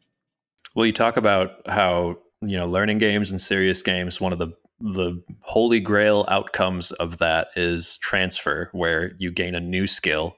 Well, 0.75 0.87
you 0.87 0.93
talk 0.93 1.17
about 1.17 1.67
how 1.69 2.19
you 2.41 2.57
know 2.57 2.67
learning 2.67 2.99
games 2.99 3.31
and 3.31 3.41
serious 3.41 3.83
games. 3.83 4.21
One 4.21 4.33
of 4.33 4.39
the 4.39 4.49
the 4.81 5.23
holy 5.43 5.79
grail 5.79 6.25
outcomes 6.29 6.91
of 6.93 7.19
that 7.19 7.49
is 7.55 7.99
transfer, 7.99 8.69
where 8.73 9.13
you 9.19 9.31
gain 9.31 9.55
a 9.55 9.61
new 9.61 9.87
skill 9.87 10.37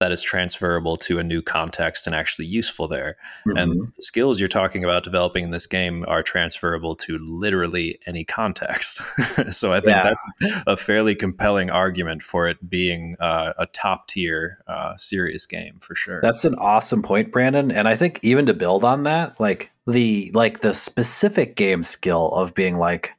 that 0.00 0.12
is 0.12 0.22
transferable 0.22 0.96
to 0.96 1.18
a 1.18 1.24
new 1.24 1.42
context 1.42 2.06
and 2.06 2.14
actually 2.14 2.46
useful 2.46 2.86
there. 2.86 3.16
Mhm. 3.46 3.60
And 3.60 3.92
the 3.96 4.02
skills 4.02 4.38
you're 4.38 4.48
talking 4.48 4.84
about 4.84 5.02
developing 5.02 5.44
in 5.44 5.50
this 5.50 5.66
game 5.66 6.04
are 6.06 6.22
transferable 6.22 6.94
to 6.96 7.16
literally 7.18 7.98
any 8.06 8.24
context. 8.24 9.00
so 9.50 9.72
I 9.72 9.80
think 9.80 9.96
Yeah. 9.96 10.12
that's 10.40 10.62
a 10.66 10.76
fairly 10.76 11.14
compelling 11.14 11.70
argument 11.70 12.22
for 12.22 12.46
it 12.46 12.70
being 12.70 13.16
uh, 13.18 13.54
a 13.58 13.66
top 13.66 14.06
tier 14.06 14.62
uh, 14.68 14.96
serious 14.96 15.46
game 15.46 15.78
for 15.80 15.94
sure. 15.94 16.20
That's 16.22 16.44
an 16.44 16.54
awesome 16.56 17.02
point, 17.02 17.32
Brandon. 17.32 17.72
And 17.72 17.88
I 17.88 17.96
think 17.96 18.20
even 18.22 18.46
to 18.46 18.54
build 18.54 18.84
on 18.84 19.02
that, 19.02 19.38
like 19.40 19.70
the 19.86 20.30
like 20.34 20.60
the 20.60 20.74
specific 20.74 21.56
game 21.56 21.82
skill 21.82 22.28
of 22.28 22.54
being 22.54 22.76
like, 22.76 23.12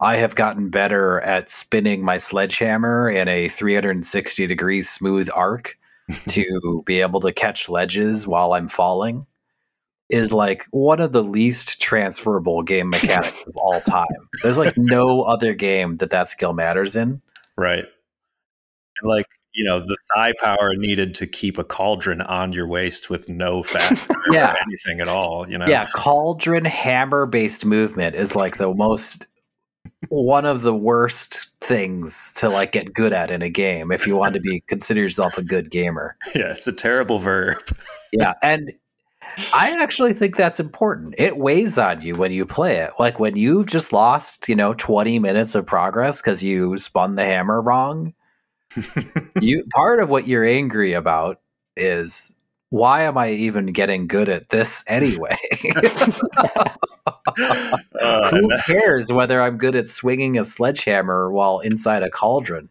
I 0.00 0.16
have 0.16 0.34
gotten 0.34 0.70
better 0.70 1.20
at 1.22 1.50
spinning 1.50 2.02
my 2.04 2.18
sledgehammer 2.18 3.10
in 3.10 3.26
a 3.28 3.48
360 3.48 4.46
degrees 4.46 4.88
smooth 4.88 5.28
arc 5.34 5.76
to 6.28 6.82
be 6.86 7.00
able 7.00 7.20
to 7.20 7.32
catch 7.32 7.68
ledges 7.68 8.26
while 8.26 8.52
I'm 8.54 8.68
falling 8.68 9.26
is 10.08 10.32
like 10.32 10.66
one 10.70 11.00
of 11.00 11.12
the 11.12 11.22
least 11.22 11.80
transferable 11.80 12.62
game 12.62 12.90
mechanics 12.90 13.44
of 13.46 13.56
all 13.56 13.80
time. 13.80 14.06
There's 14.42 14.58
like 14.58 14.76
no 14.76 15.22
other 15.22 15.54
game 15.54 15.98
that 15.98 16.10
that 16.10 16.28
skill 16.28 16.52
matters 16.52 16.96
in. 16.96 17.22
Right. 17.56 17.84
And 19.00 19.08
like, 19.08 19.26
you 19.54 19.64
know, 19.64 19.80
the 19.80 19.96
thigh 20.14 20.32
power 20.40 20.74
needed 20.76 21.14
to 21.16 21.26
keep 21.26 21.58
a 21.58 21.64
cauldron 21.64 22.20
on 22.22 22.52
your 22.52 22.66
waist 22.66 23.10
with 23.10 23.28
no 23.28 23.62
fat 23.62 23.92
Yeah. 24.30 24.52
or 24.52 24.56
anything 24.66 25.00
at 25.00 25.08
all, 25.08 25.46
you 25.48 25.58
know. 25.58 25.66
Yeah, 25.66 25.86
cauldron 25.94 26.64
hammer 26.64 27.26
based 27.26 27.64
movement 27.64 28.14
is 28.16 28.34
like 28.34 28.56
the 28.56 28.72
most 28.74 29.26
one 30.08 30.44
of 30.44 30.62
the 30.62 30.74
worst 30.74 31.49
things 31.60 32.32
to 32.36 32.48
like 32.48 32.72
get 32.72 32.94
good 32.94 33.12
at 33.12 33.30
in 33.30 33.42
a 33.42 33.50
game 33.50 33.92
if 33.92 34.06
you 34.06 34.16
want 34.16 34.34
to 34.34 34.40
be 34.40 34.60
consider 34.68 35.00
yourself 35.00 35.36
a 35.38 35.44
good 35.44 35.70
gamer. 35.70 36.16
Yeah, 36.34 36.50
it's 36.50 36.66
a 36.66 36.72
terrible 36.72 37.18
verb. 37.18 37.58
Yeah, 38.12 38.34
and 38.42 38.72
I 39.54 39.80
actually 39.80 40.14
think 40.14 40.34
that's 40.34 40.58
important. 40.58 41.14
It 41.16 41.36
weighs 41.36 41.78
on 41.78 42.02
you 42.02 42.16
when 42.16 42.32
you 42.32 42.44
play 42.44 42.78
it. 42.78 42.90
Like 42.98 43.20
when 43.20 43.36
you've 43.36 43.66
just 43.66 43.92
lost, 43.92 44.48
you 44.48 44.56
know, 44.56 44.74
20 44.74 45.20
minutes 45.20 45.54
of 45.54 45.64
progress 45.64 46.20
cuz 46.20 46.42
you 46.42 46.76
spun 46.76 47.14
the 47.14 47.24
hammer 47.24 47.62
wrong. 47.62 48.14
you 49.40 49.64
part 49.72 50.00
of 50.00 50.10
what 50.10 50.26
you're 50.26 50.44
angry 50.44 50.92
about 50.92 51.40
is 51.76 52.34
why 52.70 53.02
am 53.02 53.18
I 53.18 53.30
even 53.32 53.66
getting 53.66 54.06
good 54.06 54.28
at 54.28 54.48
this 54.48 54.82
anyway? 54.88 55.36
Uh, 58.00 58.30
Who 58.30 58.48
cares 58.66 59.12
whether 59.12 59.40
I'm 59.42 59.56
good 59.58 59.74
at 59.76 59.86
swinging 59.86 60.38
a 60.38 60.44
sledgehammer 60.44 61.30
while 61.30 61.60
inside 61.60 62.02
a 62.02 62.10
cauldron? 62.10 62.68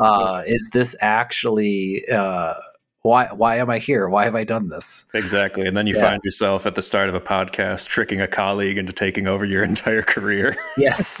Uh, 0.00 0.42
is 0.46 0.68
this 0.72 0.94
actually 1.00 2.04
uh, 2.08 2.54
why? 3.02 3.26
Why 3.32 3.56
am 3.56 3.70
I 3.70 3.78
here? 3.78 4.08
Why 4.08 4.24
have 4.24 4.34
I 4.34 4.44
done 4.44 4.68
this? 4.68 5.04
exactly. 5.14 5.66
And 5.66 5.76
then 5.76 5.86
you 5.86 5.94
Yeah. 5.94 6.02
find 6.02 6.20
yourself 6.24 6.66
at 6.66 6.74
the 6.74 6.82
start 6.82 7.08
of 7.08 7.14
a 7.14 7.20
podcast 7.20 7.86
tricking 7.88 8.20
a 8.20 8.26
colleague 8.28 8.78
into 8.78 8.92
taking 8.92 9.26
over 9.26 9.44
your 9.44 9.62
entire 9.72 10.02
career. 10.02 10.56
Yes, 10.76 11.20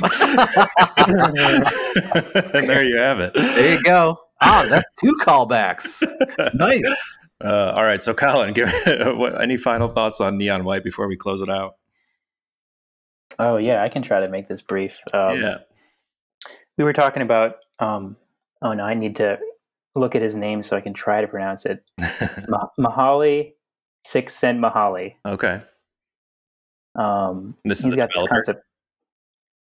and 2.54 2.68
there 2.68 2.84
you 2.84 2.96
have 2.96 3.20
it. 3.20 3.34
there 3.34 3.74
you 3.74 3.82
go. 3.82 4.18
Ah, 4.40 4.66
that's 4.68 4.86
two 5.00 5.12
callbacks. 5.22 6.02
Nice. 6.54 7.18
Uh, 7.44 7.74
all 7.76 7.84
right, 7.84 8.00
so 8.00 8.14
Colin, 8.14 8.52
give 8.54 8.70
what, 9.16 9.40
any 9.40 9.56
final 9.56 9.88
thoughts 9.88 10.20
on 10.20 10.36
Neon 10.36 10.64
White 10.64 10.82
before 10.84 11.06
we 11.08 11.16
close 11.16 11.42
it 11.42 11.50
out? 11.50 11.76
Oh 13.38 13.56
yeah, 13.58 13.82
I 13.82 13.88
can 13.88 14.02
try 14.02 14.20
to 14.20 14.28
make 14.28 14.48
this 14.48 14.62
brief. 14.62 14.92
Um, 15.12 15.40
yeah, 15.40 15.58
we 16.78 16.84
were 16.84 16.92
talking 16.94 17.22
about. 17.22 17.56
Um, 17.78 18.16
oh 18.62 18.72
no, 18.72 18.84
I 18.84 18.94
need 18.94 19.16
to 19.16 19.38
look 19.94 20.14
at 20.14 20.22
his 20.22 20.34
name 20.34 20.62
so 20.62 20.76
I 20.76 20.80
can 20.80 20.94
try 20.94 21.20
to 21.20 21.26
pronounce 21.28 21.66
it. 21.66 21.84
Ma- 22.48 22.68
Mihaly, 22.78 23.52
six 24.06 24.34
cent 24.34 24.58
Mahali. 24.60 25.16
okay. 25.26 25.60
Um, 26.94 27.54
This 27.64 27.80
is 27.80 27.86
he's 27.86 27.96
got 27.96 28.08
this 28.08 28.14
developer? 28.22 28.34
concept. 28.34 28.64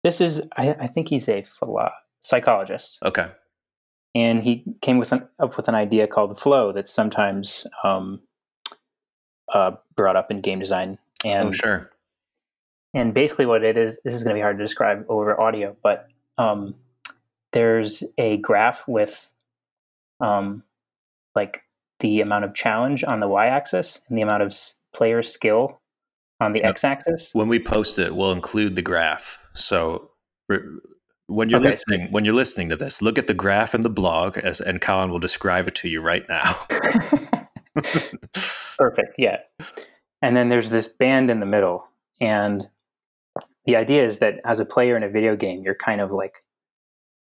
This 0.05 0.21
is, 0.21 0.49
I, 0.57 0.71
I 0.75 0.87
think 0.87 1.09
he's 1.09 1.29
a 1.29 1.43
philo- 1.43 1.91
psychologist, 2.21 3.01
Okay. 3.05 3.27
And 4.17 4.43
he 4.43 4.65
came 4.81 4.97
with 4.97 5.13
an, 5.13 5.29
up 5.39 5.57
with 5.59 5.69
an 5.69 5.75
idea 5.75 6.07
called 6.07 6.39
flow 6.41 6.73
that's 6.73 6.91
sometimes 6.91 7.67
um, 7.85 8.21
uh, 9.53 9.73
brought 9.95 10.17
up 10.17 10.31
in 10.31 10.41
game 10.41 10.59
design. 10.59 10.97
And 11.25 11.49
oh, 11.49 11.53
sure. 11.53 11.91
and 12.95 13.13
basically 13.13 13.47
what 13.47 13.63
it 13.65 13.77
is 13.77 14.01
this 14.05 14.15
is 14.15 14.23
going 14.23 14.35
to 14.35 14.39
be 14.39 14.43
hard 14.43 14.59
to 14.59 14.65
describe 14.65 15.05
over 15.09 15.39
audio 15.41 15.75
but 15.83 16.09
um, 16.39 16.75
there's 17.53 18.03
a 18.19 18.37
graph 18.39 18.87
with 18.89 19.33
um, 20.21 20.63
like 21.35 21.63
the 22.01 22.21
amount 22.21 22.45
of 22.45 22.55
challenge 22.55 23.03
on 23.05 23.21
the 23.21 23.29
y-axis 23.29 24.03
and 24.09 24.17
the 24.19 24.23
amount 24.23 24.43
of 24.43 24.49
s- 24.49 24.79
player 24.95 25.23
skill 25.23 25.81
on 26.41 26.53
the 26.53 26.61
Yep. 26.61 26.71
x-axis 26.71 27.31
When 27.35 27.49
we 27.49 27.59
post 27.59 27.99
it, 27.99 28.15
we'll 28.15 28.33
include 28.33 28.75
the 28.75 28.83
graph. 28.83 29.47
So 29.55 30.11
re- 30.51 30.61
when 31.29 31.49
you're 31.51 31.61
Okay. 31.61 31.71
listening, 31.71 32.11
when 32.13 32.25
you're 32.25 32.35
listening 32.35 32.69
to 32.71 32.77
this, 32.77 33.03
look 33.03 33.19
at 33.19 33.27
the 33.27 33.35
graph 33.35 33.75
in 33.75 33.83
the 33.83 33.91
blog, 33.91 34.39
as 34.39 34.61
and 34.61 34.81
Colin 34.81 35.11
will 35.11 35.19
describe 35.19 35.67
it 35.69 35.75
to 35.77 35.89
you 35.89 36.01
right 36.01 36.25
now. 36.29 36.55
perfect 38.79 39.15
yeah 39.19 39.39
and 40.23 40.37
then 40.37 40.49
there's 40.49 40.71
this 40.71 40.89
band 40.89 41.31
in 41.31 41.41
the 41.41 41.47
middle 41.47 41.87
and 42.21 42.69
the 43.67 43.77
idea 43.77 44.05
is 44.05 44.19
that 44.19 44.41
as 44.45 44.61
a 44.61 44.65
player 44.65 44.97
in 44.97 45.03
a 45.03 45.09
video 45.09 45.37
game 45.37 45.63
you're 45.63 45.75
kind 45.75 46.01
of 46.01 46.11
like 46.11 46.43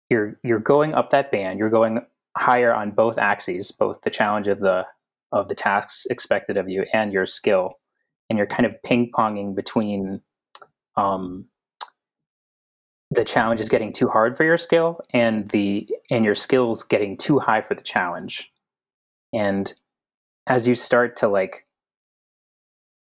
you're 0.10 0.38
you're 0.44 0.60
going 0.60 0.94
up 0.94 1.10
that 1.12 1.32
band 1.32 1.60
you're 1.60 1.70
going 1.70 2.06
higher 2.38 2.74
on 2.74 2.91
both 2.91 3.18
axes 3.18 3.72
both 3.72 4.02
the 4.02 4.10
challenge 4.10 4.48
of 4.48 4.60
the 4.60 4.86
of 5.32 5.48
the 5.48 5.56
tasks 5.56 6.06
expected 6.10 6.58
of 6.58 6.70
you 6.70 6.86
and 6.94 7.14
your 7.14 7.26
skill 7.26 7.80
and 8.30 8.38
you're 8.38 8.48
kind 8.48 8.66
of 8.66 8.74
ping-ponging 8.84 9.56
between 9.56 10.20
um 10.98 11.46
the 13.14 13.26
challenge 13.26 13.59
is 13.59 13.70
getting 13.70 13.91
too 13.93 14.07
hard 14.07 14.36
for 14.38 14.43
your 14.43 14.57
skill 14.57 14.99
and 15.14 15.49
the 15.49 15.88
and 16.09 16.24
your 16.26 16.36
skills 16.36 16.84
getting 16.84 17.18
too 17.18 17.39
high 17.39 17.61
for 17.61 17.76
the 17.76 17.82
challenge 17.84 18.51
and 19.34 19.74
as 20.47 20.68
you 20.68 20.76
start 20.76 21.16
to 21.18 21.28
like 21.28 21.66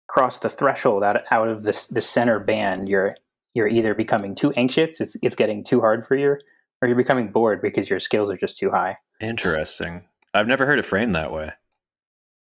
cross 0.08 0.38
the 0.38 0.48
threshold 0.48 1.02
out, 1.04 1.22
out 1.30 1.48
of 1.48 1.62
this 1.62 1.86
the 1.86 2.00
center 2.00 2.38
band 2.38 2.88
you're 2.88 3.14
you're 3.54 3.68
either 3.68 3.94
becoming 3.94 4.34
too 4.34 4.52
anxious 4.52 5.00
it's 5.00 5.16
it's 5.22 5.36
getting 5.36 5.64
too 5.64 5.80
hard 5.80 6.06
for 6.06 6.16
you 6.16 6.36
or 6.80 6.88
you're 6.88 6.96
becoming 6.96 7.30
bored 7.30 7.62
because 7.62 7.88
your 7.88 8.00
skills 8.00 8.30
are 8.30 8.36
just 8.36 8.58
too 8.58 8.70
high 8.70 8.96
Interesting. 9.20 10.02
I've 10.34 10.48
never 10.48 10.66
heard 10.66 10.80
it 10.80 10.84
framed 10.84 11.14
that 11.14 11.30
way. 11.32 11.52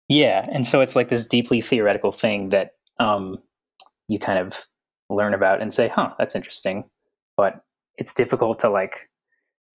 yeah 0.07 0.47
and 0.51 0.65
so 0.65 0.79
it's 0.81 0.95
like 0.95 1.09
this 1.09 1.27
deeply 1.27 1.61
theoretical 1.61 2.11
thing 2.11 2.49
that 2.49 2.75
um 2.99 3.37
you 4.07 4.19
kind 4.19 4.39
of 4.39 4.65
learn 5.09 5.33
about 5.33 5.61
and 5.61 5.73
say 5.73 5.89
huh 5.89 6.13
that's 6.17 6.35
interesting 6.35 6.85
but 7.37 7.63
it's 7.97 8.13
difficult 8.13 8.59
to 8.59 8.69
like 8.69 9.09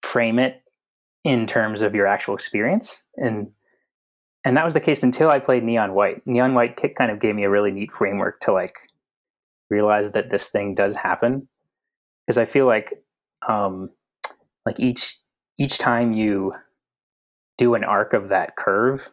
frame 0.02 0.38
it 0.38 0.62
in 1.24 1.46
terms 1.46 1.82
of 1.82 1.94
your 1.94 2.06
actual 2.06 2.34
experience 2.34 3.06
and 3.16 3.52
and 4.46 4.56
that 4.56 4.64
was 4.64 4.74
the 4.74 4.80
case 4.80 5.02
until 5.02 5.28
I 5.28 5.40
played 5.40 5.64
Neon 5.64 5.92
White. 5.92 6.24
Neon 6.24 6.54
White 6.54 6.76
ki- 6.76 6.90
kind 6.90 7.10
of 7.10 7.18
gave 7.18 7.34
me 7.34 7.42
a 7.42 7.50
really 7.50 7.72
neat 7.72 7.90
framework 7.90 8.38
to 8.42 8.52
like 8.52 8.76
realize 9.70 10.12
that 10.12 10.30
this 10.30 10.48
thing 10.48 10.72
does 10.72 10.94
happen 10.94 11.48
because 12.24 12.38
I 12.38 12.44
feel 12.44 12.64
like 12.66 12.92
um 13.48 13.90
like 14.64 14.78
each 14.78 15.18
each 15.58 15.78
time 15.78 16.12
you 16.12 16.54
do 17.58 17.74
an 17.74 17.82
arc 17.82 18.12
of 18.12 18.28
that 18.28 18.54
curve 18.54 19.10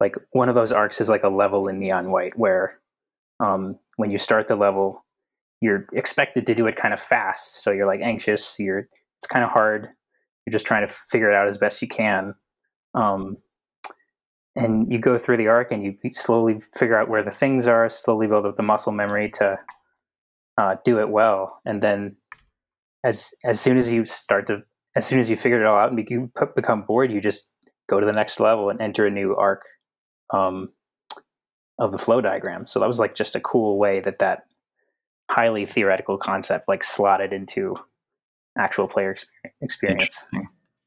like 0.00 0.16
one 0.32 0.48
of 0.48 0.56
those 0.56 0.72
arcs 0.72 1.00
is 1.00 1.08
like 1.08 1.22
a 1.22 1.28
level 1.28 1.68
in 1.68 1.78
Neon 1.78 2.10
White 2.10 2.36
where 2.36 2.80
um 3.38 3.78
when 3.96 4.10
you 4.10 4.18
start 4.18 4.48
the 4.48 4.56
level 4.56 5.04
you're 5.60 5.86
expected 5.92 6.46
to 6.46 6.54
do 6.54 6.66
it 6.66 6.76
kind 6.76 6.94
of 6.94 7.00
fast 7.00 7.62
so 7.62 7.70
you're 7.70 7.86
like 7.86 8.00
anxious 8.00 8.58
you're 8.58 8.88
it's 9.18 9.26
kind 9.26 9.44
of 9.44 9.50
hard 9.50 9.88
you're 10.46 10.52
just 10.52 10.66
trying 10.66 10.86
to 10.86 10.92
figure 10.92 11.30
it 11.30 11.34
out 11.34 11.48
as 11.48 11.58
best 11.58 11.82
you 11.82 11.88
can 11.88 12.34
um 12.94 13.36
and 14.56 14.90
you 14.90 14.98
go 14.98 15.18
through 15.18 15.36
the 15.36 15.48
arc 15.48 15.70
and 15.70 15.84
you 15.84 15.96
slowly 16.12 16.58
figure 16.74 16.98
out 16.98 17.08
where 17.08 17.22
the 17.22 17.30
things 17.30 17.66
are 17.66 17.88
slowly 17.88 18.26
build 18.26 18.46
up 18.46 18.56
the 18.56 18.62
muscle 18.62 18.92
memory 18.92 19.28
to 19.30 19.58
uh, 20.58 20.74
do 20.84 20.98
it 20.98 21.08
well 21.08 21.60
and 21.64 21.82
then 21.82 22.16
as 23.04 23.32
as 23.44 23.60
soon 23.60 23.76
as 23.76 23.90
you 23.90 24.04
start 24.04 24.46
to 24.46 24.62
as 24.96 25.06
soon 25.06 25.20
as 25.20 25.30
you 25.30 25.36
figure 25.36 25.60
it 25.60 25.66
all 25.66 25.76
out 25.76 25.92
and 25.92 26.10
you 26.10 26.30
become 26.56 26.82
bored 26.82 27.12
you 27.12 27.20
just 27.20 27.54
go 27.88 27.98
to 27.98 28.06
the 28.06 28.12
next 28.12 28.38
level 28.38 28.70
and 28.70 28.80
enter 28.80 29.06
a 29.06 29.10
new 29.10 29.34
arc 29.34 29.64
um, 30.32 30.68
of 31.78 31.92
the 31.92 31.98
flow 31.98 32.20
diagram. 32.20 32.66
So 32.66 32.80
that 32.80 32.86
was 32.86 32.98
like 32.98 33.14
just 33.14 33.34
a 33.34 33.40
cool 33.40 33.78
way 33.78 34.00
that 34.00 34.18
that 34.18 34.44
highly 35.30 35.66
theoretical 35.66 36.16
concept 36.18 36.68
like 36.68 36.82
slotted 36.82 37.32
into 37.32 37.76
actual 38.58 38.88
player 38.88 39.14
experience 39.60 40.26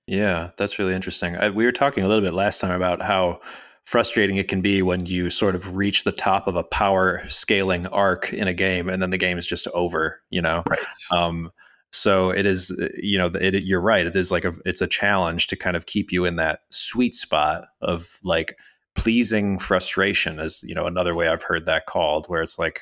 Yeah, 0.08 0.50
that's 0.58 0.78
really 0.80 0.94
interesting. 0.94 1.38
I, 1.38 1.50
we 1.50 1.64
were 1.64 1.72
talking 1.72 2.04
a 2.04 2.08
little 2.08 2.24
bit 2.24 2.34
last 2.34 2.60
time 2.60 2.72
about 2.72 3.02
how 3.02 3.40
frustrating 3.86 4.36
it 4.38 4.48
can 4.48 4.62
be 4.62 4.82
when 4.82 5.06
you 5.06 5.30
sort 5.30 5.56
of 5.56 5.76
reach 5.76 6.04
the 6.04 6.12
top 6.12 6.48
of 6.48 6.56
a 6.56 6.64
power 6.64 7.22
scaling 7.30 7.88
arc 7.88 8.34
in 8.34 8.48
a 8.48 8.54
game 8.54 8.90
and 8.90 9.02
then 9.02 9.12
the 9.12 9.18
game 9.18 9.38
is 9.38 9.48
just 9.48 9.68
over, 9.74 10.20
you 10.30 10.42
know? 10.42 10.64
Right. 10.70 10.80
Um, 11.12 11.52
so 11.94 12.30
it 12.32 12.46
is, 12.46 12.72
you 12.98 13.18
know, 13.18 13.28
it, 13.28 13.56
it- 13.56 13.64
you're 13.64 13.80
right. 13.82 14.06
It 14.06 14.16
is 14.16 14.32
like 14.32 14.44
a, 14.44 14.54
it's 14.66 14.82
a 14.82 14.88
challenge 14.88 15.48
to 15.48 15.56
kind 15.56 15.76
of 15.78 15.86
keep 15.86 16.12
you 16.12 16.26
in 16.26 16.36
that 16.38 16.62
sweet 16.72 17.16
spot 17.16 17.66
of 17.82 18.20
like 18.24 18.58
pleasing 18.96 19.58
frustration, 19.60 20.40
is 20.40 20.62
you 20.64 20.76
know 20.76 20.86
another 20.86 21.16
way 21.16 21.28
I've 21.30 21.44
heard 21.44 21.66
that 21.66 21.86
called, 21.86 22.28
where 22.28 22.42
it's 22.42 22.60
like 22.60 22.82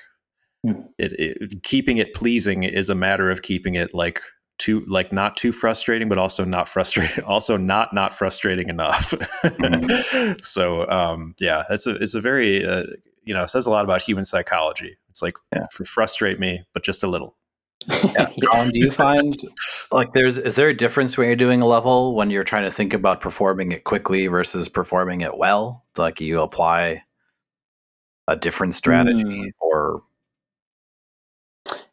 Hmm. 0.65 0.81
it, 0.97 1.13
it 1.17 1.63
keeping 1.63 1.99
it 1.99 2.13
pleasing 2.13 2.63
is 2.63 2.89
a 2.89 2.95
matter 2.95 3.31
of 3.31 3.41
keeping 3.43 3.75
it 3.75 3.93
like 3.93 4.19
too 4.57 4.83
like 4.87 5.13
not 5.13 5.37
too 5.37 5.53
frustrating, 5.53 6.09
but 6.09 6.17
also 6.17 6.43
not 6.43 6.67
frustrating, 6.67 7.23
also 7.27 7.55
not 7.55 7.93
not 7.93 8.13
frustrating 8.13 8.67
enough. 8.69 9.13
so 10.41 10.89
um, 10.89 11.33
yeah, 11.39 11.63
it's 11.69 11.87
a 11.87 11.91
it's 11.91 12.13
a 12.13 12.21
very 12.21 12.65
uh, 12.65 12.83
you 13.23 13.33
know 13.33 13.43
it 13.43 13.47
says 13.47 13.65
a 13.65 13.71
lot 13.71 13.85
about 13.85 14.01
human 14.01 14.25
psychology. 14.25 14.97
It's 15.09 15.21
like 15.21 15.37
Yeah. 15.55 15.63
f- 15.63 15.87
frustrate 15.87 16.39
me, 16.39 16.63
but 16.73 16.83
just 16.83 17.03
a 17.03 17.07
little. 17.07 17.37
Yeah. 18.03 18.29
Colin, 18.51 18.71
do 18.71 18.79
you 18.81 18.91
find 18.91 19.37
like 19.93 20.11
there's 20.13 20.37
is 20.37 20.55
there 20.55 20.67
a 20.67 20.75
difference 20.75 21.17
when 21.17 21.27
you're 21.27 21.35
doing 21.37 21.61
a 21.61 21.65
level 21.67 22.13
when 22.15 22.29
you're 22.29 22.43
trying 22.43 22.63
to 22.63 22.71
think 22.71 22.93
about 22.93 23.21
performing 23.21 23.71
it 23.71 23.85
quickly 23.85 24.27
versus 24.27 24.67
performing 24.67 25.21
it 25.21 25.37
well? 25.37 25.85
Like 25.97 26.19
you 26.19 26.41
apply 26.41 27.03
a 28.27 28.35
different 28.35 28.75
strategy 28.75 29.23
Mm. 29.23 29.51
or 29.61 30.03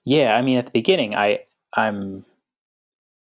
Yeah, 0.06 0.36
I 0.36 0.40
mean, 0.42 0.56
at 0.56 0.66
the 0.66 0.72
beginning, 0.72 1.14
I 1.14 1.40
I'm 1.76 2.24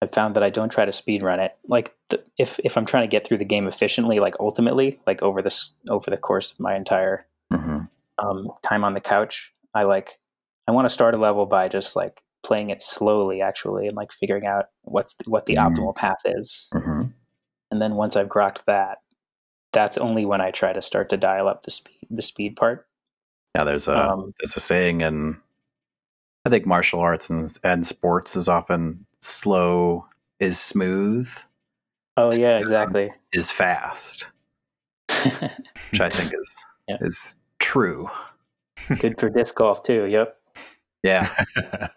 I 0.03 0.07
found 0.07 0.37
that 0.37 0.43
I 0.43 0.51
don't 0.51 0.69
try 0.71 0.85
to 0.85 0.93
speed 0.93 1.23
run 1.23 1.41
it. 1.41 1.57
Like 1.67 1.95
the, 2.11 2.23
if 2.39 2.61
if 2.63 2.77
I'm 2.77 2.85
trying 2.87 3.05
to 3.05 3.09
get 3.09 3.27
through 3.27 3.39
the 3.39 3.45
game 3.45 3.67
efficiently, 3.67 4.21
like 4.21 4.35
ultimately, 4.39 5.01
like 5.07 5.23
over 5.23 5.41
this 5.43 5.73
over 5.89 6.11
the 6.11 6.17
course 6.19 6.53
of 6.53 6.61
my 6.61 6.77
entire 6.77 7.27
Mhm. 7.53 7.89
um, 8.19 8.53
time 8.63 8.85
on 8.85 8.95
the 8.95 9.01
couch, 9.01 9.53
I 9.75 9.85
like 9.85 10.19
I 10.69 10.73
want 10.73 10.85
to 10.87 10.91
start 10.91 11.15
a 11.15 11.19
level 11.19 11.47
by 11.47 11.69
just 11.69 11.97
like 11.97 12.23
playing 12.43 12.69
it 12.71 12.83
slowly, 12.83 13.41
actually, 13.41 13.87
and 13.89 13.97
like 13.97 14.13
figuring 14.13 14.45
out 14.47 14.67
what's 14.83 15.15
the, 15.15 15.31
what 15.31 15.47
the 15.47 15.55
Mm. 15.55 15.65
optimal 15.75 15.97
path 15.97 16.21
is. 16.27 16.69
Mhm. 16.75 17.13
And 17.71 17.81
then 17.83 17.95
once 17.95 18.15
I've 18.17 18.29
grokked 18.29 18.65
that, 18.67 18.99
that's 19.73 19.97
only 19.97 20.27
when 20.27 20.41
I 20.43 20.51
try 20.51 20.73
to 20.75 20.83
start 20.83 21.09
to 21.09 21.17
dial 21.17 21.49
up 21.49 21.63
the 21.63 21.71
speed 21.71 22.07
the 22.11 22.21
speed 22.23 22.57
part. 22.57 22.87
yeah, 23.57 23.65
there's 23.65 23.89
a 23.89 24.11
Um, 24.13 24.35
there's 24.39 24.55
a 24.57 24.61
saying 24.61 25.01
in 25.01 25.41
I 26.45 26.51
think 26.51 26.67
martial 26.67 27.01
arts 27.01 27.31
and, 27.31 27.51
and 27.65 27.87
sports 27.87 28.37
is 28.37 28.49
often 28.49 29.07
slow 29.21 30.07
is 30.41 30.61
smooth 30.61 31.29
oh 32.17 32.33
yeah, 32.35 32.59
exactly. 32.59 33.11
is 33.33 33.51
fast, 33.51 34.27
which 35.09 36.01
I 36.01 36.11
think 36.11 36.33
is 36.35 36.51
Yeah. 36.89 36.99
is 37.01 37.35
true. 37.59 38.09
Good 39.01 39.19
for 39.19 39.31
disc 39.31 39.55
golf 39.55 39.83
too. 39.83 40.05
Yep. 40.05 40.37
Yeah. 41.03 41.27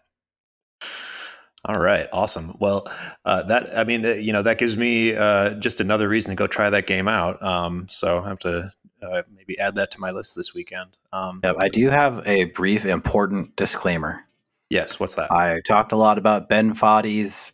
All 1.65 1.75
right, 1.75 2.07
awesome. 2.13 2.55
Well, 2.59 2.87
uh, 3.25 3.43
that 3.43 3.67
I 3.77 3.83
mean, 3.83 4.05
uh, 4.05 4.09
you 4.11 4.31
know, 4.31 4.41
that 4.43 4.57
gives 4.57 4.77
me 4.77 5.13
uh, 5.15 5.55
just 5.55 5.81
another 5.81 6.07
reason 6.07 6.31
to 6.31 6.35
go 6.35 6.47
try 6.47 6.69
that 6.69 6.87
game 6.87 7.09
out. 7.09 7.41
Um, 7.43 7.87
so 7.89 8.19
I 8.23 8.29
have 8.29 8.39
to 8.39 8.71
uh, 9.01 9.23
maybe 9.35 9.59
add 9.59 9.75
that 9.75 9.91
to 9.91 9.99
my 9.99 10.11
list 10.11 10.35
this 10.35 10.53
weekend. 10.53 10.97
Um, 11.11 11.41
Yep, 11.43 11.57
I 11.61 11.67
do 11.67 11.89
have 11.89 12.25
a 12.25 12.45
brief 12.45 12.85
important 12.85 13.57
disclaimer. 13.57 14.23
Yes, 14.69 14.99
what's 14.99 15.15
that? 15.15 15.31
I 15.31 15.61
talked 15.65 15.91
a 15.91 15.95
lot 15.95 16.17
about 16.17 16.49
Ben 16.49 16.73
Foddy's 16.73 17.51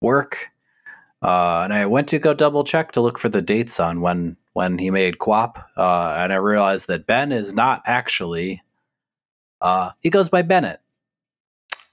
work, 0.00 0.48
uh, 1.22 1.60
and 1.62 1.72
I 1.72 1.86
went 1.86 2.08
to 2.08 2.18
go 2.18 2.34
double 2.34 2.64
check 2.64 2.92
to 2.92 3.00
look 3.00 3.18
for 3.18 3.28
the 3.28 3.42
dates 3.42 3.78
on 3.78 4.00
when 4.00 4.36
when 4.52 4.78
he 4.78 4.90
made 4.90 5.18
QWOP, 5.18 5.62
uh, 5.76 6.14
and 6.18 6.32
I 6.32 6.36
realized 6.36 6.88
that 6.88 7.06
Ben 7.06 7.30
is 7.32 7.54
not 7.54 7.82
actually. 7.86 8.62
Uh, 9.60 9.90
he 10.00 10.10
goes 10.10 10.28
by 10.28 10.42
Bennett. 10.42 10.80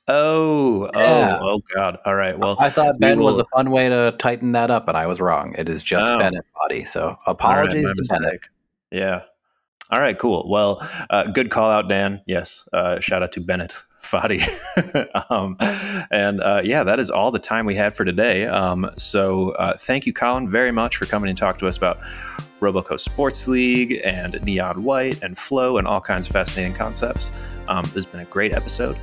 Oh, 0.07 0.89
Yeah. 0.95 1.37
oh, 1.41 1.49
oh, 1.55 1.61
God! 1.75 1.99
All 2.05 2.15
right. 2.15 2.37
Well, 2.39 2.55
I 2.59 2.69
thought 2.69 2.93
we 2.93 2.99
Ben 2.99 3.19
was 3.19 3.37
a 3.37 3.43
fun 3.53 3.69
way 3.71 3.89
to 3.89 4.15
tighten 4.17 4.53
that 4.53 4.71
up, 4.71 4.87
and 4.87 4.97
I 4.97 5.05
was 5.05 5.19
wrong. 5.19 5.53
It 5.57 5.67
is 5.69 5.83
just 5.83 6.07
Oh. 6.07 6.17
Bennett 6.17 6.45
Foddy. 6.55 6.85
So 6.87 7.17
apologies 7.27 7.85
my 7.87 7.91
to 7.93 8.03
Bennett. 8.09 8.41
Yeah. 8.89 9.21
All 9.91 9.99
right, 9.99 10.17
cool. 10.17 10.49
Well, 10.49 10.81
uh, 11.09 11.23
good 11.25 11.49
call 11.49 11.69
out, 11.69 11.89
Dan. 11.89 12.21
Yes. 12.25 12.67
Uh, 12.73 12.99
shout 12.99 13.21
out 13.21 13.33
to 13.33 13.41
Bennett 13.41 13.83
Foddy. 14.01 14.41
um, 15.29 15.57
and 16.11 16.41
uh, 16.41 16.61
yeah, 16.63 16.83
that 16.83 16.99
is 16.99 17.09
all 17.09 17.31
the 17.31 17.39
time 17.39 17.65
we 17.65 17.75
had 17.75 17.95
for 17.95 18.05
today. 18.05 18.45
Um, 18.45 18.89
so 18.97 19.51
uh, 19.51 19.73
thank 19.77 20.05
you, 20.05 20.13
Colin, 20.13 20.49
very 20.49 20.71
much 20.71 20.97
for 20.97 21.05
coming 21.05 21.29
and 21.29 21.37
talk 21.37 21.57
to 21.59 21.67
us 21.67 21.77
about 21.77 21.99
Roboco 22.59 22.99
Sports 22.99 23.47
League 23.47 24.01
and 24.03 24.41
Neon 24.43 24.83
White 24.83 25.21
and 25.21 25.37
Flow 25.37 25.77
and 25.77 25.87
all 25.87 26.01
kinds 26.01 26.25
of 26.27 26.31
fascinating 26.31 26.73
concepts. 26.73 27.31
Um, 27.67 27.83
this 27.85 27.93
has 27.93 28.05
been 28.05 28.21
a 28.21 28.25
great 28.25 28.53
episode. 28.53 28.97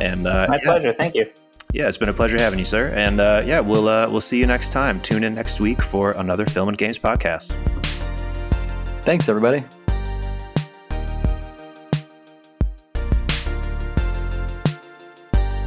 And 0.00 0.26
uh, 0.26 0.46
My 0.48 0.56
yeah, 0.56 0.62
pleasure. 0.62 0.94
Thank 0.94 1.14
you. 1.14 1.30
yeah, 1.72 1.88
it's 1.88 1.96
been 1.96 2.08
a 2.08 2.14
pleasure 2.14 2.38
having 2.38 2.58
you, 2.58 2.64
sir. 2.64 2.90
And 2.94 3.20
uh, 3.20 3.42
yeah, 3.44 3.60
we'll 3.60 3.88
uh, 3.88 4.08
we'll 4.10 4.20
see 4.20 4.38
you 4.38 4.46
next 4.46 4.72
time. 4.72 5.00
Tune 5.00 5.24
in 5.24 5.34
next 5.34 5.60
week 5.60 5.80
for 5.80 6.12
another 6.12 6.44
Filament 6.44 6.78
Games 6.78 6.98
podcast. 6.98 7.56
Thanks, 9.02 9.28
everybody. 9.28 9.64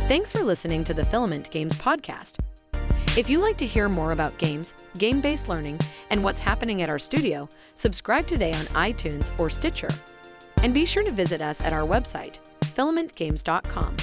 Thanks 0.07 0.31
for 0.31 0.43
listening 0.43 0.83
to 0.83 0.93
the 0.93 1.03
Filament 1.03 1.49
Games 1.49 1.73
podcast. 1.77 2.37
If 3.17 3.27
you 3.27 3.41
like 3.41 3.57
to 3.57 3.65
hear 3.65 3.89
more 3.89 4.11
about 4.11 4.37
games, 4.37 4.75
game 4.99 5.19
based 5.19 5.49
learning, 5.49 5.79
and 6.11 6.23
what's 6.23 6.37
happening 6.37 6.83
at 6.83 6.89
our 6.91 6.99
studio, 6.99 7.49
subscribe 7.73 8.27
today 8.27 8.53
on 8.53 8.65
iTunes 8.75 9.31
or 9.39 9.49
Stitcher. 9.49 9.89
And 10.57 10.75
be 10.75 10.85
sure 10.85 11.01
to 11.01 11.09
visit 11.09 11.41
us 11.41 11.59
at 11.59 11.73
our 11.73 11.87
website, 11.87 12.37
filamentgames.com. 12.61 13.97